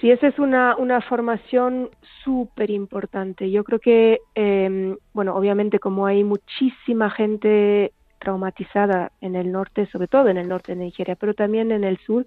Sí, 0.04 0.10
esa 0.10 0.26
es 0.26 0.38
una, 0.38 0.76
una 0.76 1.00
formación 1.00 1.88
súper 2.22 2.68
importante. 2.68 3.50
Yo 3.50 3.64
creo 3.64 3.78
que, 3.78 4.20
eh, 4.34 4.98
bueno, 5.14 5.34
obviamente 5.34 5.78
como 5.78 6.04
hay 6.04 6.22
muchísima 6.24 7.08
gente 7.08 7.90
traumatizada 8.18 9.12
en 9.22 9.34
el 9.34 9.50
norte, 9.50 9.86
sobre 9.86 10.06
todo 10.06 10.28
en 10.28 10.36
el 10.36 10.46
norte 10.46 10.72
de 10.72 10.84
Nigeria, 10.84 11.16
pero 11.16 11.32
también 11.32 11.72
en 11.72 11.84
el 11.84 11.96
sur, 12.00 12.26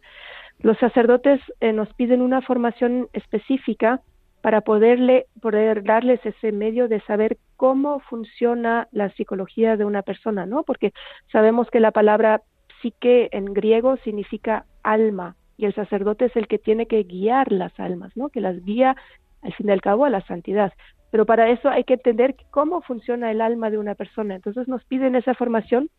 los 0.58 0.76
sacerdotes 0.80 1.40
eh, 1.60 1.72
nos 1.72 1.94
piden 1.94 2.24
una 2.24 2.42
formación 2.42 3.10
específica 3.14 4.02
para 4.42 4.62
poderle, 4.62 5.28
poder 5.40 5.84
darles 5.84 6.20
ese 6.26 6.52
medio 6.52 6.88
de 6.88 7.02
saber 7.02 7.38
cómo 7.58 8.00
funciona 8.00 8.88
la 8.92 9.12
psicología 9.12 9.78
de 9.78 9.86
una 9.86 10.02
persona, 10.02 10.48
¿no? 10.48 10.64
Porque 10.64 10.94
sabemos 11.32 11.70
que 11.70 11.80
la 11.80 11.92
palabra 11.92 12.42
psique 12.82 13.30
en 13.32 13.46
griego 13.54 13.98
significa 13.98 14.66
alma, 14.82 15.36
y 15.58 15.66
el 15.66 15.74
sacerdote 15.74 16.26
es 16.26 16.36
el 16.36 16.48
que 16.48 16.60
tiene 16.60 16.86
que 16.86 17.04
guiar 17.04 17.52
las 17.52 17.78
almas, 17.80 18.16
¿no? 18.16 18.30
Que 18.30 18.42
las 18.42 18.64
guía 18.64 18.96
al 19.42 19.54
fin 19.54 19.70
y 19.70 19.72
al 19.72 19.82
cabo 19.82 20.06
a 20.06 20.10
la 20.10 20.22
santidad. 20.22 20.72
Pero 21.12 21.26
para 21.26 21.50
eso 21.50 21.70
hay 21.70 21.84
que 21.84 21.96
entender 21.96 22.36
cómo 22.52 22.82
funciona 22.82 23.32
el 23.32 23.42
alma 23.42 23.70
de 23.70 23.78
una 23.78 23.96
persona. 23.96 24.36
Entonces 24.36 24.68
nos 24.68 24.84
piden 24.86 25.16
esa 25.16 25.34
formación, 25.34 25.90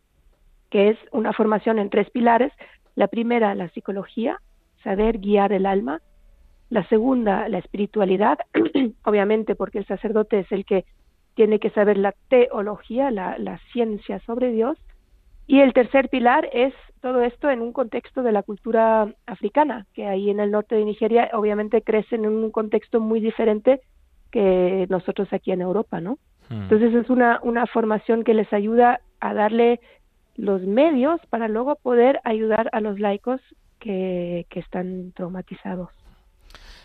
que 0.69 0.89
es 0.89 0.97
una 1.11 1.33
formación 1.33 1.79
en 1.79 1.89
tres 1.89 2.09
pilares. 2.09 2.53
La 2.95 3.07
primera, 3.07 3.53
la 3.55 3.69
psicología, 3.69 4.37
saber 4.83 5.19
guiar 5.19 5.51
el 5.51 5.65
alma. 5.65 6.01
La 6.69 6.87
segunda, 6.87 7.49
la 7.49 7.57
espiritualidad, 7.57 8.37
obviamente 9.03 9.55
porque 9.55 9.79
el 9.79 9.87
sacerdote 9.87 10.39
es 10.39 10.51
el 10.51 10.65
que 10.65 10.85
tiene 11.33 11.59
que 11.59 11.71
saber 11.71 11.97
la 11.97 12.13
teología, 12.27 13.09
la, 13.09 13.37
la 13.39 13.59
ciencia 13.73 14.19
sobre 14.19 14.51
Dios. 14.51 14.77
Y 15.49 15.61
el 15.61 15.73
tercer 15.73 16.09
pilar 16.09 16.47
es 16.53 16.75
todo 17.01 17.23
esto 17.23 17.49
en 17.49 17.61
un 17.61 17.73
contexto 17.73 18.21
de 18.21 18.31
la 18.31 18.43
cultura 18.43 19.11
africana, 19.25 19.87
que 19.95 20.05
ahí 20.05 20.29
en 20.29 20.39
el 20.39 20.51
norte 20.51 20.75
de 20.75 20.85
Nigeria 20.85 21.27
obviamente 21.33 21.81
crecen 21.81 22.23
en 22.23 22.33
un 22.33 22.51
contexto 22.51 22.99
muy 22.99 23.19
diferente 23.19 23.81
que 24.29 24.85
nosotros 24.89 25.27
aquí 25.33 25.51
en 25.51 25.61
Europa, 25.61 26.01
¿no? 26.01 26.19
Hmm. 26.49 26.61
Entonces 26.61 26.93
es 26.93 27.09
una, 27.09 27.39
una 27.41 27.65
formación 27.65 28.23
que 28.23 28.35
les 28.35 28.53
ayuda 28.53 29.01
a 29.21 29.33
darle 29.33 29.79
los 30.35 30.61
medios 30.61 31.19
para 31.31 31.47
luego 31.47 31.77
poder 31.77 32.21
ayudar 32.25 32.69
a 32.71 32.79
los 32.79 32.99
laicos 32.99 33.41
que, 33.79 34.45
que 34.51 34.59
están 34.59 35.13
traumatizados 35.13 35.89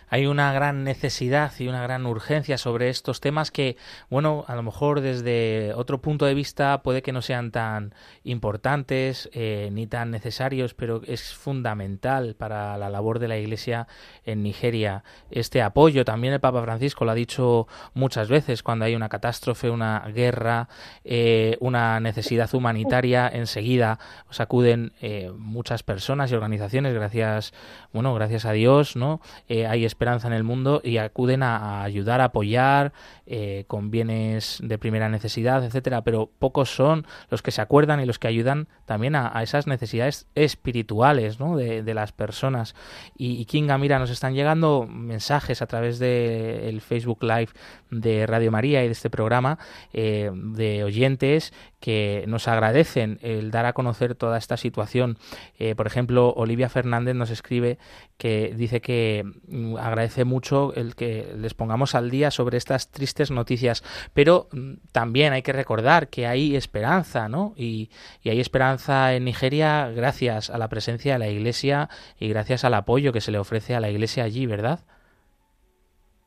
hay 0.09 0.27
una 0.27 0.53
gran 0.53 0.85
necesidad 0.85 1.53
y 1.59 1.69
una 1.69 1.83
gran 1.83 2.07
urgencia 2.07 2.59
sobre 2.59 2.89
estos 2.89 3.21
temas 3.21 3.51
que, 3.51 3.77
bueno, 4.11 4.45
a 4.47 4.55
lo 4.55 4.63
mejor 4.63 5.01
desde 5.01 5.73
otro 5.75 6.01
punto 6.01 6.27
de 6.27 6.35
vista 6.35 6.83
puede 6.83 7.03
que 7.03 7.13
no 7.13 7.23
sean 7.23 7.51
tan 7.51 7.95
importantes 8.23 9.29
eh, 9.33 9.71
ni 9.73 9.87
tan 9.87 10.11
necesarios, 10.11 10.75
pero 10.75 11.03
es 11.07 11.35
fundamental 11.35 12.37
para 12.37 12.77
la 12.79 12.91
labor 12.91 13.19
de 13.19 13.29
la 13.29 13.39
Iglesia 13.39 13.89
en 14.25 14.43
Nigeria. 14.43 15.05
Este 15.31 15.63
apoyo, 15.63 16.05
también 16.05 16.35
el 16.35 16.41
Papa 16.41 16.63
Francisco 16.63 17.05
lo 17.05 17.11
ha 17.11 17.15
dicho 17.15 17.67
muchas 17.93 18.29
veces, 18.29 18.63
cuando 18.63 18.85
hay 18.85 18.95
una 18.95 19.09
catástrofe, 19.09 19.71
una 19.71 20.01
guerra, 20.15 20.69
eh, 21.05 21.57
una 21.61 22.01
necesidad 22.01 22.55
humanitaria, 22.55 23.29
enseguida 23.29 23.99
os 24.29 24.41
acuden 24.41 24.93
eh, 25.01 25.33
muchas 25.37 25.83
personas 25.83 26.31
y 26.31 26.35
organizaciones, 26.35 26.95
gracias, 26.95 27.53
bueno, 27.93 28.15
gracias 28.15 28.45
a 28.45 28.53
Dios, 28.53 28.97
¿no? 28.97 29.21
hay 29.49 29.85
esperanza 29.85 30.04
en 30.05 30.33
el 30.33 30.45
mundo 30.45 30.81
y 30.85 30.99
acuden 30.99 31.43
a, 31.43 31.83
ayudar, 31.83 32.21
a 32.21 32.25
apoyar 32.25 32.93
eh, 33.27 33.65
con 33.69 33.91
bienes 33.91 34.59
de 34.63 34.77
primera 34.77 35.09
necesidad, 35.09 35.65
etcétera, 35.65 36.03
pero 36.03 36.31
pocos 36.39 36.75
son 36.75 37.07
los 37.31 37.41
que 37.43 37.51
se 37.51 37.63
acuerdan 37.63 38.01
y 38.01 38.07
los 38.07 38.19
que 38.19 38.29
ayudan 38.29 38.69
también 38.85 39.17
a, 39.17 39.43
esas 39.43 39.67
necesidades 39.67 40.27
espirituales 40.35 41.41
¿no? 41.41 41.57
de, 41.57 41.95
las 41.95 42.13
personas. 42.13 42.75
Y, 43.17 43.41
y, 43.41 43.47
Kinga, 43.47 43.79
mira, 43.79 43.99
nos 43.99 44.11
están 44.11 44.35
llegando 44.35 44.87
mensajes 44.87 45.63
a 45.63 45.67
través 45.67 45.99
del 45.99 46.81
Facebook 46.81 47.23
Live 47.23 47.49
de 47.91 48.27
Radio 48.27 48.51
María 48.51 48.85
y 48.85 48.87
de 48.87 48.93
este 48.93 49.11
programa 49.11 49.59
eh, 49.93 50.31
de 50.35 50.85
oyentes 50.85 51.53
que 51.85 52.25
nos 52.27 52.49
agradecen 52.49 53.19
el 53.21 53.51
dar 53.51 53.67
a 53.67 53.75
conocer 53.75 54.15
toda 54.15 54.39
esta 54.39 54.57
situación. 54.57 55.19
Eh, 55.59 55.75
por 55.75 55.87
ejemplo, 55.87 56.33
Olivia 56.35 56.71
Fernández 56.71 57.15
nos 57.15 57.29
escribe 57.29 57.79
que 58.19 58.55
dice 58.55 58.81
que 58.81 59.25
mm, 59.49 59.77
agradece 59.77 60.25
mucho 60.25 60.73
el 60.75 60.95
que 60.95 61.27
les 61.37 61.55
pongamos 61.55 61.95
al 61.95 62.11
día 62.11 62.31
sobre 62.31 62.57
estas 62.59 62.91
tristes 62.91 63.31
noticias, 63.31 63.83
pero 64.13 64.49
mm, 64.53 64.75
también 64.93 65.33
hay 65.33 65.43
que 65.43 65.53
recordar 65.53 66.09
que 66.09 66.27
hay 66.27 66.57
esperanza, 66.57 67.29
¿no? 67.29 67.55
Y, 67.57 67.91
y 68.23 68.31
hay 68.31 68.41
esperanza 68.41 69.15
en 69.15 69.25
Nigeria 69.25 69.91
gracias 69.91 70.51
a 70.51 70.59
la 70.59 70.69
presencia 70.69 71.15
de 71.15 71.19
la 71.19 71.29
Iglesia 71.29 71.89
y 72.19 72.29
gracias 72.29 72.65
al 72.65 72.75
apoyo 72.75 73.13
que 73.13 73.21
se 73.21 73.33
le 73.33 73.39
ofrece 73.39 73.75
a 73.75 73.81
la 73.81 73.91
Iglesia 73.91 74.25
allí, 74.25 74.47
¿verdad? 74.47 74.81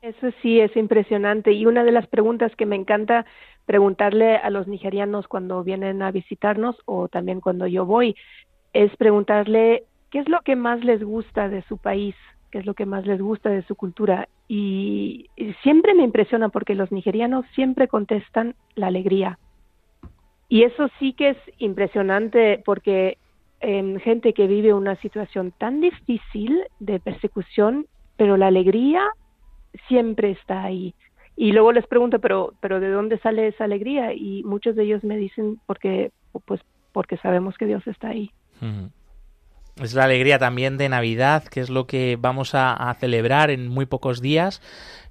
Eso 0.02 0.28
sí 0.42 0.60
es 0.60 0.76
impresionante 0.78 1.52
y 1.54 1.66
una 1.66 1.84
de 1.84 1.92
las 1.92 2.08
preguntas 2.08 2.56
que 2.56 2.66
me 2.66 2.76
encanta 2.76 3.26
preguntarle 3.66 4.38
a 4.38 4.50
los 4.50 4.68
nigerianos 4.68 5.28
cuando 5.28 5.64
vienen 5.64 6.02
a 6.02 6.12
visitarnos 6.12 6.78
o 6.86 7.08
también 7.10 7.42
cuando 7.42 7.68
yo 7.68 7.86
voy, 7.86 8.16
es 8.74 8.96
preguntarle 8.96 9.84
qué 10.12 10.20
es 10.20 10.30
lo 10.30 10.42
que 10.42 10.56
más 10.56 10.84
les 10.84 11.04
gusta 11.04 11.50
de 11.50 11.62
su 11.64 11.78
país, 11.78 12.16
qué 12.52 12.60
es 12.60 12.66
lo 12.66 12.74
que 12.74 12.86
más 12.86 13.06
les 13.06 13.22
gusta 13.22 13.50
de 13.50 13.64
su 13.64 13.76
cultura. 13.76 14.28
Y, 14.48 15.30
siempre 15.64 15.94
me 15.94 16.04
impresiona 16.04 16.50
porque 16.50 16.76
los 16.76 16.92
nigerianos 16.92 17.46
siempre 17.54 17.88
contestan 17.88 18.56
la 18.76 18.88
alegría. 18.88 19.38
Y 20.50 20.64
eso 20.64 20.90
sí 21.00 21.14
que 21.14 21.32
es 21.32 21.38
impresionante 21.58 22.62
porque 22.66 23.18
en 23.60 24.00
gente 24.00 24.34
que 24.34 24.48
vive 24.48 24.74
una 24.74 24.96
situación 24.98 25.52
tan 25.58 25.82
difícil 25.82 26.64
de 26.80 27.00
persecución, 27.00 27.86
pero 28.16 28.38
la 28.38 28.48
alegría 28.48 29.02
siempre 29.88 30.32
está 30.32 30.64
ahí. 30.64 30.94
Y 31.36 31.52
luego 31.52 31.72
les 31.72 31.86
pregunto, 31.86 32.20
pero, 32.20 32.54
pero 32.62 32.80
¿de 32.80 32.90
dónde 32.90 33.20
sale 33.20 33.48
esa 33.48 33.66
alegría? 33.66 34.14
Y 34.14 34.44
muchos 34.44 34.76
de 34.76 34.84
ellos 34.84 35.04
me 35.04 35.18
dicen, 35.18 35.60
porque, 35.66 36.12
pues, 36.46 36.62
porque 36.94 37.18
sabemos 37.18 37.58
que 37.58 37.68
Dios 37.68 37.86
está 37.86 38.10
ahí. 38.10 38.32
Es 39.82 39.94
la 39.94 40.06
alegría 40.06 40.40
también 40.40 40.78
de 40.78 40.90
Navidad, 40.90 41.44
que 41.44 41.60
es 41.60 41.70
lo 41.70 41.88
que 41.88 42.18
vamos 42.20 42.52
a, 42.54 42.96
celebrar 43.00 43.52
en 43.52 43.68
muy 43.68 43.86
pocos 43.86 44.22
días. 44.22 44.62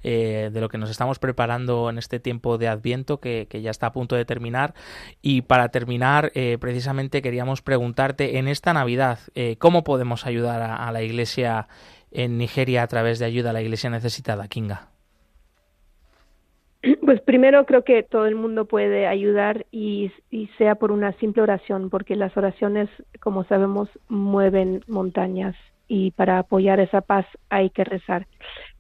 Eh, 0.09 0.51
de 0.53 0.61
lo 0.61 0.69
que 0.69 0.79
nos 0.79 0.89
estamos 0.89 1.19
preparando 1.19 1.91
en 1.91 1.99
este 1.99 2.21
tiempo 2.21 2.59
de 2.59 2.69
Adviento 2.69 3.19
que, 3.19 3.49
ya 3.51 3.71
está 3.73 3.89
a 3.89 3.93
punto 3.93 4.15
de 4.15 4.25
terminar. 4.25 4.75
Y 5.21 5.43
para 5.43 5.71
terminar, 5.71 6.31
eh, 6.35 6.59
precisamente 6.61 7.23
queríamos 7.23 7.61
preguntarte 7.61 8.39
en 8.39 8.47
esta 8.47 8.73
Navidad, 8.73 9.19
eh, 9.35 9.57
¿cómo 9.59 9.83
podemos 9.83 10.25
ayudar 10.25 10.63
a, 10.63 10.93
la 10.93 11.03
Iglesia 11.03 11.67
en 12.13 12.39
Nigeria 12.39 12.85
a 12.85 12.87
través 12.87 13.19
de 13.19 13.25
ayuda 13.25 13.51
a 13.51 13.53
la 13.53 13.63
Iglesia 13.63 13.91
necesitada, 13.91 14.47
Kinga? 14.47 14.96
Pues 17.05 17.21
primero 17.21 17.65
creo 17.67 17.85
que 17.85 18.03
todo 18.03 18.27
el 18.27 18.35
mundo 18.35 18.67
puede 18.67 19.07
ayudar 19.07 19.67
y, 19.71 20.13
sea 20.59 20.77
por 20.77 20.93
una 20.93 21.13
simple 21.15 21.43
oración, 21.43 21.91
porque 21.91 22.17
las 22.17 22.37
oraciones, 22.37 22.89
como 23.21 23.45
sabemos, 23.45 23.89
mueven 24.09 24.83
montañas 24.87 25.57
y 25.89 26.11
para 26.13 26.39
apoyar 26.39 26.81
esa 26.81 27.01
paz 27.01 27.27
hay 27.49 27.71
que 27.71 27.85
rezar. 27.85 28.27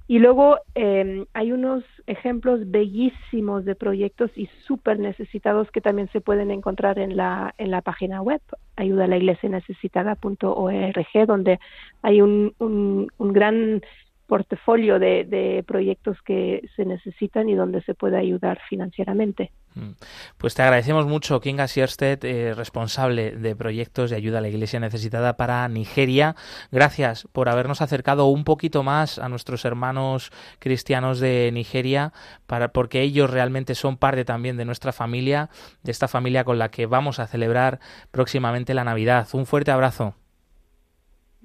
Y 0.08 0.20
luego 0.20 0.58
eh, 0.76 1.26
hay 1.34 1.50
unos 1.50 1.82
ejemplos 2.06 2.70
bellísimos 2.70 3.64
de 3.64 3.74
proyectos 3.74 4.30
y 4.36 4.48
súper 4.64 5.00
necesitados 5.00 5.68
que 5.72 5.80
también 5.80 6.08
se 6.12 6.20
pueden 6.20 6.52
encontrar 6.52 7.00
en 7.00 7.16
la, 7.16 7.54
en 7.58 7.72
la 7.72 7.82
página 7.82 8.22
web 8.22 8.40
ayuda 8.76 9.04
a 9.04 9.08
la 9.08 9.16
iglesia 9.16 9.48
necesitada.org, 9.48 11.26
donde 11.26 11.58
hay 12.02 12.20
un, 12.20 12.54
un 12.58 13.32
gran 13.32 13.82
portafolio 14.26 14.98
de, 14.98 15.24
de, 15.24 15.64
proyectos 15.66 16.20
que 16.22 16.68
se 16.74 16.84
necesitan 16.84 17.48
y 17.48 17.54
donde 17.54 17.82
se 17.82 17.94
puede 17.94 18.18
ayudar 18.18 18.58
financieramente. 18.68 19.50
Mm. 19.74 19.90
Pues 20.38 20.54
te 20.54 20.62
agradecemos 20.62 21.06
mucho, 21.06 21.40
Kinga 21.40 21.68
Sierstedt, 21.68 22.24
eh, 22.24 22.54
responsable 22.54 23.32
de 23.32 23.54
proyectos 23.54 24.10
de 24.10 24.16
ayuda 24.16 24.38
a 24.38 24.40
la 24.40 24.48
Iglesia 24.48 24.80
necesitada 24.80 25.36
para 25.36 25.68
Nigeria. 25.68 26.34
Gracias 26.72 27.28
por 27.32 27.48
habernos 27.48 27.82
acercado 27.82 28.26
un 28.26 28.44
poquito 28.44 28.82
más 28.82 29.18
a 29.18 29.28
nuestros 29.28 29.64
hermanos 29.64 30.30
cristianos 30.58 31.20
de 31.20 31.50
Nigeria, 31.52 32.12
para, 32.46 32.68
porque 32.68 33.02
ellos 33.02 33.30
realmente 33.30 33.74
son 33.74 33.96
parte 33.96 34.24
también 34.24 34.56
de 34.56 34.64
nuestra 34.64 34.92
familia, 34.92 35.50
de 35.82 35.92
esta 35.92 36.08
familia 36.08 36.44
con 36.44 36.58
la 36.58 36.70
que 36.70 36.86
vamos 36.86 37.20
a 37.20 37.26
celebrar 37.26 37.78
próximamente 38.10 38.74
la 38.74 38.84
Navidad. 38.84 39.28
Un 39.34 39.46
fuerte 39.46 39.70
abrazo. 39.70 40.14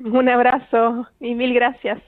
Un 0.04 0.30
abrazo 0.30 1.08
y 1.20 1.36
mil 1.36 1.54
gracias. 1.54 2.02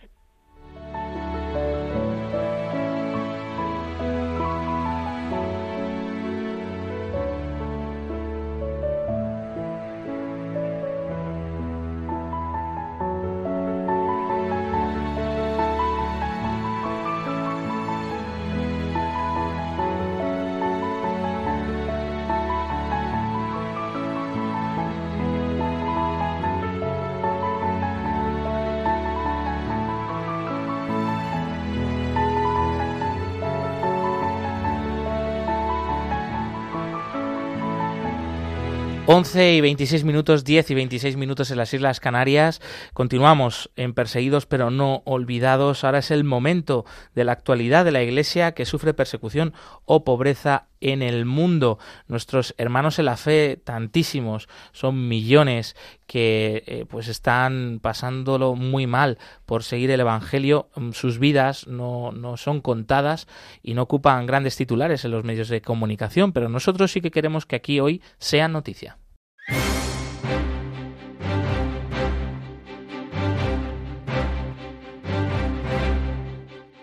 11 39.14 39.54
y 39.54 39.62
26 39.62 40.06
minutos, 40.06 40.44
10 40.44 40.72
y 40.72 40.74
26 40.74 41.18
minutos 41.18 41.52
en 41.52 41.58
las 41.58 41.72
Islas 41.72 42.00
Canarias. 42.00 42.62
Continuamos 42.94 43.70
en 43.76 43.94
Perseguidos 43.94 44.48
pero 44.48 44.72
no 44.72 45.04
olvidados. 45.06 45.84
Ahora 45.84 46.00
es 46.00 46.10
el 46.10 46.24
momento 46.24 46.84
de 47.14 47.24
la 47.24 47.34
actualidad 47.34 47.86
de 47.86 47.92
la 47.92 48.02
Iglesia 48.02 48.54
que 48.54 48.66
sufre 48.66 48.96
persecución 48.96 49.54
o 49.86 50.04
pobreza 50.04 50.66
en 50.84 51.02
el 51.02 51.26
mundo. 51.26 51.80
Nuestros 52.08 52.54
hermanos 52.58 53.00
en 53.00 53.06
la 53.06 53.18
fe, 53.18 53.60
tantísimos, 53.64 54.48
son 54.74 55.08
millones 55.08 55.76
que 56.06 56.64
eh, 56.68 56.86
pues 56.88 57.08
están 57.08 57.80
pasándolo 57.82 58.56
muy 58.56 58.86
mal 58.86 59.18
por 59.46 59.64
seguir 59.64 59.90
el 59.92 60.02
Evangelio. 60.02 60.70
Mm, 60.76 60.92
sus 60.92 61.20
vidas 61.20 61.68
no, 61.68 62.12
no 62.12 62.38
son 62.38 62.62
contadas 62.62 63.28
y 63.64 63.74
no 63.74 63.84
ocupan 63.84 64.26
grandes 64.26 64.58
titulares 64.58 65.06
en 65.06 65.12
los 65.12 65.24
medios 65.24 65.48
de 65.48 65.62
comunicación, 65.62 66.34
pero 66.34 66.50
nosotros 66.50 66.92
sí 66.92 67.02
que 67.02 67.12
queremos 67.12 67.46
que 67.46 67.56
aquí 67.56 67.80
hoy 67.80 68.02
sea 68.18 68.48
noticia. 68.48 68.98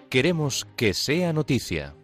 Queremos 0.08 0.66
que 0.74 0.92
sea 0.92 1.32
noticia. 1.32 1.94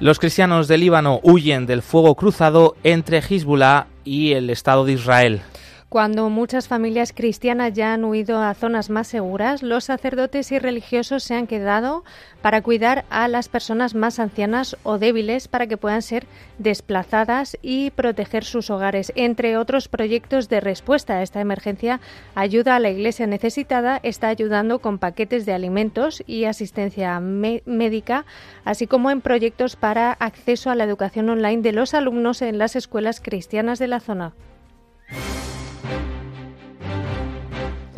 Los 0.00 0.20
cristianos 0.20 0.68
del 0.68 0.82
Líbano 0.82 1.18
huyen 1.24 1.66
del 1.66 1.82
fuego 1.82 2.14
cruzado 2.14 2.76
entre 2.84 3.18
Hezbollah 3.18 3.88
y 4.04 4.32
el 4.32 4.48
Estado 4.48 4.84
de 4.84 4.92
Israel. 4.92 5.40
Cuando 5.88 6.28
muchas 6.28 6.68
familias 6.68 7.14
cristianas 7.14 7.72
ya 7.72 7.94
han 7.94 8.04
huido 8.04 8.42
a 8.42 8.52
zonas 8.52 8.90
más 8.90 9.08
seguras, 9.08 9.62
los 9.62 9.84
sacerdotes 9.84 10.52
y 10.52 10.58
religiosos 10.58 11.22
se 11.22 11.34
han 11.34 11.46
quedado 11.46 12.04
para 12.42 12.60
cuidar 12.60 13.06
a 13.08 13.26
las 13.26 13.48
personas 13.48 13.94
más 13.94 14.18
ancianas 14.18 14.76
o 14.82 14.98
débiles 14.98 15.48
para 15.48 15.66
que 15.66 15.78
puedan 15.78 16.02
ser 16.02 16.26
desplazadas 16.58 17.56
y 17.62 17.88
proteger 17.92 18.44
sus 18.44 18.68
hogares. 18.68 19.14
Entre 19.16 19.56
otros 19.56 19.88
proyectos 19.88 20.50
de 20.50 20.60
respuesta 20.60 21.14
a 21.14 21.22
esta 21.22 21.40
emergencia, 21.40 22.00
Ayuda 22.34 22.76
a 22.76 22.80
la 22.80 22.90
Iglesia 22.90 23.26
Necesitada 23.26 23.98
está 24.02 24.28
ayudando 24.28 24.80
con 24.80 24.98
paquetes 24.98 25.46
de 25.46 25.54
alimentos 25.54 26.22
y 26.26 26.44
asistencia 26.44 27.18
médica, 27.18 28.26
así 28.66 28.86
como 28.86 29.10
en 29.10 29.22
proyectos 29.22 29.76
para 29.76 30.12
acceso 30.12 30.68
a 30.68 30.74
la 30.74 30.84
educación 30.84 31.30
online 31.30 31.62
de 31.62 31.72
los 31.72 31.94
alumnos 31.94 32.42
en 32.42 32.58
las 32.58 32.76
escuelas 32.76 33.22
cristianas 33.22 33.78
de 33.78 33.88
la 33.88 34.00
zona. 34.00 34.34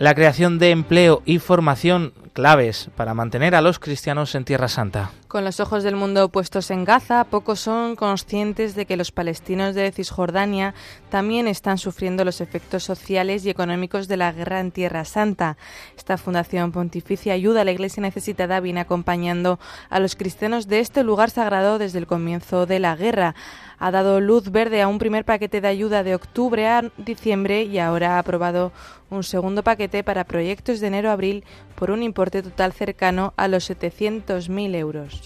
La 0.01 0.15
creación 0.15 0.59
de 0.59 0.71
empleo 0.71 1.21
y 1.27 1.41
formación 1.41 2.15
claves 2.33 2.89
para 2.97 3.13
mantener 3.13 3.55
a 3.55 3.61
los 3.61 3.79
cristianos 3.79 4.35
en 4.35 4.47
Tierra 4.47 4.69
Santa. 4.69 5.11
Con 5.31 5.45
los 5.45 5.61
ojos 5.61 5.85
del 5.85 5.95
mundo 5.95 6.29
puestos 6.29 6.73
en 6.73 6.85
Gaza, 6.85 7.23
pocos 7.23 7.61
son 7.61 7.95
conscientes 7.95 8.75
de 8.75 8.85
que 8.85 8.97
los 8.97 9.13
palestinos 9.13 9.77
de 9.77 9.93
Cisjordania 9.93 10.75
también 11.09 11.47
están 11.47 11.79
sufriendo 11.79 12.25
los 12.25 12.41
efectos 12.41 12.83
sociales 12.83 13.47
y 13.47 13.51
económicos 13.51 14.09
de 14.09 14.17
la 14.17 14.33
guerra 14.33 14.59
en 14.59 14.73
Tierra 14.73 15.05
Santa. 15.05 15.57
Esta 15.97 16.19
Fundación 16.19 16.73
Pontificia 16.73 17.33
Ayuda 17.33 17.61
a 17.61 17.65
la 17.65 17.71
Iglesia 17.71 18.01
Necesitada 18.01 18.59
viene 18.59 18.81
acompañando 18.81 19.61
a 19.89 20.01
los 20.01 20.17
cristianos 20.17 20.67
de 20.67 20.81
este 20.81 21.05
lugar 21.05 21.31
sagrado 21.31 21.79
desde 21.79 22.01
el 22.01 22.09
comienzo 22.09 22.67
de 22.67 22.81
la 22.81 22.97
guerra. 22.97 23.37
Ha 23.79 23.93
dado 23.93 24.21
luz 24.21 24.51
verde 24.51 24.83
a 24.83 24.89
un 24.89 24.99
primer 24.99 25.25
paquete 25.25 25.61
de 25.61 25.69
ayuda 25.69 26.03
de 26.03 26.17
octubre 26.17 26.67
a 26.67 26.91
diciembre 26.97 27.63
y 27.63 27.79
ahora 27.79 28.17
ha 28.17 28.19
aprobado 28.19 28.73
un 29.11 29.23
segundo 29.23 29.63
paquete 29.63 30.03
para 30.03 30.25
proyectos 30.25 30.81
de 30.81 30.89
enero 30.89 31.11
a 31.11 31.13
abril 31.13 31.45
por 31.77 31.91
un 31.93 32.03
importe 32.03 32.43
total 32.43 32.73
cercano 32.73 33.33
a 33.37 33.49
los 33.49 33.71
700.000 33.71 34.75
euros. 34.75 35.20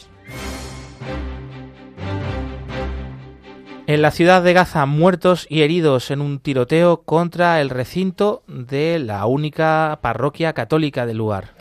En 3.87 4.01
la 4.01 4.11
ciudad 4.11 4.43
de 4.43 4.55
Gaza, 4.55 4.87
muertos 4.87 5.47
y 5.51 5.61
heridos 5.61 6.11
en 6.11 6.23
un 6.23 6.39
tiroteo 6.39 7.03
contra 7.03 7.61
el 7.61 7.69
recinto 7.69 8.43
de 8.47 8.99
la 8.99 9.27
única 9.27 9.99
parroquia 10.01 10.55
católica 10.55 11.05
del 11.05 11.19
lugar. 11.19 11.55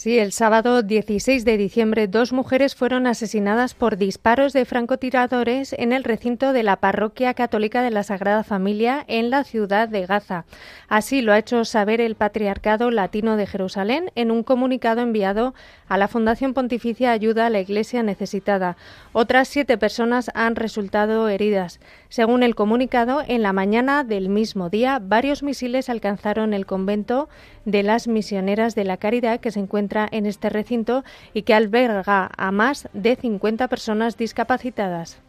Sí, 0.00 0.18
el 0.18 0.32
sábado 0.32 0.82
16 0.82 1.44
de 1.44 1.58
diciembre 1.58 2.08
dos 2.08 2.32
mujeres 2.32 2.74
fueron 2.74 3.06
asesinadas 3.06 3.74
por 3.74 3.98
disparos 3.98 4.54
de 4.54 4.64
francotiradores 4.64 5.74
en 5.74 5.92
el 5.92 6.04
recinto 6.04 6.54
de 6.54 6.62
la 6.62 6.76
Parroquia 6.76 7.34
Católica 7.34 7.82
de 7.82 7.90
la 7.90 8.02
Sagrada 8.02 8.42
Familia 8.42 9.04
en 9.08 9.28
la 9.28 9.44
ciudad 9.44 9.90
de 9.90 10.06
Gaza. 10.06 10.46
Así 10.88 11.20
lo 11.20 11.34
ha 11.34 11.38
hecho 11.38 11.66
saber 11.66 12.00
el 12.00 12.14
Patriarcado 12.14 12.90
Latino 12.90 13.36
de 13.36 13.46
Jerusalén 13.46 14.10
en 14.14 14.30
un 14.30 14.42
comunicado 14.42 15.02
enviado 15.02 15.52
a 15.86 15.98
la 15.98 16.08
Fundación 16.08 16.54
Pontificia 16.54 17.12
Ayuda 17.12 17.44
a 17.44 17.50
la 17.50 17.60
Iglesia 17.60 18.02
Necesitada. 18.02 18.78
Otras 19.12 19.48
siete 19.48 19.76
personas 19.76 20.30
han 20.32 20.56
resultado 20.56 21.28
heridas. 21.28 21.78
Según 22.10 22.42
el 22.42 22.56
comunicado, 22.56 23.22
en 23.24 23.40
la 23.42 23.52
mañana 23.52 24.02
del 24.02 24.28
mismo 24.28 24.68
día 24.68 24.98
varios 25.00 25.44
misiles 25.44 25.88
alcanzaron 25.88 26.52
el 26.54 26.66
convento 26.66 27.28
de 27.64 27.84
las 27.84 28.08
misioneras 28.08 28.74
de 28.74 28.82
la 28.82 28.96
caridad 28.96 29.38
que 29.38 29.52
se 29.52 29.60
encuentra 29.60 30.08
en 30.10 30.26
este 30.26 30.50
recinto 30.50 31.04
y 31.34 31.42
que 31.42 31.54
alberga 31.54 32.28
a 32.36 32.50
más 32.50 32.88
de 32.94 33.14
50 33.14 33.68
personas 33.68 34.16
discapacitadas. 34.16 35.22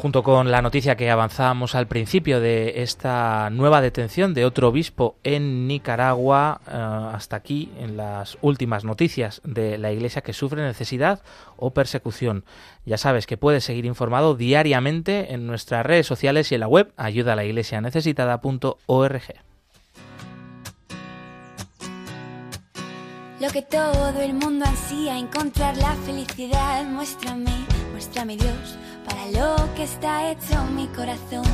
Junto 0.00 0.22
con 0.22 0.50
la 0.50 0.62
noticia 0.62 0.96
que 0.96 1.10
avanzábamos 1.10 1.74
al 1.74 1.86
principio 1.86 2.40
de 2.40 2.82
esta 2.82 3.50
nueva 3.50 3.82
detención 3.82 4.32
de 4.32 4.46
otro 4.46 4.68
obispo 4.68 5.16
en 5.24 5.68
Nicaragua, 5.68 6.62
eh, 6.66 6.70
hasta 6.72 7.36
aquí 7.36 7.70
en 7.78 7.98
las 7.98 8.38
últimas 8.40 8.82
noticias 8.82 9.42
de 9.44 9.76
la 9.76 9.92
Iglesia 9.92 10.22
que 10.22 10.32
sufre 10.32 10.62
necesidad 10.62 11.20
o 11.58 11.72
persecución. 11.72 12.46
Ya 12.86 12.96
sabes 12.96 13.26
que 13.26 13.36
puedes 13.36 13.62
seguir 13.62 13.84
informado 13.84 14.34
diariamente 14.34 15.34
en 15.34 15.46
nuestras 15.46 15.84
redes 15.84 16.06
sociales 16.06 16.50
y 16.50 16.54
en 16.54 16.60
la 16.60 16.68
web 16.68 16.94
ayuda 16.96 17.36
la 17.36 17.44
iglesia 17.44 17.82
necesitada.org. 17.82 19.22
Lo 23.38 23.50
que 23.50 23.62
todo 23.62 24.20
el 24.20 24.32
mundo 24.32 24.64
ansía, 24.64 25.18
encontrar 25.18 25.76
la 25.76 25.94
felicidad, 26.06 26.86
muéstrame, 26.86 27.52
muéstrame 27.92 28.38
Dios 28.38 28.78
para 29.04 29.26
lo 29.26 29.74
que 29.74 29.84
está 29.84 30.30
hecho 30.30 30.64
mi 30.74 30.86
corazón. 30.88 31.44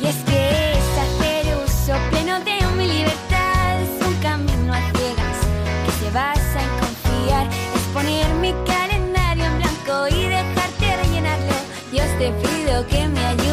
Y 0.00 0.06
es 0.06 0.16
que 0.28 0.72
es 0.72 0.98
hacer 1.04 1.56
uso 1.64 1.94
pleno 2.10 2.40
de 2.40 2.58
mi 2.76 2.86
libertad, 2.86 3.80
es 3.82 4.06
un 4.06 4.14
camino 4.22 4.72
a 4.72 4.80
ciegas 4.92 5.38
que 5.84 5.92
se 6.00 6.10
basa 6.10 6.58
en 6.62 6.72
confiar, 6.82 7.46
es 7.76 7.82
poner 7.92 8.28
mi 8.34 8.52
calendario 8.66 9.44
en 9.44 9.58
blanco 9.58 10.08
y 10.08 10.28
dejarte 10.28 10.96
rellenarlo. 10.96 11.54
Dios 11.92 12.06
te 12.18 12.30
pido 12.42 12.86
que 12.86 13.08
me 13.08 13.24
ayudes 13.26 13.43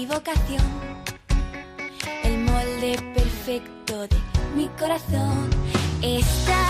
mi 0.00 0.06
vocación, 0.06 0.64
el 2.24 2.38
molde 2.38 2.96
perfecto 3.14 4.08
de 4.08 4.16
mi 4.56 4.66
corazón, 4.78 5.50
estar 6.00 6.69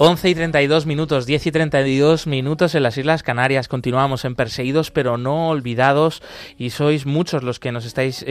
11 0.00 0.28
y 0.28 0.34
32 0.36 0.86
minutos, 0.86 1.26
10 1.26 1.46
y 1.48 1.50
32 1.50 2.28
minutos 2.28 2.76
en 2.76 2.84
las 2.84 2.96
Islas 2.96 3.24
Canarias. 3.24 3.66
Continuamos 3.66 4.24
en 4.24 4.36
Perseguidos 4.36 4.92
pero 4.92 5.18
no 5.18 5.48
olvidados 5.48 6.22
y 6.56 6.70
sois 6.70 7.04
muchos 7.04 7.42
los 7.42 7.58
que 7.58 7.72
nos 7.72 7.84
estáis 7.84 8.24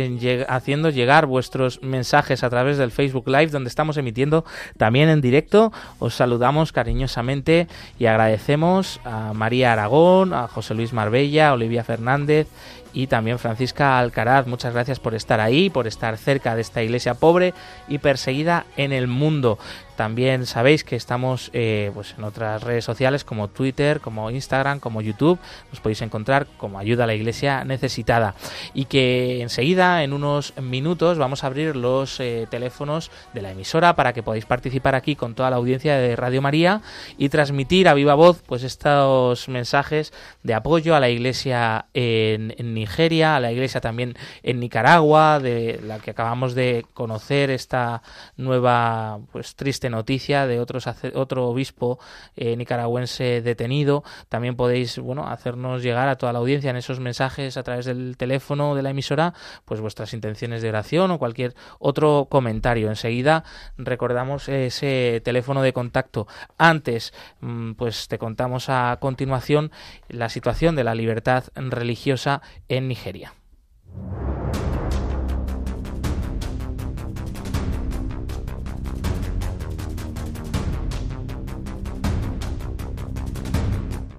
haciendo 0.47 0.89
llegar 0.91 1.25
vuestros 1.25 1.81
mensajes 1.83 2.45
a 2.45 2.49
través 2.49 2.77
del 2.77 2.91
Facebook 2.91 3.27
Live 3.27 3.47
donde 3.47 3.67
estamos 3.67 3.97
emitiendo 3.97 4.45
también 4.77 5.09
en 5.09 5.19
directo. 5.19 5.73
Os 5.99 6.15
saludamos 6.15 6.71
cariñosamente 6.71 7.67
y 7.99 8.05
agradecemos 8.05 9.01
a 9.03 9.33
María 9.33 9.73
Aragón, 9.73 10.33
a 10.33 10.47
José 10.47 10.73
Luis 10.73 10.93
Marbella, 10.93 11.49
a 11.49 11.53
Olivia 11.53 11.83
Fernández 11.83 12.47
y 12.93 13.07
también 13.07 13.39
Francisca 13.39 13.99
Alcaraz. 13.99 14.47
Muchas 14.47 14.73
gracias 14.73 15.01
por 15.01 15.15
estar 15.15 15.41
ahí, 15.41 15.69
por 15.69 15.85
estar 15.85 16.17
cerca 16.17 16.55
de 16.55 16.61
esta 16.61 16.81
iglesia 16.81 17.13
pobre 17.13 17.53
y 17.89 17.97
perseguida 17.97 18.65
en 18.77 18.93
el 18.93 19.07
mundo. 19.07 19.59
También 19.97 20.45
sabéis 20.45 20.83
que 20.83 20.95
estamos 20.95 21.49
eh, 21.53 21.89
pues 21.91 22.13
en 22.15 22.23
otras 22.23 22.61
redes 22.61 22.85
sociales 22.85 23.23
como 23.23 23.47
Twitter, 23.47 23.99
como 23.99 24.29
Instagram, 24.29 24.79
como 24.79 25.01
YouTube. 25.01 25.39
Nos 25.71 25.81
podéis 25.81 26.03
encontrar 26.03 26.45
como 26.57 26.77
Ayuda 26.77 27.05
a 27.05 27.07
la 27.07 27.15
Iglesia 27.15 27.65
Necesitada. 27.65 28.35
Y 28.75 28.85
que 28.85 29.41
enseguida, 29.41 30.03
en 30.03 30.13
unos 30.13 30.53
minutos, 30.61 31.17
vamos 31.17 31.43
a 31.43 31.47
abrir 31.47 31.75
los 31.75 32.19
eh, 32.19 32.45
teléfonos 32.51 33.09
de 33.33 33.41
la 33.41 33.49
emisora 33.49 33.95
para 33.95 34.13
que 34.13 34.21
podáis 34.21 34.45
participar 34.45 34.93
aquí 34.93 35.15
con 35.15 35.33
toda 35.33 35.49
la 35.49 35.55
audiencia 35.55 35.97
de 35.97 36.15
Radio 36.15 36.43
María 36.43 36.81
y 37.17 37.29
transmitir 37.29 37.87
a 37.87 37.95
viva 37.95 38.13
voz 38.13 38.43
pues 38.45 38.61
estos 38.61 39.49
mensajes 39.49 40.13
de 40.43 40.53
apoyo 40.53 40.95
a 40.95 40.99
la 40.99 41.09
Iglesia 41.09 41.87
en, 41.95 42.53
en 42.59 42.75
Nigeria, 42.75 43.35
a 43.35 43.39
la 43.39 43.51
Iglesia 43.51 43.81
también 43.81 44.15
en 44.43 44.59
Nicaragua, 44.59 45.39
de 45.39 45.79
la 45.83 45.97
que 45.97 46.11
acabamos 46.11 46.53
de 46.53 46.85
conocer 46.93 47.49
esta 47.49 48.03
nueva 48.35 49.19
pues 49.31 49.55
triste 49.55 49.86
noticia 49.89 50.47
de 50.47 50.59
otro, 50.59 51.47
obispo 51.47 51.99
eh, 52.35 52.55
nicaragüense 52.55 53.41
detenido. 53.41 54.03
También 54.29 54.55
podéis 54.55 54.99
bueno 54.99 55.27
hacernos 55.27 55.83
llegar 55.83 56.07
a 56.09 56.17
toda 56.17 56.33
la 56.33 56.39
audiencia 56.39 56.69
en 56.69 56.77
esos 56.77 56.99
mensajes 56.99 57.57
a 57.57 57.63
través 57.63 57.85
del 57.85 58.17
teléfono 58.17 58.75
de 58.75 58.83
la 58.83 58.91
emisora 58.91 59.33
pues 59.65 59.81
vuestras 59.81 60.13
intenciones 60.13 60.61
de 60.61 60.69
oración 60.69 61.11
o 61.11 61.19
cualquier 61.19 61.55
otro 61.79 62.27
comentario. 62.29 62.89
Enseguida 62.89 63.43
recordamos 63.77 64.49
ese 64.49 65.21
teléfono 65.23 65.61
de 65.61 65.73
contacto. 65.73 66.27
Antes 66.57 67.13
mm, 67.41 67.73
pues 67.73 68.07
te 68.07 68.17
contamos 68.17 68.69
a 68.69 68.97
continuación 68.99 69.71
la 70.09 70.29
situación 70.29 70.75
de 70.75 70.83
la 70.83 70.95
libertad 70.95 71.45
religiosa 71.55 72.41
en 72.69 72.87
Nigeria. 72.87 73.33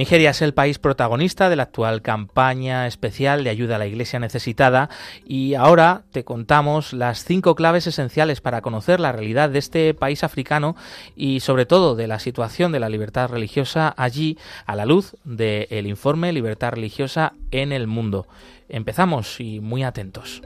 Nigeria 0.00 0.30
es 0.30 0.40
el 0.40 0.54
país 0.54 0.78
protagonista 0.78 1.50
de 1.50 1.56
la 1.56 1.64
actual 1.64 2.00
campaña 2.00 2.86
especial 2.86 3.44
de 3.44 3.50
ayuda 3.50 3.76
a 3.76 3.78
la 3.78 3.86
Iglesia 3.86 4.18
necesitada 4.18 4.88
y 5.26 5.56
ahora 5.56 6.04
te 6.10 6.24
contamos 6.24 6.94
las 6.94 7.22
cinco 7.22 7.54
claves 7.54 7.86
esenciales 7.86 8.40
para 8.40 8.62
conocer 8.62 8.98
la 8.98 9.12
realidad 9.12 9.50
de 9.50 9.58
este 9.58 9.92
país 9.92 10.24
africano 10.24 10.74
y 11.16 11.40
sobre 11.40 11.66
todo 11.66 11.96
de 11.96 12.06
la 12.06 12.18
situación 12.18 12.72
de 12.72 12.80
la 12.80 12.88
libertad 12.88 13.28
religiosa 13.28 13.92
allí 13.94 14.38
a 14.64 14.74
la 14.74 14.86
luz 14.86 15.16
del 15.24 15.86
informe 15.86 16.32
Libertad 16.32 16.70
religiosa 16.70 17.34
en 17.50 17.70
el 17.70 17.86
mundo. 17.86 18.26
Empezamos 18.70 19.38
y 19.38 19.60
muy 19.60 19.82
atentos. 19.82 20.40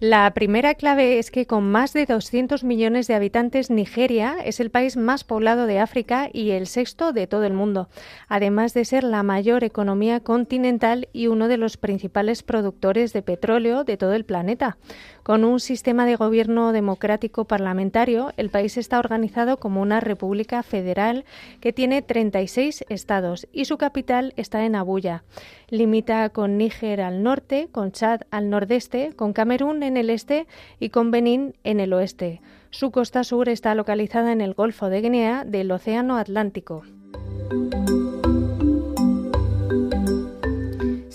La 0.00 0.32
primera 0.32 0.76
clave 0.76 1.18
es 1.18 1.32
que 1.32 1.48
con 1.48 1.72
más 1.72 1.92
de 1.92 2.06
200 2.06 2.62
millones 2.62 3.08
de 3.08 3.14
habitantes, 3.14 3.68
Nigeria 3.68 4.36
es 4.44 4.60
el 4.60 4.70
país 4.70 4.96
más 4.96 5.24
poblado 5.24 5.66
de 5.66 5.80
África 5.80 6.30
y 6.32 6.52
el 6.52 6.68
sexto 6.68 7.12
de 7.12 7.26
todo 7.26 7.42
el 7.42 7.52
mundo, 7.52 7.88
además 8.28 8.74
de 8.74 8.84
ser 8.84 9.02
la 9.02 9.24
mayor 9.24 9.64
economía 9.64 10.20
continental 10.20 11.08
y 11.12 11.26
uno 11.26 11.48
de 11.48 11.56
los 11.56 11.76
principales 11.78 12.44
productores 12.44 13.12
de 13.12 13.22
petróleo 13.22 13.82
de 13.82 13.96
todo 13.96 14.12
el 14.12 14.24
planeta. 14.24 14.78
Con 15.24 15.44
un 15.44 15.58
sistema 15.58 16.06
de 16.06 16.14
gobierno 16.14 16.70
democrático 16.70 17.44
parlamentario, 17.44 18.32
el 18.36 18.50
país 18.50 18.76
está 18.76 19.00
organizado 19.00 19.58
como 19.58 19.82
una 19.82 19.98
república 19.98 20.62
federal 20.62 21.24
que 21.60 21.72
tiene 21.72 22.02
36 22.02 22.84
estados 22.88 23.48
y 23.52 23.64
su 23.64 23.78
capital 23.78 24.32
está 24.36 24.64
en 24.64 24.76
Abuya. 24.76 25.24
Limita 25.70 26.30
con 26.30 26.56
Níger 26.56 27.00
al 27.02 27.22
norte, 27.22 27.68
con 27.70 27.92
Chad 27.92 28.22
al 28.30 28.48
nordeste, 28.48 29.12
con 29.14 29.32
Camerún 29.32 29.82
en 29.82 29.96
el 29.96 30.08
este 30.08 30.46
y 30.80 30.88
con 30.88 31.10
Benín 31.10 31.54
en 31.62 31.78
el 31.80 31.92
oeste. 31.92 32.40
Su 32.70 32.90
costa 32.90 33.22
sur 33.22 33.48
está 33.48 33.74
localizada 33.74 34.32
en 34.32 34.40
el 34.40 34.54
Golfo 34.54 34.88
de 34.88 35.02
Guinea 35.02 35.44
del 35.44 35.70
Océano 35.70 36.16
Atlántico. 36.16 36.84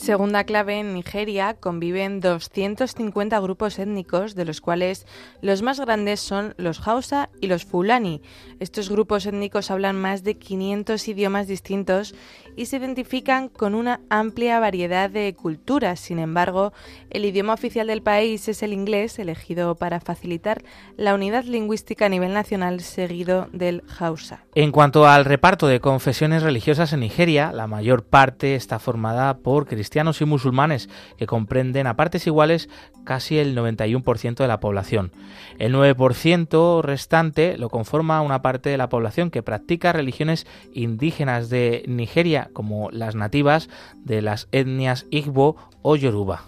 Segunda 0.04 0.43
clave, 0.43 0.82
en 0.82 0.93
Nigeria 0.93 1.54
conviven 1.54 2.20
250 2.20 3.39
grupos 3.39 3.80
étnicos, 3.80 4.36
de 4.36 4.43
los 4.43 4.60
cuales 4.60 5.08
los 5.41 5.62
más 5.62 5.80
grandes 5.80 6.20
son 6.20 6.56
los 6.58 6.86
Hausa 6.86 7.30
y 7.39 7.47
los 7.47 7.64
Fulani. 7.64 8.22
Estos 8.60 8.89
grupos 8.89 9.26
étnicos 9.26 9.72
hablan 9.72 9.95
más 9.95 10.26
de 10.26 10.38
500 10.38 11.08
idiomas 11.08 11.47
distintos 11.47 12.16
y 12.58 12.66
se 12.66 12.76
identifican 12.76 13.47
con 13.47 13.76
una 13.76 14.01
amplia 14.10 14.60
variedad 14.60 15.10
de 15.10 15.34
culturas. 15.36 16.01
Sin 16.01 16.20
embargo, 16.20 16.74
el 17.10 17.24
idioma 17.24 17.54
oficial 17.54 17.88
del 17.88 18.01
país 18.01 18.49
es 18.49 18.62
el 18.62 18.74
inglés, 18.74 19.20
elegido 19.20 19.76
para 19.76 20.01
facilitar 20.01 20.64
la 20.97 21.14
unidad 21.14 21.45
lingüística 21.45 22.08
a 22.08 22.10
nivel 22.10 22.34
nacional, 22.34 22.82
seguido 22.82 23.47
del 23.54 23.84
Hausa. 23.99 24.43
En 24.54 24.74
cuanto 24.74 25.08
al 25.08 25.24
reparto 25.24 25.68
de 25.68 25.80
confesiones 25.80 26.43
religiosas 26.43 26.91
en 26.91 26.99
Nigeria, 26.99 27.54
la 27.54 27.68
mayor 27.68 28.04
parte 28.04 28.56
está 28.56 28.80
formada 28.80 29.38
por 29.38 29.66
cristianos 29.66 29.92
y 29.95 30.25
musulmanes, 30.25 30.89
que 31.17 31.27
comprenden 31.27 31.87
a 31.87 31.95
partes 31.95 32.25
iguales 32.27 32.69
casi 33.03 33.37
el 33.37 33.55
91% 33.55 34.35
de 34.35 34.47
la 34.47 34.59
población. 34.59 35.11
El 35.59 35.73
9% 35.75 36.81
restante 36.81 37.57
lo 37.57 37.69
conforma 37.69 38.21
una 38.21 38.41
parte 38.41 38.69
de 38.69 38.77
la 38.77 38.89
población 38.89 39.29
que 39.29 39.43
practica 39.43 39.93
religiones 39.93 40.47
indígenas 40.73 41.49
de 41.49 41.83
Nigeria, 41.87 42.49
como 42.53 42.89
las 42.91 43.15
nativas 43.15 43.69
de 43.97 44.21
las 44.21 44.47
etnias 44.51 45.05
Igbo 45.11 45.57
o 45.81 45.95
Yoruba. 45.95 46.43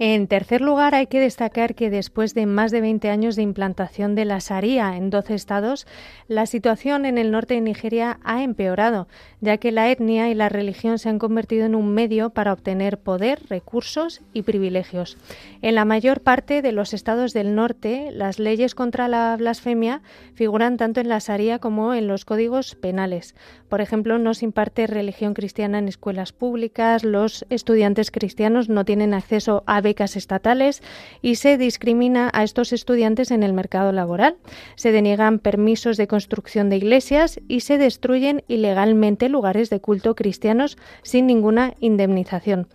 En 0.00 0.28
tercer 0.28 0.60
lugar, 0.60 0.94
hay 0.94 1.08
que 1.08 1.18
destacar 1.18 1.74
que 1.74 1.90
después 1.90 2.32
de 2.32 2.46
más 2.46 2.70
de 2.70 2.80
20 2.80 3.10
años 3.10 3.34
de 3.34 3.42
implantación 3.42 4.14
de 4.14 4.24
la 4.24 4.38
Sharia 4.38 4.96
en 4.96 5.10
12 5.10 5.34
estados, 5.34 5.88
la 6.28 6.46
situación 6.46 7.04
en 7.04 7.18
el 7.18 7.32
norte 7.32 7.54
de 7.54 7.62
Nigeria 7.62 8.20
ha 8.22 8.44
empeorado, 8.44 9.08
ya 9.40 9.56
que 9.56 9.72
la 9.72 9.90
etnia 9.90 10.30
y 10.30 10.34
la 10.34 10.48
religión 10.48 11.00
se 11.00 11.08
han 11.08 11.18
convertido 11.18 11.66
en 11.66 11.74
un 11.74 11.92
medio 11.94 12.30
para 12.30 12.52
obtener 12.52 12.98
poder, 12.98 13.40
recursos 13.48 14.20
y 14.32 14.42
privilegios. 14.42 15.18
En 15.62 15.74
la 15.74 15.84
mayor 15.84 16.20
parte 16.20 16.62
de 16.62 16.70
los 16.70 16.94
estados 16.94 17.32
del 17.32 17.56
norte, 17.56 18.10
las 18.12 18.38
leyes 18.38 18.76
contra 18.76 19.08
la 19.08 19.36
blasfemia 19.36 20.02
figuran 20.34 20.76
tanto 20.76 21.00
en 21.00 21.08
la 21.08 21.18
Sharia 21.18 21.58
como 21.58 21.92
en 21.92 22.06
los 22.06 22.24
códigos 22.24 22.76
penales. 22.76 23.34
Por 23.68 23.80
ejemplo, 23.80 24.18
no 24.18 24.34
se 24.34 24.44
imparte 24.44 24.86
religión 24.86 25.34
cristiana 25.34 25.80
en 25.80 25.88
escuelas 25.88 26.32
públicas, 26.32 27.02
los 27.02 27.44
estudiantes 27.50 28.12
cristianos 28.12 28.68
no 28.68 28.84
tienen 28.84 29.12
acceso 29.12 29.64
a 29.66 29.87
estatales 30.16 30.82
y 31.22 31.36
se 31.36 31.58
discrimina 31.58 32.30
a 32.32 32.44
estos 32.44 32.72
estudiantes 32.72 33.30
en 33.30 33.42
el 33.42 33.52
mercado 33.52 33.92
laboral. 33.92 34.36
Se 34.74 34.92
deniegan 34.92 35.38
permisos 35.38 35.96
de 35.96 36.06
construcción 36.06 36.68
de 36.70 36.76
iglesias 36.76 37.40
y 37.48 37.60
se 37.60 37.78
destruyen 37.78 38.42
ilegalmente 38.48 39.28
lugares 39.28 39.70
de 39.70 39.80
culto 39.80 40.14
cristianos 40.14 40.78
sin 41.02 41.26
ninguna 41.26 41.74
indemnización. 41.80 42.68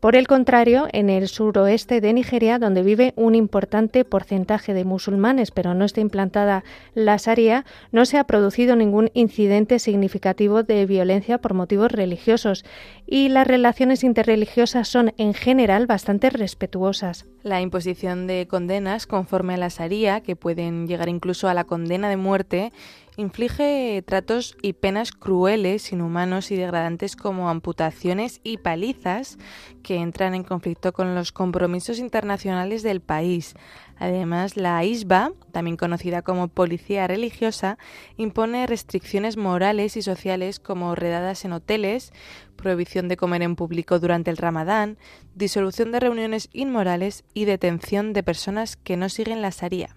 Por 0.00 0.14
el 0.14 0.28
contrario, 0.28 0.86
en 0.92 1.10
el 1.10 1.26
suroeste 1.26 2.00
de 2.00 2.12
Nigeria, 2.12 2.60
donde 2.60 2.84
vive 2.84 3.14
un 3.16 3.34
importante 3.34 4.04
porcentaje 4.04 4.72
de 4.72 4.84
musulmanes, 4.84 5.50
pero 5.50 5.74
no 5.74 5.84
está 5.84 6.00
implantada 6.00 6.62
la 6.94 7.16
Sharia, 7.16 7.64
no 7.90 8.04
se 8.04 8.16
ha 8.16 8.22
producido 8.22 8.76
ningún 8.76 9.10
incidente 9.12 9.80
significativo 9.80 10.62
de 10.62 10.86
violencia 10.86 11.38
por 11.38 11.54
motivos 11.54 11.90
religiosos 11.90 12.64
y 13.08 13.28
las 13.28 13.48
relaciones 13.48 14.04
interreligiosas 14.04 14.86
son 14.86 15.14
en 15.18 15.34
general 15.34 15.88
bastante 15.88 16.30
respetuosas. 16.30 17.26
La 17.42 17.60
imposición 17.60 18.28
de 18.28 18.46
condenas 18.48 19.08
conforme 19.08 19.54
a 19.54 19.58
la 19.58 19.68
Sharia, 19.68 20.20
que 20.20 20.36
pueden 20.36 20.86
llegar 20.86 21.08
incluso 21.08 21.48
a 21.48 21.54
la 21.54 21.64
condena 21.64 22.08
de 22.08 22.16
muerte, 22.16 22.72
inflige 23.18 24.00
tratos 24.06 24.56
y 24.62 24.74
penas 24.74 25.10
crueles, 25.10 25.92
inhumanos 25.92 26.52
y 26.52 26.56
degradantes 26.56 27.16
como 27.16 27.50
amputaciones 27.50 28.40
y 28.44 28.58
palizas 28.58 29.38
que 29.82 29.96
entran 29.96 30.36
en 30.36 30.44
conflicto 30.44 30.92
con 30.92 31.16
los 31.16 31.32
compromisos 31.32 31.98
internacionales 31.98 32.84
del 32.84 33.00
país. 33.00 33.54
Además, 33.96 34.56
la 34.56 34.84
ISBA, 34.84 35.32
también 35.50 35.76
conocida 35.76 36.22
como 36.22 36.46
Policía 36.46 37.08
Religiosa, 37.08 37.76
impone 38.16 38.68
restricciones 38.68 39.36
morales 39.36 39.96
y 39.96 40.02
sociales 40.02 40.60
como 40.60 40.94
redadas 40.94 41.44
en 41.44 41.54
hoteles, 41.54 42.12
prohibición 42.54 43.08
de 43.08 43.16
comer 43.16 43.42
en 43.42 43.56
público 43.56 43.98
durante 43.98 44.30
el 44.30 44.36
Ramadán, 44.36 44.96
disolución 45.34 45.90
de 45.90 45.98
reuniones 45.98 46.50
inmorales 46.52 47.24
y 47.34 47.46
detención 47.46 48.12
de 48.12 48.22
personas 48.22 48.76
que 48.76 48.96
no 48.96 49.08
siguen 49.08 49.42
la 49.42 49.50
Sharia. 49.50 49.96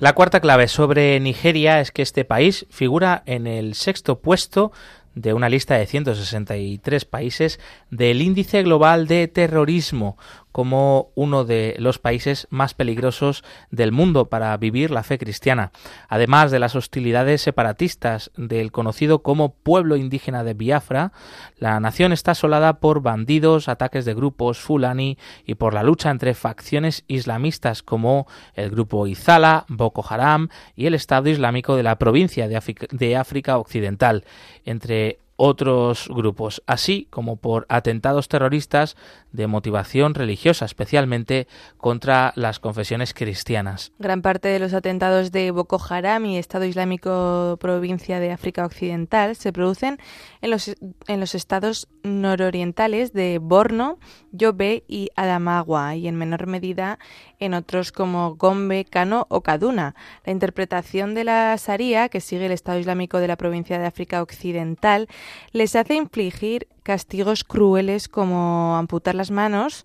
La 0.00 0.14
cuarta 0.14 0.40
clave 0.40 0.66
sobre 0.66 1.20
Nigeria 1.20 1.78
es 1.78 1.90
que 1.90 2.00
este 2.00 2.24
país 2.24 2.64
figura 2.70 3.22
en 3.26 3.46
el 3.46 3.74
sexto 3.74 4.18
puesto 4.18 4.72
de 5.14 5.34
una 5.34 5.50
lista 5.50 5.74
de 5.76 5.84
163 5.84 7.04
países 7.04 7.60
del 7.90 8.22
índice 8.22 8.62
global 8.62 9.06
de 9.06 9.28
terrorismo, 9.28 10.16
como 10.52 11.10
uno 11.14 11.44
de 11.44 11.76
los 11.78 11.98
países 11.98 12.46
más 12.50 12.74
peligrosos 12.74 13.44
del 13.70 13.92
mundo 13.92 14.26
para 14.26 14.56
vivir 14.56 14.90
la 14.90 15.02
fe 15.02 15.18
cristiana. 15.18 15.72
Además 16.08 16.50
de 16.50 16.58
las 16.58 16.76
hostilidades 16.76 17.42
separatistas 17.42 18.30
del 18.36 18.72
conocido 18.72 19.22
como 19.22 19.54
pueblo 19.54 19.96
indígena 19.96 20.44
de 20.44 20.54
Biafra, 20.54 21.12
la 21.58 21.78
nación 21.80 22.12
está 22.12 22.32
asolada 22.32 22.80
por 22.80 23.02
bandidos, 23.02 23.68
ataques 23.68 24.04
de 24.04 24.14
grupos 24.14 24.58
fulani 24.58 25.18
y 25.44 25.54
por 25.54 25.74
la 25.74 25.82
lucha 25.82 26.10
entre 26.10 26.34
facciones 26.34 27.04
islamistas 27.06 27.82
como 27.82 28.26
el 28.54 28.70
grupo 28.70 29.06
Izala, 29.06 29.64
Boko 29.68 30.04
Haram 30.08 30.48
y 30.76 30.86
el 30.86 30.94
Estado 30.94 31.28
Islámico 31.28 31.76
de 31.76 31.82
la 31.82 31.96
provincia 31.96 32.48
de 32.48 32.56
África, 32.56 32.86
de 32.90 33.16
África 33.16 33.58
Occidental, 33.58 34.24
entre 34.64 35.18
otros 35.42 36.06
grupos, 36.10 36.62
así 36.66 37.06
como 37.08 37.36
por 37.36 37.64
atentados 37.70 38.28
terroristas 38.28 38.94
de 39.32 39.46
motivación 39.46 40.12
religiosa, 40.12 40.66
especialmente 40.66 41.48
contra 41.78 42.34
las 42.36 42.58
confesiones 42.58 43.14
cristianas. 43.14 43.92
Gran 43.98 44.20
parte 44.20 44.48
de 44.48 44.58
los 44.58 44.74
atentados 44.74 45.32
de 45.32 45.50
Boko 45.50 45.80
Haram 45.88 46.26
y 46.26 46.36
Estado 46.36 46.66
Islámico 46.66 47.56
provincia 47.58 48.20
de 48.20 48.32
África 48.32 48.66
Occidental 48.66 49.34
se 49.34 49.50
producen 49.50 49.98
en 50.42 50.50
los, 50.50 50.76
en 51.06 51.20
los 51.20 51.34
estados 51.34 51.88
nororientales 52.02 53.14
de 53.14 53.38
Borno, 53.40 53.98
Yobe 54.32 54.84
y 54.88 55.08
Adamawa 55.16 55.96
y 55.96 56.06
en 56.06 56.16
menor 56.16 56.48
medida 56.48 56.98
en 57.40 57.54
otros 57.54 57.90
como 57.90 58.36
Gombe, 58.36 58.84
Kano 58.84 59.26
o 59.28 59.40
Kaduna. 59.40 59.94
La 60.24 60.32
interpretación 60.32 61.14
de 61.14 61.24
la 61.24 61.56
Sharia, 61.56 62.08
que 62.08 62.20
sigue 62.20 62.46
el 62.46 62.52
Estado 62.52 62.78
Islámico 62.78 63.18
de 63.18 63.28
la 63.28 63.36
provincia 63.36 63.78
de 63.78 63.86
África 63.86 64.22
Occidental, 64.22 65.08
les 65.52 65.74
hace 65.74 65.94
infligir 65.94 66.68
castigos 66.82 67.42
crueles 67.42 68.08
como 68.08 68.76
amputar 68.76 69.14
las 69.14 69.30
manos 69.30 69.84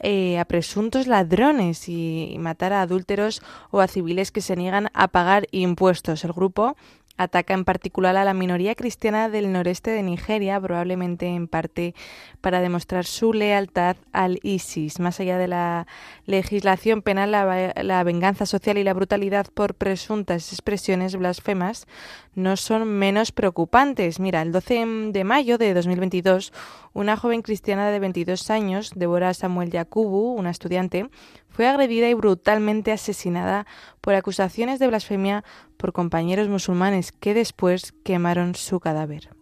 eh, 0.00 0.38
a 0.38 0.44
presuntos 0.44 1.08
ladrones 1.08 1.88
y 1.88 2.36
matar 2.38 2.72
a 2.72 2.82
adúlteros 2.82 3.42
o 3.70 3.80
a 3.80 3.88
civiles 3.88 4.30
que 4.30 4.40
se 4.40 4.56
niegan 4.56 4.88
a 4.94 5.08
pagar 5.08 5.48
impuestos. 5.50 6.24
El 6.24 6.32
grupo 6.32 6.76
ataca 7.18 7.52
en 7.52 7.64
particular 7.64 8.16
a 8.16 8.24
la 8.24 8.32
minoría 8.32 8.74
cristiana 8.74 9.28
del 9.28 9.52
noreste 9.52 9.90
de 9.90 10.02
Nigeria, 10.02 10.60
probablemente 10.60 11.26
en 11.26 11.48
parte 11.48 11.94
para 12.40 12.60
demostrar 12.60 13.04
su 13.04 13.32
lealtad 13.32 13.96
al 14.12 14.38
ISIS. 14.42 15.00
Más 15.00 15.20
allá 15.20 15.36
de 15.36 15.48
la 15.48 15.86
legislación 16.24 17.02
penal, 17.02 17.32
la, 17.32 18.02
venganza 18.04 18.46
social 18.46 18.78
y 18.78 18.84
la 18.84 18.94
brutalidad 18.94 19.46
por 19.52 19.74
presuntas 19.74 20.52
expresiones 20.52 21.16
blasfemas 21.16 21.86
no 22.34 22.56
son 22.56 22.88
menos 22.88 23.32
preocupantes. 23.32 24.20
Mira, 24.20 24.40
el 24.42 24.52
12 24.52 25.10
de 25.12 25.24
mayo 25.24 25.58
de 25.58 25.74
2022, 25.74 26.52
una 26.94 27.16
joven 27.16 27.42
cristiana 27.42 27.90
de 27.90 27.98
22 27.98 28.50
años, 28.50 28.92
Deborah 28.94 29.34
Samuel 29.34 29.70
Yakubu, 29.70 30.34
una 30.34 30.50
estudiante, 30.50 31.10
fue 31.48 31.66
agredida 31.66 32.08
y 32.08 32.14
brutalmente 32.14 32.92
asesinada 32.92 33.66
por 34.00 34.14
acusaciones 34.14 34.78
de 34.78 34.88
blasfemia 34.88 35.44
por 35.76 35.92
compañeros 35.92 36.48
musulmanes 36.48 37.12
que 37.12 37.34
después 37.34 37.92
quemaron 38.04 38.54
su 38.54 38.80
cadáver. 38.80 39.37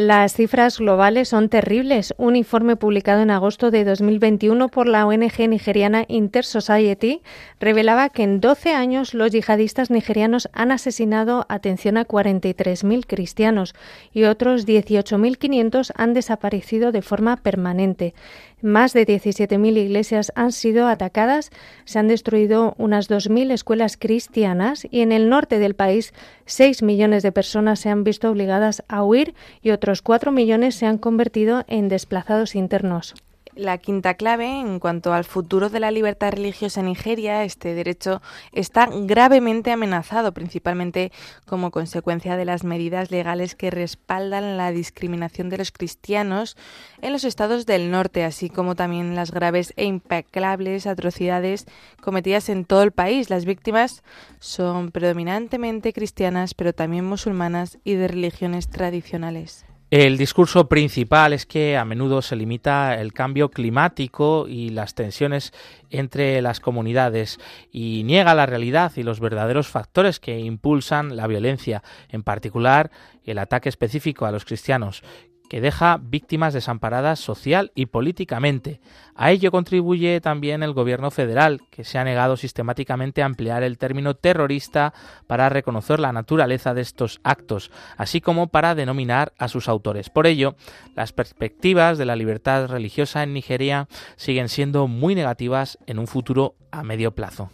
Las 0.00 0.32
cifras 0.32 0.78
globales 0.78 1.28
son 1.28 1.50
terribles. 1.50 2.14
Un 2.16 2.34
informe 2.34 2.74
publicado 2.74 3.20
en 3.20 3.30
agosto 3.30 3.70
de 3.70 3.84
2021 3.84 4.70
por 4.70 4.88
la 4.88 5.06
ONG 5.06 5.46
nigeriana 5.46 6.06
Intersociety 6.08 7.20
revelaba 7.60 8.08
que 8.08 8.22
en 8.22 8.40
12 8.40 8.72
años 8.72 9.12
los 9.12 9.30
yihadistas 9.30 9.90
nigerianos 9.90 10.48
han 10.54 10.72
asesinado, 10.72 11.44
atención, 11.50 11.98
a 11.98 12.06
43.000 12.06 13.04
cristianos 13.06 13.74
y 14.10 14.24
otros 14.24 14.66
18.500 14.66 15.92
han 15.94 16.14
desaparecido 16.14 16.92
de 16.92 17.02
forma 17.02 17.36
permanente. 17.36 18.14
Más 18.62 18.92
de 18.92 19.06
17.000 19.06 19.78
iglesias 19.78 20.32
han 20.34 20.52
sido 20.52 20.86
atacadas, 20.86 21.50
se 21.84 21.98
han 21.98 22.08
destruido 22.08 22.74
unas 22.76 23.08
2.000 23.08 23.52
escuelas 23.52 23.96
cristianas 23.96 24.86
y 24.90 25.00
en 25.00 25.12
el 25.12 25.30
norte 25.30 25.58
del 25.58 25.74
país 25.74 26.12
6 26.44 26.82
millones 26.82 27.22
de 27.22 27.32
personas 27.32 27.80
se 27.80 27.88
han 27.88 28.04
visto 28.04 28.30
obligadas 28.30 28.84
a 28.88 29.02
huir 29.02 29.34
y 29.62 29.70
otros 29.70 30.02
4 30.02 30.30
millones 30.30 30.74
se 30.74 30.86
han 30.86 30.98
convertido 30.98 31.64
en 31.68 31.88
desplazados 31.88 32.54
internos. 32.54 33.14
La 33.60 33.76
quinta 33.76 34.14
clave, 34.14 34.58
en 34.58 34.78
cuanto 34.78 35.12
al 35.12 35.24
futuro 35.24 35.68
de 35.68 35.80
la 35.80 35.90
libertad 35.90 36.32
religiosa 36.32 36.80
en 36.80 36.86
Nigeria, 36.86 37.44
este 37.44 37.74
derecho 37.74 38.22
está 38.52 38.88
gravemente 38.90 39.70
amenazado, 39.70 40.32
principalmente 40.32 41.12
como 41.44 41.70
consecuencia 41.70 42.38
de 42.38 42.46
las 42.46 42.64
medidas 42.64 43.10
legales 43.10 43.54
que 43.54 43.70
respaldan 43.70 44.56
la 44.56 44.72
discriminación 44.72 45.50
de 45.50 45.58
los 45.58 45.72
cristianos 45.72 46.56
en 47.02 47.12
los 47.12 47.24
estados 47.24 47.66
del 47.66 47.90
norte, 47.90 48.24
así 48.24 48.48
como 48.48 48.76
también 48.76 49.14
las 49.14 49.30
graves 49.30 49.74
e 49.76 49.84
impecables 49.84 50.86
atrocidades 50.86 51.66
cometidas 52.00 52.48
en 52.48 52.64
todo 52.64 52.82
el 52.82 52.92
país. 52.92 53.28
Las 53.28 53.44
víctimas 53.44 54.02
son 54.38 54.90
predominantemente 54.90 55.92
cristianas, 55.92 56.54
pero 56.54 56.72
también 56.72 57.04
musulmanas 57.04 57.76
y 57.84 57.92
de 57.92 58.08
religiones 58.08 58.70
tradicionales. 58.70 59.66
El 59.90 60.18
discurso 60.18 60.68
principal 60.68 61.32
es 61.32 61.46
que 61.46 61.76
a 61.76 61.84
menudo 61.84 62.22
se 62.22 62.36
limita 62.36 63.00
el 63.00 63.12
cambio 63.12 63.50
climático 63.50 64.46
y 64.46 64.68
las 64.68 64.94
tensiones 64.94 65.52
entre 65.90 66.40
las 66.42 66.60
comunidades 66.60 67.40
y 67.72 68.04
niega 68.04 68.36
la 68.36 68.46
realidad 68.46 68.92
y 68.94 69.02
los 69.02 69.18
verdaderos 69.18 69.66
factores 69.66 70.20
que 70.20 70.38
impulsan 70.38 71.16
la 71.16 71.26
violencia, 71.26 71.82
en 72.08 72.22
particular 72.22 72.92
el 73.24 73.38
ataque 73.38 73.68
específico 73.68 74.26
a 74.26 74.30
los 74.30 74.44
cristianos, 74.44 75.02
que 75.50 75.60
deja 75.60 75.98
víctimas 76.00 76.54
desamparadas 76.54 77.18
social 77.18 77.72
y 77.74 77.86
políticamente. 77.86 78.80
A 79.16 79.32
ello 79.32 79.50
contribuye 79.50 80.20
también 80.20 80.62
el 80.62 80.72
gobierno 80.72 81.10
federal, 81.10 81.60
que 81.70 81.82
se 81.82 81.98
ha 81.98 82.04
negado 82.04 82.36
sistemáticamente 82.36 83.20
a 83.20 83.26
emplear 83.26 83.64
el 83.64 83.76
término 83.76 84.14
terrorista 84.14 84.94
para 85.26 85.48
reconocer 85.48 85.98
la 85.98 86.12
naturaleza 86.12 86.72
de 86.72 86.82
estos 86.82 87.18
actos, 87.24 87.72
así 87.96 88.20
como 88.20 88.46
para 88.46 88.76
denominar 88.76 89.32
a 89.38 89.48
sus 89.48 89.68
autores. 89.68 90.08
Por 90.08 90.28
ello, 90.28 90.54
las 90.94 91.12
perspectivas 91.12 91.98
de 91.98 92.06
la 92.06 92.14
libertad 92.14 92.68
religiosa 92.68 93.24
en 93.24 93.32
Nigeria 93.32 93.88
siguen 94.14 94.48
siendo 94.48 94.86
muy 94.86 95.16
negativas 95.16 95.78
en 95.88 95.98
un 95.98 96.06
futuro 96.06 96.54
a 96.70 96.84
medio 96.84 97.10
plazo. 97.16 97.50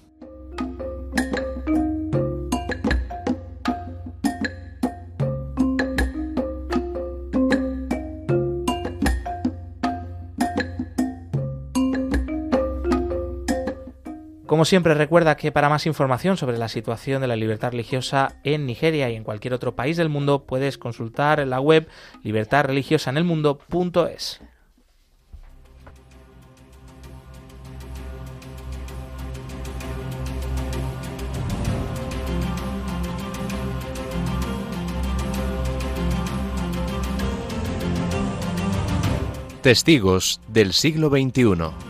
Como 14.56 14.64
siempre, 14.64 14.94
recuerda 14.94 15.36
que 15.36 15.52
para 15.52 15.68
más 15.68 15.84
información 15.84 16.38
sobre 16.38 16.56
la 16.56 16.70
situación 16.70 17.20
de 17.20 17.26
la 17.26 17.36
libertad 17.36 17.72
religiosa 17.72 18.40
en 18.42 18.64
Nigeria 18.64 19.10
y 19.10 19.14
en 19.14 19.22
cualquier 19.22 19.52
otro 19.52 19.76
país 19.76 19.98
del 19.98 20.08
mundo 20.08 20.46
puedes 20.46 20.78
consultar 20.78 21.46
la 21.46 21.60
web 21.60 21.86
libertadreligiosaenelmundo.es. 22.22 24.40
Testigos 39.60 40.40
del 40.48 40.72
siglo 40.72 41.10
XXI. 41.10 41.85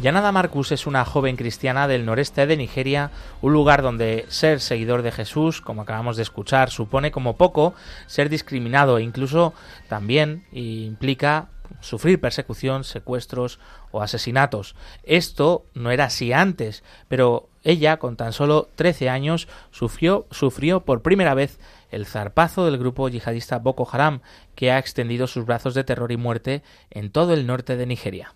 Yanada 0.00 0.32
Marcus 0.32 0.72
es 0.72 0.86
una 0.86 1.04
joven 1.04 1.36
cristiana 1.36 1.86
del 1.86 2.06
noreste 2.06 2.46
de 2.46 2.56
Nigeria, 2.56 3.10
un 3.42 3.52
lugar 3.52 3.82
donde 3.82 4.24
ser 4.28 4.60
seguidor 4.60 5.02
de 5.02 5.12
Jesús, 5.12 5.60
como 5.60 5.82
acabamos 5.82 6.16
de 6.16 6.22
escuchar, 6.22 6.70
supone 6.70 7.10
como 7.10 7.36
poco 7.36 7.74
ser 8.06 8.30
discriminado 8.30 8.96
e 8.96 9.02
incluso 9.02 9.52
también 9.88 10.46
implica 10.52 11.48
sufrir 11.80 12.18
persecución, 12.18 12.82
secuestros 12.82 13.60
o 13.90 14.00
asesinatos. 14.00 14.74
Esto 15.02 15.66
no 15.74 15.90
era 15.90 16.06
así 16.06 16.32
antes, 16.32 16.82
pero 17.08 17.50
ella, 17.62 17.98
con 17.98 18.16
tan 18.16 18.32
solo 18.32 18.70
13 18.76 19.10
años, 19.10 19.48
sufrió, 19.70 20.26
sufrió 20.30 20.80
por 20.80 21.02
primera 21.02 21.34
vez 21.34 21.60
el 21.90 22.06
zarpazo 22.06 22.64
del 22.64 22.78
grupo 22.78 23.10
yihadista 23.10 23.58
Boko 23.58 23.86
Haram, 23.92 24.22
que 24.54 24.70
ha 24.70 24.78
extendido 24.78 25.26
sus 25.26 25.44
brazos 25.44 25.74
de 25.74 25.84
terror 25.84 26.10
y 26.10 26.16
muerte 26.16 26.62
en 26.88 27.10
todo 27.10 27.34
el 27.34 27.46
norte 27.46 27.76
de 27.76 27.84
Nigeria. 27.84 28.34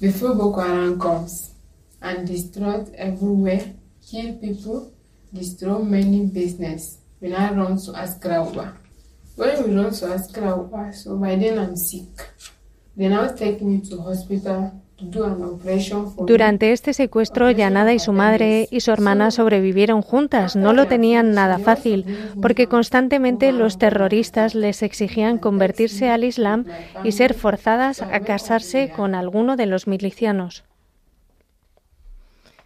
Before 0.00 0.34
Boko 0.34 0.60
Haram 0.60 1.00
comes 1.00 1.54
and 2.00 2.26
destroyed 2.26 2.94
everywhere, 2.94 3.74
kill 4.08 4.34
people, 4.38 4.92
destroy 5.32 5.78
many 5.78 6.26
business. 6.26 6.98
We 7.20 7.28
now 7.28 7.52
run 7.54 7.76
to 7.78 7.92
Askrawa. 7.92 8.76
When 9.34 9.64
we 9.64 9.74
run 9.76 9.92
to 9.92 10.06
Askrawa, 10.06 10.94
so 10.94 11.16
by 11.16 11.36
then 11.36 11.58
I'm 11.58 11.76
sick. 11.76 12.06
They 12.96 13.08
now 13.08 13.28
take 13.28 13.60
me 13.62 13.80
to 13.90 14.00
hospital 14.00 14.82
Durante 15.00 16.72
este 16.72 16.92
secuestro, 16.92 17.50
Yanada 17.52 17.92
y 17.92 18.00
su 18.00 18.12
madre 18.12 18.66
y 18.70 18.80
su 18.80 18.90
hermana 18.90 19.30
sobrevivieron 19.30 20.02
juntas. 20.02 20.56
No 20.56 20.72
lo 20.72 20.88
tenían 20.88 21.34
nada 21.34 21.60
fácil, 21.60 22.04
porque 22.42 22.66
constantemente 22.66 23.52
los 23.52 23.78
terroristas 23.78 24.56
les 24.56 24.82
exigían 24.82 25.38
convertirse 25.38 26.10
al 26.10 26.24
Islam 26.24 26.64
y 27.04 27.12
ser 27.12 27.34
forzadas 27.34 28.02
a 28.02 28.20
casarse 28.20 28.90
con 28.90 29.14
alguno 29.14 29.56
de 29.56 29.66
los 29.66 29.86
milicianos. 29.86 30.64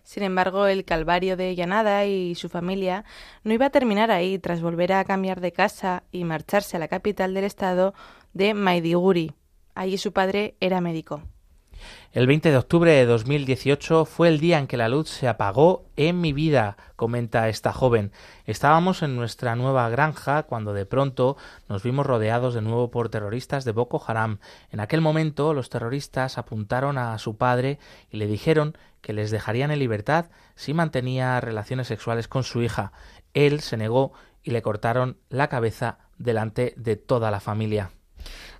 Sin 0.03 0.23
embargo, 0.23 0.67
el 0.67 0.85
calvario 0.85 1.37
de 1.37 1.55
Yanada 1.55 2.07
y 2.07 2.35
su 2.35 2.49
familia 2.49 3.05
no 3.45 3.53
iba 3.53 3.67
a 3.67 3.71
terminar 3.71 4.11
ahí 4.11 4.39
tras 4.39 4.63
volver 4.63 4.95
a 4.95 5.05
cambiar 5.05 5.41
de 5.41 5.53
casa 5.53 6.03
y 6.11 6.25
marcharse 6.25 6.77
a 6.77 6.81
la 6.81 6.89
capital 6.89 7.35
del 7.35 7.45
estado 7.45 7.93
de 8.33 8.55
Maidiguri. 8.55 9.33
Allí 9.75 9.99
su 9.99 10.13
padre 10.13 10.55
era 10.61 10.81
médico. 10.81 11.23
El 12.13 12.27
20 12.27 12.51
de 12.51 12.57
octubre 12.57 12.93
de 12.93 13.07
2018 13.07 14.05
fue 14.05 14.29
el 14.29 14.39
día 14.39 14.59
en 14.59 14.67
que 14.67 14.77
la 14.77 14.89
luz 14.89 15.09
se 15.09 15.29
apagó 15.29 15.87
en 15.97 16.21
mi 16.21 16.33
vida, 16.33 16.77
comenta 16.97 17.49
esta 17.49 17.73
joven. 17.73 18.13
Estábamos 18.45 19.03
en 19.03 19.17
nuestra 19.17 19.57
nueva 19.57 19.89
granja 19.89 20.43
cuando 20.43 20.75
de 20.75 20.85
pronto 20.85 21.37
nos 21.69 21.83
vimos 21.83 22.05
rodeados 22.05 22.53
de 22.53 22.61
nuevo 22.61 22.91
por 22.91 23.09
terroristas 23.09 23.65
de 23.65 23.73
Boko 23.73 24.03
Haram. 24.07 24.41
En 24.71 24.81
aquel 24.81 25.01
momento 25.01 25.55
los 25.55 25.71
terroristas 25.71 26.37
apuntaron 26.37 26.99
a 26.99 27.17
su 27.19 27.37
padre 27.37 27.79
y 28.11 28.19
le 28.19 28.27
dijeron 28.27 28.77
que 29.01 29.13
les 29.13 29.31
dejarían 29.31 29.71
en 29.71 29.79
libertad 29.79 30.27
si 30.55 30.75
mantenía 30.75 31.41
relaciones 31.41 31.87
sexuales 31.87 32.29
con 32.29 32.45
su 32.45 32.63
hija. 32.63 32.93
Él 33.33 33.61
se 33.61 33.77
negó 33.77 34.13
y 34.43 34.51
le 34.51 34.61
cortaron 34.61 35.17
la 35.31 35.49
cabeza 35.49 35.99
delante 36.19 36.75
de 36.77 36.97
toda 36.97 37.31
la 37.31 37.41
familia. 37.41 37.91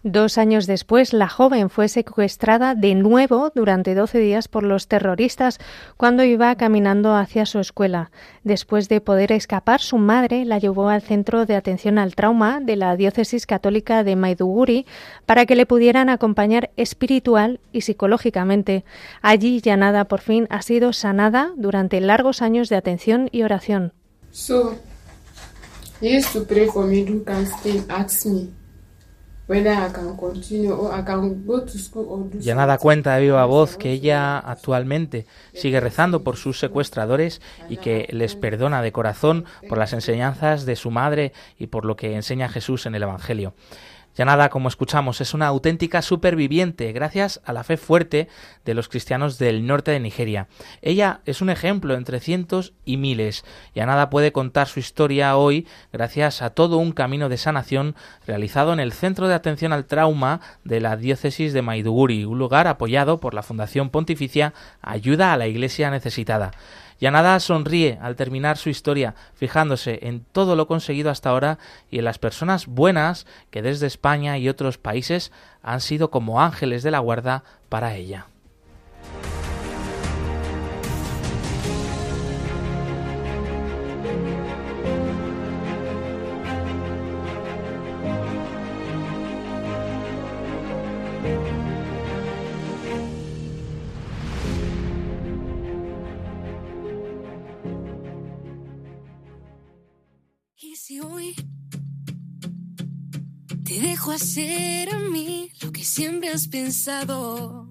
Dos 0.05 0.37
años 0.37 0.67
después, 0.67 1.13
la 1.13 1.29
joven 1.29 1.71
fue 1.71 1.87
secuestrada 1.87 2.75
de 2.75 2.97
nuevo 2.97 3.53
durante 3.55 3.95
12 3.95 4.19
días 4.19 4.49
por 4.49 4.65
los 4.65 4.89
terroristas 4.89 5.61
cuando 5.97 6.25
iba 6.25 6.53
caminando 6.57 7.15
hacia 7.15 7.47
su 7.47 7.61
escuela. 7.61 8.11
Después 8.43 8.89
de 8.89 9.01
poder 9.01 9.31
escapar, 9.31 9.81
su 9.81 9.99
madre 9.99 10.45
la 10.45 10.59
llevó 10.59 10.89
al 10.89 11.03
Centro 11.03 11.47
de 11.47 11.55
Atención 11.55 11.99
al 11.99 12.17
Trauma 12.17 12.59
de 12.61 12.75
la 12.75 12.97
Diócesis 12.97 13.47
Católica 13.47 14.03
de 14.03 14.17
Maiduguri 14.17 14.87
para 15.25 15.47
que 15.47 15.55
le 15.55 15.67
pudieran 15.67 16.09
acompañar 16.09 16.71
espiritual 16.77 17.61
y 17.73 17.83
psicológicamente. 17.83 18.85
Allí, 19.21 19.61
Yanada 19.61 20.07
por 20.07 20.21
fin 20.21 20.49
ha 20.51 20.63
sido 20.63 20.93
sanada 20.93 21.53
durante 21.57 22.01
largos 22.01 22.43
años 22.43 22.69
de 22.69 22.75
atención 22.75 23.29
y 23.31 23.45
oración. 23.45 23.93
Ya 26.01 26.19
nada 32.55 32.79
cuenta 32.79 33.17
de 33.17 33.23
viva 33.23 33.45
voz 33.45 33.77
que 33.77 33.91
ella 33.91 34.39
actualmente 34.39 35.27
sigue 35.53 35.81
rezando 35.81 36.23
por 36.23 36.37
sus 36.37 36.59
secuestradores 36.59 37.41
y 37.69 37.79
que 37.79 38.09
les 38.13 38.37
perdona 38.37 38.83
de 38.83 38.93
corazón 38.93 39.45
por 39.69 39.79
las 39.79 39.93
enseñanzas 39.93 40.65
de 40.65 40.77
su 40.77 40.91
madre 40.91 41.33
y 41.59 41.67
por 41.67 41.85
lo 41.85 41.97
que 41.97 42.15
enseña 42.15 42.49
Jesús 42.49 42.87
en 42.87 42.95
el 42.95 43.03
Evangelio. 43.03 43.55
Ya 44.15 44.27
nada, 44.27 44.51
como 44.51 44.69
escuchamos, 44.69 45.21
es 45.23 45.33
una 45.33 45.47
auténtica 45.47 46.03
superviviente 46.03 46.93
gracias 46.93 47.41
a 47.45 47.53
la 47.53 47.65
fe 47.65 47.79
fuerte 47.79 48.29
de 48.65 48.75
los 48.75 48.89
cristianos 48.89 49.39
del 49.39 49.67
norte 49.67 49.91
de 49.91 50.01
Nigeria. 50.01 50.49
Ella 50.83 51.21
es 51.25 51.41
un 51.41 51.49
ejemplo 51.49 51.95
entre 51.95 52.21
cientos 52.21 52.75
y 52.85 52.99
miles. 52.99 53.45
Ya 53.75 53.87
nada 53.87 54.11
puede 54.11 54.31
contar 54.31 54.69
su 54.69 54.81
historia 54.81 55.37
hoy 55.37 55.67
gracias 55.93 56.43
a 56.43 56.51
todo 56.51 56.77
un 56.77 56.93
camino 56.93 57.31
de 57.31 57.39
sanación 57.39 57.97
realizado 58.27 58.75
en 58.75 58.81
el 58.81 58.93
Centro 58.93 59.29
de 59.29 59.35
Atención 59.35 59.73
al 59.73 59.87
Trauma 59.87 60.41
de 60.65 60.81
la 60.81 60.97
Diócesis 60.97 61.55
de 61.55 61.63
Maiduguri, 61.63 62.25
un 62.25 62.39
lugar 62.39 62.67
apoyado 62.67 63.19
por 63.19 63.33
la 63.33 63.43
Fundación 63.43 63.89
Pontificia 63.89 64.53
Ayuda 64.83 65.33
a 65.33 65.37
la 65.39 65.47
Iglesia 65.47 65.91
Necesitada. 65.91 66.53
Yanada 67.03 67.41
sonríe 67.41 67.99
al 68.01 68.15
terminar 68.15 68.57
su 68.59 68.71
historia, 68.71 69.17
fijándose 69.35 69.99
en 70.03 70.25
todo 70.31 70.55
lo 70.55 70.69
conseguido 70.69 71.11
hasta 71.11 71.31
ahora 71.31 71.59
y 71.91 71.99
en 71.99 72.05
las 72.05 72.21
personas 72.21 72.69
buenas 72.69 73.27
que 73.51 73.61
desde 73.61 73.89
España 73.89 74.39
y 74.39 74.49
otros 74.49 74.79
países 74.79 75.33
han 75.65 75.81
sido 75.81 76.13
como 76.13 76.41
ángeles 76.41 76.85
de 76.85 76.93
la 76.93 77.01
guarda 77.01 77.43
para 77.69 77.97
ella. 77.97 78.27
Dejo 104.03 104.11
hacer 104.11 104.93
a 104.93 104.99
mí 104.99 105.53
lo 105.61 105.71
que 105.71 105.85
siempre 105.85 106.29
has 106.29 106.49
pensado. 106.49 107.69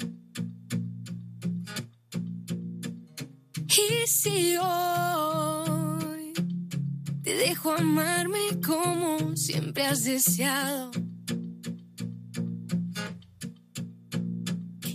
Y 3.68 4.08
si 4.08 4.56
hoy 4.56 6.32
te 7.22 7.36
dejo 7.36 7.74
amarme 7.74 8.40
como 8.66 9.36
siempre 9.36 9.86
has 9.86 10.06
deseado. 10.06 10.92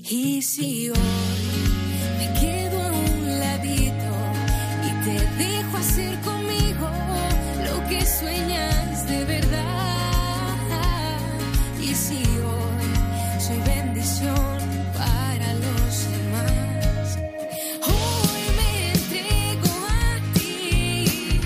Y 0.09 0.41
si 0.41 0.89
hoy 0.89 0.97
me 2.19 2.41
quedo 2.41 2.81
a 2.81 2.93
un 2.93 3.39
ladito 3.41 4.13
y 4.87 5.05
te 5.05 5.45
dejo 5.45 5.77
hacer 5.77 6.19
conmigo 6.21 6.89
lo 7.67 7.89
que 7.91 8.07
sueñas 8.07 9.07
de 9.07 9.25
verdad. 9.27 9.96
Y 11.97 11.99
si 11.99 12.15
hoy 12.15 13.41
soy 13.41 13.59
bendición 13.61 14.59
para 14.93 15.55
los 15.55 16.11
demás, 16.11 17.19
hoy 17.87 18.43
me 18.55 18.93
entrego 18.93 19.75
a 19.89 20.35
ti. 20.35 21.41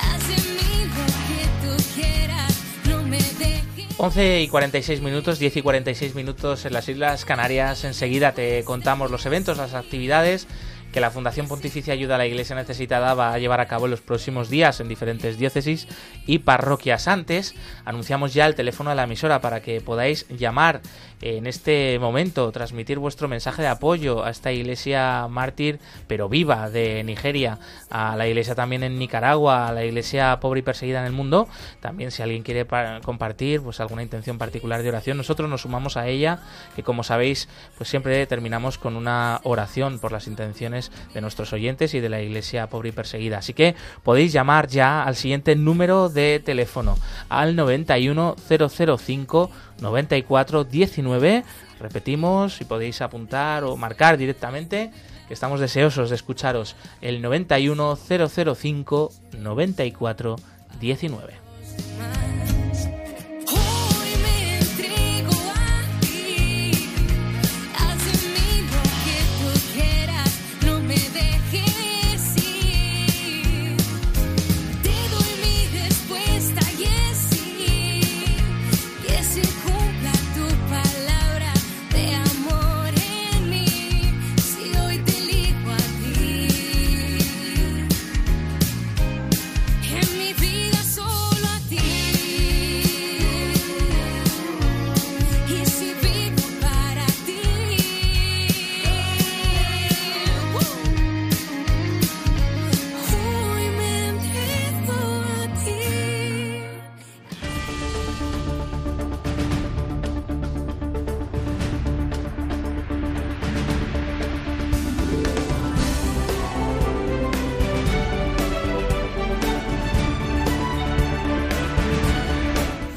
Haz 0.00 0.26
de 0.26 0.34
mí 0.56 0.90
lo 0.96 1.06
que 1.28 1.46
tú 1.62 1.84
quieras, 1.94 2.52
no 2.88 3.02
me 3.02 3.18
dejes. 3.18 3.94
11 3.96 4.40
y 4.40 4.48
46 4.48 5.02
minutos, 5.02 5.38
10 5.38 5.56
y 5.56 5.62
46 5.62 6.16
minutos 6.16 6.64
en 6.64 6.72
las 6.72 6.88
Islas 6.88 7.24
Canarias. 7.24 7.84
Enseguida 7.84 8.32
te 8.32 8.64
contamos 8.64 9.12
los 9.12 9.24
eventos, 9.24 9.56
las 9.56 9.74
actividades 9.74 10.48
que 10.96 11.00
la 11.02 11.10
Fundación 11.10 11.46
Pontificia 11.46 11.92
Ayuda 11.92 12.14
a 12.14 12.18
la 12.18 12.26
Iglesia 12.26 12.56
Necesitada 12.56 13.12
va 13.12 13.34
a 13.34 13.38
llevar 13.38 13.60
a 13.60 13.66
cabo 13.66 13.84
en 13.84 13.90
los 13.90 14.00
próximos 14.00 14.48
días 14.48 14.80
en 14.80 14.88
diferentes 14.88 15.36
diócesis 15.36 15.86
y 16.26 16.38
parroquias. 16.38 17.06
Antes, 17.06 17.54
anunciamos 17.84 18.32
ya 18.32 18.46
el 18.46 18.54
teléfono 18.54 18.88
de 18.88 18.96
la 18.96 19.02
emisora 19.02 19.42
para 19.42 19.60
que 19.60 19.82
podáis 19.82 20.26
llamar 20.30 20.80
en 21.20 21.46
este 21.46 21.98
momento, 21.98 22.50
transmitir 22.50 22.98
vuestro 22.98 23.28
mensaje 23.28 23.60
de 23.60 23.68
apoyo 23.68 24.24
a 24.24 24.30
esta 24.30 24.52
iglesia 24.52 25.26
mártir, 25.28 25.80
pero 26.06 26.30
viva 26.30 26.70
de 26.70 27.04
Nigeria, 27.04 27.58
a 27.90 28.16
la 28.16 28.26
iglesia 28.26 28.54
también 28.54 28.82
en 28.82 28.98
Nicaragua, 28.98 29.68
a 29.68 29.72
la 29.72 29.84
iglesia 29.84 30.40
pobre 30.40 30.60
y 30.60 30.62
perseguida 30.62 31.00
en 31.00 31.06
el 31.06 31.12
mundo. 31.12 31.46
También 31.80 32.10
si 32.10 32.22
alguien 32.22 32.42
quiere 32.42 32.64
pa- 32.64 33.00
compartir 33.02 33.60
pues 33.60 33.80
alguna 33.80 34.02
intención 34.02 34.38
particular 34.38 34.82
de 34.82 34.88
oración, 34.88 35.18
nosotros 35.18 35.48
nos 35.50 35.62
sumamos 35.62 35.98
a 35.98 36.06
ella, 36.08 36.40
que 36.74 36.82
como 36.82 37.02
sabéis, 37.02 37.50
pues 37.76 37.90
siempre 37.90 38.26
terminamos 38.26 38.78
con 38.78 38.96
una 38.96 39.40
oración 39.44 39.98
por 39.98 40.12
las 40.12 40.26
intenciones 40.26 40.85
de 41.14 41.20
nuestros 41.20 41.52
oyentes 41.52 41.94
y 41.94 42.00
de 42.00 42.08
la 42.08 42.22
iglesia 42.22 42.68
pobre 42.68 42.88
y 42.90 42.92
perseguida. 42.92 43.38
Así 43.38 43.52
que 43.52 43.74
podéis 44.02 44.32
llamar 44.32 44.68
ya 44.68 45.02
al 45.02 45.16
siguiente 45.16 45.56
número 45.56 46.08
de 46.08 46.40
teléfono, 46.44 46.96
al 47.28 47.56
91005 47.56 49.50
94 49.80 50.64
19. 50.64 51.44
Repetimos, 51.80 52.54
si 52.56 52.64
podéis 52.64 53.02
apuntar 53.02 53.64
o 53.64 53.76
marcar 53.76 54.16
directamente, 54.16 54.90
que 55.28 55.34
estamos 55.34 55.60
deseosos 55.60 56.10
de 56.10 56.16
escucharos. 56.16 56.76
El 57.00 57.20
91005 57.20 59.12
94 59.38 60.36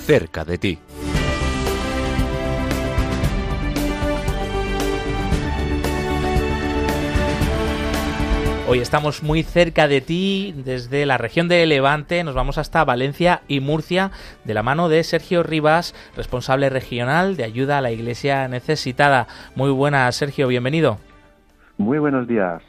cerca 0.10 0.44
de 0.44 0.58
ti. 0.58 0.80
Hoy 8.68 8.80
estamos 8.80 9.22
muy 9.22 9.44
cerca 9.44 9.88
de 9.88 10.02
ti, 10.02 10.56
desde 10.66 11.06
la 11.06 11.20
región 11.20 11.48
de 11.48 11.64
Levante, 11.68 12.24
nos 12.24 12.34
vamos 12.34 12.58
hasta 12.58 12.84
Valencia 12.84 13.44
y 13.48 13.60
Murcia, 13.60 14.10
de 14.46 14.56
la 14.56 14.64
mano 14.64 14.90
de 14.90 15.04
Sergio 15.04 15.44
Rivas, 15.44 15.94
responsable 16.18 16.72
regional 16.72 17.38
de 17.38 17.44
ayuda 17.44 17.78
a 17.78 17.82
la 17.82 17.92
Iglesia 17.92 18.48
necesitada. 18.48 19.28
Muy 19.54 19.70
buenas, 19.70 20.16
Sergio, 20.16 20.48
bienvenido. 20.48 20.98
Muy 21.78 22.00
buenos 22.00 22.28
días. 22.28 22.64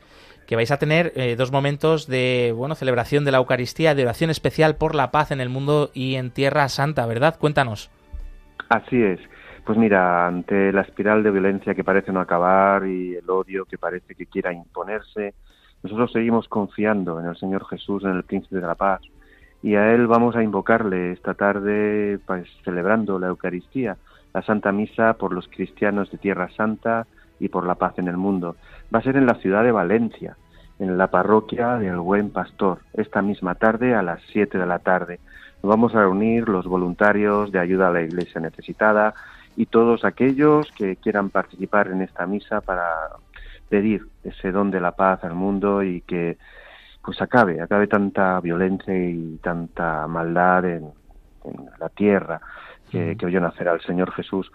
Que 0.51 0.57
vais 0.57 0.73
a 0.73 0.79
tener 0.79 1.13
eh, 1.15 1.37
dos 1.37 1.53
momentos 1.53 2.09
de 2.09 2.53
bueno 2.57 2.75
celebración 2.75 3.25
de 3.25 3.31
la 3.31 3.39
Eucaristía, 3.39 3.95
de 3.95 4.03
oración 4.03 4.31
especial 4.31 4.75
por 4.75 4.97
la 4.97 5.13
paz 5.13 5.31
en 5.31 5.41
el 5.41 5.49
mundo 5.49 5.91
y 5.95 6.17
en 6.17 6.33
Tierra 6.33 6.69
Santa, 6.69 7.07
¿verdad? 7.07 7.39
Cuéntanos. 7.39 7.89
Así 8.69 9.01
es. 9.01 9.21
Pues 9.65 9.79
mira, 9.79 10.27
ante 10.27 10.73
la 10.73 10.81
espiral 10.81 11.23
de 11.23 11.31
violencia 11.31 11.73
que 11.77 11.85
parece 11.85 12.11
no 12.11 12.19
acabar 12.19 12.85
y 12.85 13.15
el 13.15 13.31
odio 13.31 13.65
que 13.65 13.79
parece 13.79 14.17
que 14.17 14.27
quiera 14.27 14.53
imponerse, 14.53 15.35
nosotros 15.85 16.11
seguimos 16.11 16.49
confiando 16.49 17.21
en 17.21 17.27
el 17.27 17.37
Señor 17.37 17.65
Jesús, 17.69 18.03
en 18.03 18.17
el 18.17 18.25
Príncipe 18.25 18.57
de 18.57 18.67
la 18.67 18.75
Paz, 18.75 19.03
y 19.63 19.77
a 19.77 19.95
Él 19.95 20.09
vamos 20.09 20.35
a 20.35 20.43
invocarle 20.43 21.13
esta 21.13 21.35
tarde, 21.35 22.19
pues 22.27 22.49
celebrando 22.65 23.21
la 23.21 23.29
Eucaristía, 23.29 23.99
la 24.35 24.43
Santa 24.43 24.73
Misa 24.73 25.15
por 25.15 25.33
los 25.33 25.47
cristianos 25.47 26.11
de 26.11 26.19
Tierra 26.19 26.51
Santa 26.57 27.07
y 27.39 27.49
por 27.49 27.67
la 27.67 27.77
paz 27.77 27.99
en 27.99 28.09
el 28.09 28.17
mundo. 28.17 28.57
Va 28.93 28.99
a 28.99 29.03
ser 29.03 29.17
en 29.17 29.27
la 29.27 29.35
ciudad 29.37 29.63
de 29.63 29.73
Valencia, 29.73 30.37
en 30.79 30.99
la 30.99 31.09
parroquia 31.09 31.77
del 31.77 31.99
Buen 31.99 32.31
Pastor, 32.31 32.79
esta 32.95 33.23
misma 33.23 33.55
tarde 33.55 33.95
a 33.95 34.03
las 34.03 34.21
7 34.33 34.59
de 34.59 34.67
la 34.67 34.81
tarde. 34.81 35.21
Nos 35.63 35.71
vamos 35.71 35.95
a 35.95 36.01
reunir 36.01 36.49
los 36.49 36.67
voluntarios 36.67 37.53
de 37.53 37.61
ayuda 37.61 37.89
a 37.89 37.93
la 37.93 38.03
Iglesia 38.03 38.41
necesitada 38.41 39.15
y 39.57 39.67
todos 39.67 40.05
aquellos 40.05 40.73
que 40.73 40.97
quieran 40.97 41.31
participar 41.31 41.89
en 41.89 42.03
esta 42.03 42.27
misa 42.27 42.61
para 42.63 42.87
pedir 43.69 44.07
ese 44.25 44.51
don 44.51 44.71
de 44.71 44.81
la 44.81 44.93
paz 44.93 45.23
al 45.23 45.35
mundo 45.35 45.83
y 45.83 46.01
que 46.01 46.39
pues 47.05 47.21
acabe, 47.23 47.61
acabe 47.61 47.87
tanta 47.87 48.41
violencia 48.41 48.95
y 48.95 49.39
tanta 49.43 50.07
maldad 50.07 50.65
en, 50.65 50.91
en 51.45 51.71
la 51.79 51.89
tierra. 51.91 52.41
que, 52.91 53.17
que 53.17 53.27
vio 53.27 53.41
nacer 53.41 53.69
al 53.69 53.81
Señor 53.81 54.11
Jesús. 54.13 54.51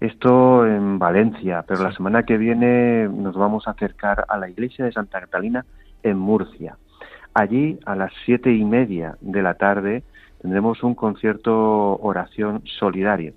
Esto 0.00 0.64
en 0.64 0.98
Valencia, 1.00 1.64
pero 1.66 1.82
la 1.82 1.92
semana 1.92 2.22
que 2.22 2.38
viene 2.38 3.08
nos 3.08 3.34
vamos 3.34 3.66
a 3.66 3.72
acercar 3.72 4.24
a 4.28 4.38
la 4.38 4.48
iglesia 4.48 4.84
de 4.84 4.92
Santa 4.92 5.20
Catalina 5.20 5.64
en 6.04 6.16
Murcia. 6.16 6.76
Allí, 7.34 7.78
a 7.84 7.96
las 7.96 8.12
siete 8.24 8.52
y 8.52 8.64
media 8.64 9.16
de 9.20 9.42
la 9.42 9.54
tarde, 9.54 10.04
tendremos 10.40 10.84
un 10.84 10.94
concierto 10.94 11.98
oración 12.00 12.62
solidario 12.78 13.32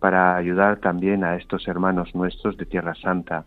para 0.00 0.36
ayudar 0.36 0.78
también 0.78 1.22
a 1.22 1.36
estos 1.36 1.68
hermanos 1.68 2.12
nuestros 2.14 2.56
de 2.56 2.66
Tierra 2.66 2.94
Santa, 2.96 3.44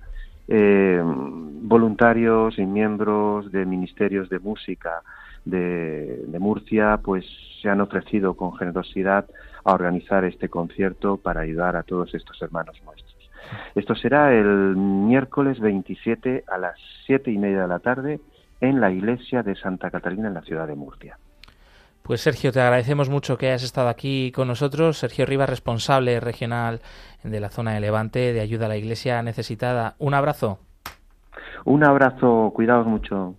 eh, 0.47 1.01
voluntarios 1.03 2.57
y 2.59 2.65
miembros 2.65 3.51
de 3.51 3.65
ministerios 3.65 4.29
de 4.29 4.39
música 4.39 5.01
de, 5.43 6.23
de 6.27 6.39
Murcia, 6.39 6.99
pues 7.03 7.25
se 7.61 7.69
han 7.69 7.81
ofrecido 7.81 8.35
con 8.35 8.53
generosidad 8.55 9.25
a 9.63 9.73
organizar 9.73 10.25
este 10.25 10.49
concierto 10.49 11.17
para 11.17 11.41
ayudar 11.41 11.75
a 11.75 11.83
todos 11.83 12.13
estos 12.13 12.41
hermanos 12.41 12.81
nuestros. 12.83 13.13
Esto 13.75 13.95
será 13.95 14.33
el 14.33 14.75
miércoles 14.75 15.59
27 15.59 16.45
a 16.47 16.57
las 16.57 16.75
siete 17.05 17.31
y 17.31 17.37
media 17.37 17.61
de 17.61 17.67
la 17.67 17.79
tarde 17.79 18.19
en 18.61 18.79
la 18.79 18.91
iglesia 18.91 19.43
de 19.43 19.55
Santa 19.55 19.91
Catalina 19.91 20.27
en 20.27 20.33
la 20.33 20.41
ciudad 20.41 20.67
de 20.67 20.75
Murcia. 20.75 21.17
Pues 22.01 22.21
Sergio, 22.21 22.51
te 22.51 22.59
agradecemos 22.59 23.09
mucho 23.09 23.37
que 23.37 23.47
hayas 23.47 23.63
estado 23.63 23.87
aquí 23.87 24.31
con 24.33 24.47
nosotros. 24.49 24.97
Sergio 24.97 25.25
Rivas, 25.25 25.49
responsable 25.49 26.19
regional 26.19 26.81
de 27.23 27.39
la 27.39 27.49
zona 27.49 27.73
de 27.73 27.79
Levante 27.79 28.33
de 28.33 28.41
ayuda 28.41 28.65
a 28.65 28.69
la 28.69 28.77
iglesia 28.77 29.23
necesitada. 29.23 29.95
Un 29.99 30.13
abrazo. 30.13 30.59
Un 31.63 31.85
abrazo, 31.85 32.51
cuidaos 32.53 32.85
mucho. 32.85 33.35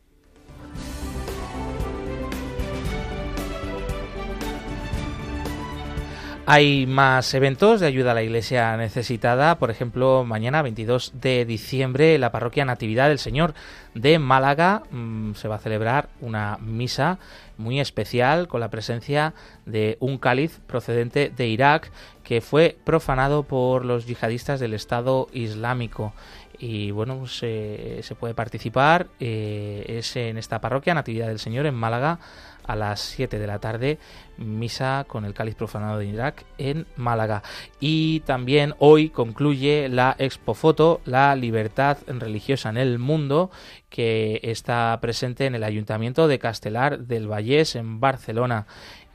Hay 6.46 6.86
más 6.86 7.32
eventos 7.32 7.80
de 7.80 7.86
ayuda 7.86 8.10
a 8.10 8.14
la 8.14 8.22
iglesia 8.22 8.76
necesitada. 8.76 9.58
Por 9.58 9.70
ejemplo, 9.70 10.24
mañana, 10.24 10.60
22 10.60 11.14
de 11.14 11.46
diciembre, 11.46 12.18
la 12.18 12.32
parroquia 12.32 12.66
Natividad 12.66 13.08
del 13.08 13.18
Señor 13.18 13.54
de 13.94 14.18
Málaga 14.18 14.82
mmm, 14.90 15.32
se 15.32 15.48
va 15.48 15.54
a 15.54 15.58
celebrar 15.58 16.10
una 16.20 16.58
misa 16.58 17.18
muy 17.56 17.80
especial 17.80 18.46
con 18.46 18.60
la 18.60 18.68
presencia 18.68 19.32
de 19.64 19.96
un 20.00 20.18
cáliz 20.18 20.60
procedente 20.66 21.32
de 21.34 21.46
Irak 21.46 21.90
que 22.22 22.42
fue 22.42 22.76
profanado 22.84 23.44
por 23.44 23.86
los 23.86 24.06
yihadistas 24.06 24.60
del 24.60 24.74
Estado 24.74 25.28
Islámico 25.32 26.12
y 26.58 26.90
bueno, 26.90 27.24
eh, 27.42 28.00
se 28.02 28.14
puede 28.14 28.34
participar. 28.34 29.08
Eh, 29.18 29.84
es 29.88 30.16
en 30.16 30.38
esta 30.38 30.60
parroquia, 30.60 30.94
Natividad 30.94 31.28
del 31.28 31.38
Señor, 31.38 31.66
en 31.66 31.74
Málaga, 31.74 32.18
a 32.64 32.76
las 32.76 33.00
7 33.00 33.38
de 33.38 33.46
la 33.46 33.58
tarde, 33.58 33.98
misa 34.36 35.04
con 35.06 35.24
el 35.24 35.34
cáliz 35.34 35.54
profanado 35.54 35.98
de 35.98 36.06
Irak 36.06 36.44
en 36.58 36.86
Málaga. 36.96 37.42
Y 37.80 38.20
también 38.20 38.74
hoy 38.78 39.10
concluye 39.10 39.88
la 39.88 40.16
Expo 40.18 40.54
Foto, 40.54 41.00
la 41.04 41.34
libertad 41.36 41.98
religiosa 42.06 42.70
en 42.70 42.76
el 42.76 42.98
mundo, 42.98 43.50
que 43.90 44.40
está 44.42 44.98
presente 45.00 45.46
en 45.46 45.54
el 45.54 45.64
Ayuntamiento 45.64 46.26
de 46.26 46.38
Castelar 46.38 47.00
del 47.00 47.28
Vallés, 47.28 47.76
en 47.76 48.00
Barcelona. 48.00 48.66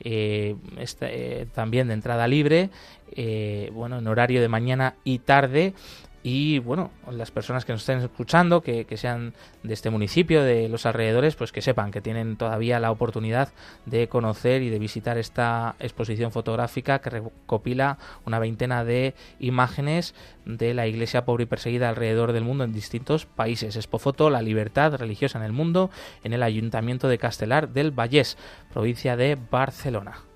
Eh, 0.02 0.56
este, 0.78 1.42
eh, 1.42 1.46
también 1.46 1.88
de 1.88 1.94
entrada 1.94 2.26
libre, 2.26 2.70
eh, 3.12 3.70
bueno, 3.74 3.98
en 3.98 4.06
horario 4.06 4.40
de 4.40 4.48
mañana 4.48 4.94
y 5.04 5.18
tarde 5.18 5.74
y 6.22 6.58
bueno, 6.58 6.90
las 7.10 7.30
personas 7.30 7.64
que 7.64 7.72
nos 7.72 7.80
estén 7.80 8.00
escuchando, 8.00 8.60
que, 8.60 8.84
que, 8.84 8.96
sean 8.98 9.32
de 9.62 9.72
este 9.72 9.88
municipio, 9.88 10.42
de 10.42 10.68
los 10.68 10.84
alrededores, 10.84 11.34
pues 11.34 11.50
que 11.50 11.62
sepan 11.62 11.90
que 11.90 12.02
tienen 12.02 12.36
todavía 12.36 12.78
la 12.78 12.90
oportunidad 12.90 13.48
de 13.86 14.08
conocer 14.08 14.60
y 14.62 14.68
de 14.68 14.78
visitar 14.78 15.16
esta 15.16 15.76
exposición 15.78 16.30
fotográfica 16.30 17.00
que 17.00 17.10
recopila 17.10 17.96
una 18.26 18.38
veintena 18.38 18.84
de 18.84 19.14
imágenes 19.38 20.14
de 20.44 20.74
la 20.74 20.86
iglesia 20.86 21.24
pobre 21.24 21.44
y 21.44 21.46
perseguida 21.46 21.88
alrededor 21.88 22.32
del 22.32 22.44
mundo 22.44 22.64
en 22.64 22.72
distintos 22.72 23.24
países. 23.24 23.76
Expofoto, 23.76 24.28
la 24.28 24.42
libertad 24.42 24.96
religiosa 24.96 25.38
en 25.38 25.44
el 25.44 25.52
mundo, 25.52 25.90
en 26.22 26.34
el 26.34 26.42
Ayuntamiento 26.42 27.08
de 27.08 27.18
Castelar 27.18 27.70
del 27.70 27.92
Vallés, 27.92 28.36
provincia 28.72 29.16
de 29.16 29.38
Barcelona. 29.50 30.29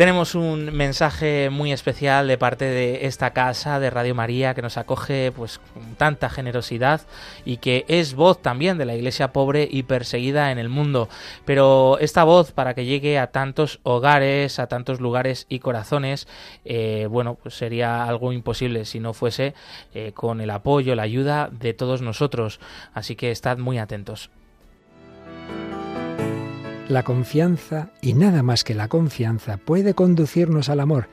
Tenemos 0.00 0.34
un 0.34 0.74
mensaje 0.74 1.50
muy 1.50 1.72
especial 1.72 2.26
de 2.26 2.38
parte 2.38 2.64
de 2.64 3.04
esta 3.04 3.34
casa 3.34 3.78
de 3.78 3.90
Radio 3.90 4.14
María 4.14 4.54
que 4.54 4.62
nos 4.62 4.78
acoge 4.78 5.30
pues 5.30 5.58
con 5.58 5.94
tanta 5.96 6.30
generosidad 6.30 7.02
y 7.44 7.58
que 7.58 7.84
es 7.86 8.14
voz 8.14 8.40
también 8.40 8.78
de 8.78 8.86
la 8.86 8.94
iglesia 8.94 9.34
pobre 9.34 9.68
y 9.70 9.82
perseguida 9.82 10.52
en 10.52 10.58
el 10.58 10.70
mundo. 10.70 11.10
Pero 11.44 11.98
esta 11.98 12.24
voz 12.24 12.50
para 12.50 12.72
que 12.72 12.86
llegue 12.86 13.18
a 13.18 13.26
tantos 13.26 13.78
hogares, 13.82 14.58
a 14.58 14.68
tantos 14.68 15.00
lugares 15.00 15.44
y 15.50 15.58
corazones, 15.58 16.26
eh, 16.64 17.06
bueno, 17.10 17.34
pues 17.34 17.54
sería 17.54 18.04
algo 18.04 18.32
imposible 18.32 18.86
si 18.86 19.00
no 19.00 19.12
fuese 19.12 19.52
eh, 19.92 20.12
con 20.14 20.40
el 20.40 20.48
apoyo, 20.48 20.94
la 20.94 21.02
ayuda 21.02 21.50
de 21.52 21.74
todos 21.74 22.00
nosotros. 22.00 22.58
Así 22.94 23.16
que 23.16 23.30
estad 23.30 23.58
muy 23.58 23.76
atentos. 23.76 24.30
La 26.90 27.04
confianza, 27.04 27.92
y 28.02 28.14
nada 28.14 28.42
más 28.42 28.64
que 28.64 28.74
la 28.74 28.88
confianza, 28.88 29.58
puede 29.58 29.94
conducirnos 29.94 30.68
al 30.68 30.80
amor, 30.80 31.06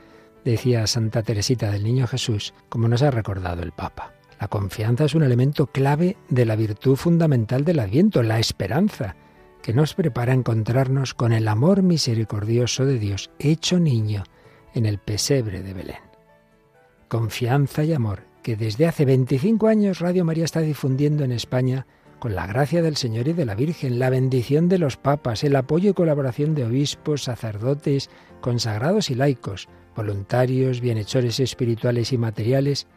decía 0.44 0.88
Santa 0.88 1.22
Teresita 1.22 1.70
del 1.70 1.84
Niño 1.84 2.08
Jesús, 2.08 2.56
como 2.68 2.88
nos 2.88 3.04
ha 3.04 3.12
recordado 3.12 3.62
el 3.62 3.74
Papa. 3.74 4.14
La 4.40 4.48
confianza 4.48 5.06
es 5.06 5.14
un 5.14 5.22
elemento 5.22 5.68
clave 5.68 6.18
de 6.30 6.46
la 6.46 6.56
virtud 6.56 6.96
fundamental 6.96 7.64
del 7.64 7.78
Adviento, 7.78 8.24
la 8.24 8.40
esperanza, 8.40 9.18
que 9.62 9.72
nos 9.72 9.94
prepara 9.94 10.32
a 10.32 10.36
encontrarnos 10.36 11.14
con 11.14 11.32
el 11.32 11.48
amor 11.48 11.84
misericordioso 11.84 12.84
de 12.84 12.98
Dios 12.98 13.30
hecho 13.38 13.80
niño 13.80 14.24
en 14.74 14.88
el 14.88 14.98
pesebre 14.98 15.62
de 15.62 15.76
Belén. 15.76 16.02
Confianza 17.08 17.84
y 17.84 17.94
amor 17.94 18.24
que 18.42 18.56
desde 18.56 18.88
hace 18.88 19.06
25 19.06 19.68
años 19.68 20.00
Radio 20.00 20.26
María 20.26 20.46
está 20.46 20.62
difundiendo 20.62 21.24
en 21.24 21.34
España 21.34 21.86
con 22.20 22.36
la 22.36 22.48
gracia 22.48 22.82
del 22.82 22.98
Señor 22.98 23.28
y 23.28 23.34
de 23.34 23.46
la 23.46 23.56
Virgen, 23.56 24.00
la 24.00 24.10
bendición 24.10 24.70
de 24.70 24.80
los 24.80 24.98
papas, 24.98 25.44
el 25.44 25.56
apoyo 25.56 25.92
y 25.92 25.94
colaboración 25.94 26.56
de 26.56 26.66
obispos, 26.66 27.24
sacerdotes, 27.24 28.10
consagrados 28.42 29.10
y 29.10 29.16
laicos, 29.16 29.68
voluntarios, 29.96 30.82
bienhechores 30.82 31.40
espirituales 31.40 32.12
y 32.14 32.18
materiales, 32.18 32.88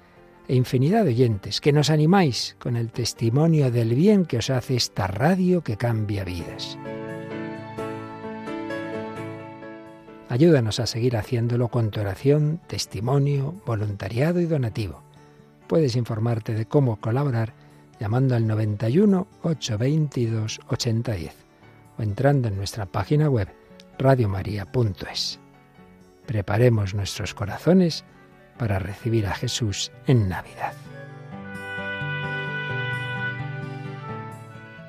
e 0.48 0.56
infinidad 0.56 1.04
de 1.04 1.10
oyentes, 1.10 1.60
que 1.60 1.72
nos 1.72 1.90
animáis 1.90 2.56
con 2.58 2.76
el 2.76 2.90
testimonio 2.90 3.70
del 3.70 3.94
bien 3.94 4.24
que 4.24 4.38
os 4.38 4.50
hace 4.50 4.74
esta 4.74 5.06
radio 5.06 5.62
que 5.62 5.76
cambia 5.76 6.24
vidas. 6.24 6.76
Ayúdanos 10.28 10.80
a 10.80 10.86
seguir 10.86 11.16
haciéndolo 11.16 11.68
con 11.68 11.90
tu 11.90 12.00
oración, 12.00 12.60
testimonio, 12.66 13.54
voluntariado 13.66 14.40
y 14.40 14.46
donativo. 14.46 15.02
Puedes 15.66 15.94
informarte 15.96 16.54
de 16.54 16.66
cómo 16.66 17.00
colaborar 17.00 17.54
llamando 18.00 18.34
al 18.34 18.46
91 18.46 19.28
822 19.42 20.60
8010 20.68 21.34
o 21.98 22.02
entrando 22.02 22.48
en 22.48 22.56
nuestra 22.56 22.86
página 22.86 23.28
web 23.28 23.48
radiomaria.es. 23.98 25.38
Preparemos 26.26 26.94
nuestros 26.94 27.34
corazones 27.34 28.04
para 28.58 28.78
recibir 28.78 29.26
a 29.26 29.34
Jesús 29.34 29.92
en 30.06 30.28
Navidad. 30.28 30.72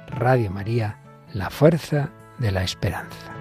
Radio 0.07 0.51
María, 0.51 0.97
la 1.33 1.49
fuerza 1.49 2.11
de 2.39 2.51
la 2.51 2.63
esperanza. 2.63 3.40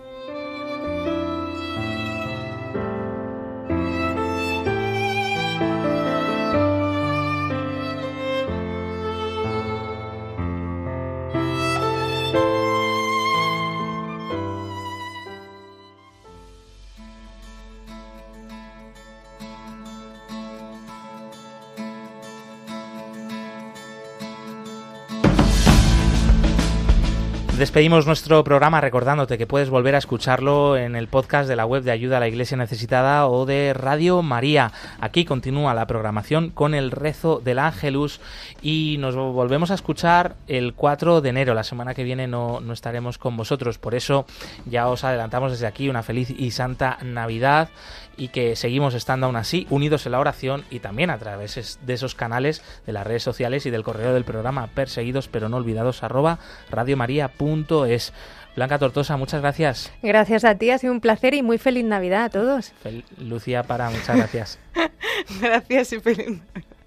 Despedimos 27.71 28.05
nuestro 28.05 28.43
programa 28.43 28.81
recordándote 28.81 29.37
que 29.37 29.47
puedes 29.47 29.69
volver 29.69 29.95
a 29.95 29.99
escucharlo 29.99 30.75
en 30.75 30.97
el 30.97 31.07
podcast 31.07 31.47
de 31.47 31.55
la 31.55 31.65
web 31.65 31.83
de 31.83 31.91
Ayuda 31.91 32.17
a 32.17 32.19
la 32.19 32.27
Iglesia 32.27 32.57
Necesitada 32.57 33.27
o 33.27 33.45
de 33.45 33.73
Radio 33.73 34.21
María. 34.21 34.73
Aquí 35.01 35.25
continúa 35.25 35.73
la 35.73 35.87
programación 35.87 36.51
con 36.51 36.75
el 36.75 36.91
rezo 36.91 37.41
del 37.43 37.57
Ángelus 37.57 38.21
y 38.61 38.97
nos 38.99 39.15
volvemos 39.15 39.71
a 39.71 39.73
escuchar 39.73 40.35
el 40.47 40.75
4 40.75 41.21
de 41.21 41.29
enero. 41.29 41.55
La 41.55 41.63
semana 41.63 41.95
que 41.95 42.03
viene 42.03 42.27
no, 42.27 42.61
no 42.61 42.71
estaremos 42.71 43.17
con 43.17 43.35
vosotros, 43.35 43.79
por 43.79 43.95
eso 43.95 44.27
ya 44.67 44.87
os 44.87 45.03
adelantamos 45.03 45.51
desde 45.51 45.65
aquí 45.65 45.89
una 45.89 46.03
feliz 46.03 46.29
y 46.29 46.51
santa 46.51 46.99
Navidad 47.03 47.69
y 48.15 48.27
que 48.27 48.55
seguimos 48.55 48.93
estando 48.93 49.25
aún 49.25 49.37
así 49.37 49.65
unidos 49.71 50.05
en 50.05 50.11
la 50.11 50.19
oración 50.19 50.63
y 50.69 50.79
también 50.79 51.09
a 51.09 51.17
través 51.17 51.79
de 51.81 51.93
esos 51.93 52.13
canales 52.13 52.61
de 52.85 52.93
las 52.93 53.07
redes 53.07 53.23
sociales 53.23 53.65
y 53.65 53.71
del 53.71 53.83
correo 53.83 54.13
del 54.13 54.25
programa 54.25 54.67
perseguidos 54.67 55.27
pero 55.27 55.49
no 55.49 55.57
olvidados 55.57 56.03
arroba 56.03 56.37
radiomaria.es. 56.69 58.13
Blanca 58.55 58.77
Tortosa, 58.77 59.17
muchas 59.17 59.41
gracias. 59.41 59.91
Gracias 60.01 60.43
a 60.43 60.55
ti, 60.55 60.71
ha 60.71 60.77
sido 60.77 60.93
un 60.93 61.01
placer 61.01 61.33
y 61.33 61.41
muy 61.41 61.57
feliz 61.57 61.85
Navidad 61.85 62.25
a 62.25 62.29
todos. 62.29 62.73
Lucía 63.17 63.63
Para, 63.63 63.89
muchas 63.89 64.17
gracias. 64.17 64.59
gracias 65.41 65.93
y 65.93 65.99
feliz 65.99 66.41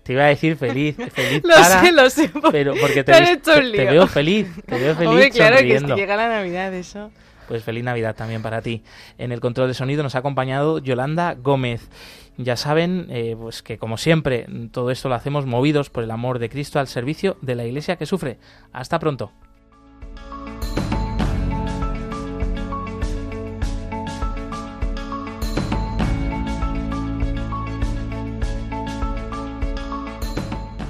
te 0.04 0.12
iba 0.12 0.24
a 0.24 0.28
decir 0.28 0.56
feliz, 0.56 0.96
feliz 0.96 1.42
lo 1.42 1.64
sé, 1.64 1.92
lo 1.92 2.10
sé, 2.10 2.30
pero 2.52 2.74
porque 2.78 3.02
te, 3.02 3.12
veo 3.12 4.06
feliz, 4.06 4.46
te 4.66 4.78
veo 4.78 4.94
feliz 4.96 5.08
Hombre, 5.08 5.30
claro 5.30 5.56
que 5.56 5.80
llega 5.96 6.16
la 6.16 6.28
Navidad, 6.28 6.72
eso. 6.74 7.10
Pues 7.48 7.64
feliz 7.64 7.84
Navidad 7.84 8.14
también 8.14 8.42
para 8.42 8.62
ti. 8.62 8.82
En 9.18 9.32
el 9.32 9.40
control 9.40 9.68
de 9.68 9.74
sonido 9.74 10.02
nos 10.02 10.14
ha 10.14 10.18
acompañado 10.18 10.78
Yolanda 10.78 11.34
Gómez. 11.34 11.88
Ya 12.36 12.56
saben, 12.56 13.06
eh, 13.10 13.36
pues 13.38 13.62
que 13.62 13.78
como 13.78 13.96
siempre, 13.96 14.46
todo 14.72 14.90
esto 14.90 15.08
lo 15.08 15.14
hacemos 15.14 15.46
movidos 15.46 15.88
por 15.90 16.04
el 16.04 16.10
amor 16.10 16.38
de 16.38 16.48
Cristo 16.48 16.80
al 16.80 16.88
servicio 16.88 17.36
de 17.42 17.54
la 17.54 17.64
Iglesia 17.64 17.96
que 17.96 18.06
sufre. 18.06 18.38
Hasta 18.72 18.98
pronto. 18.98 19.30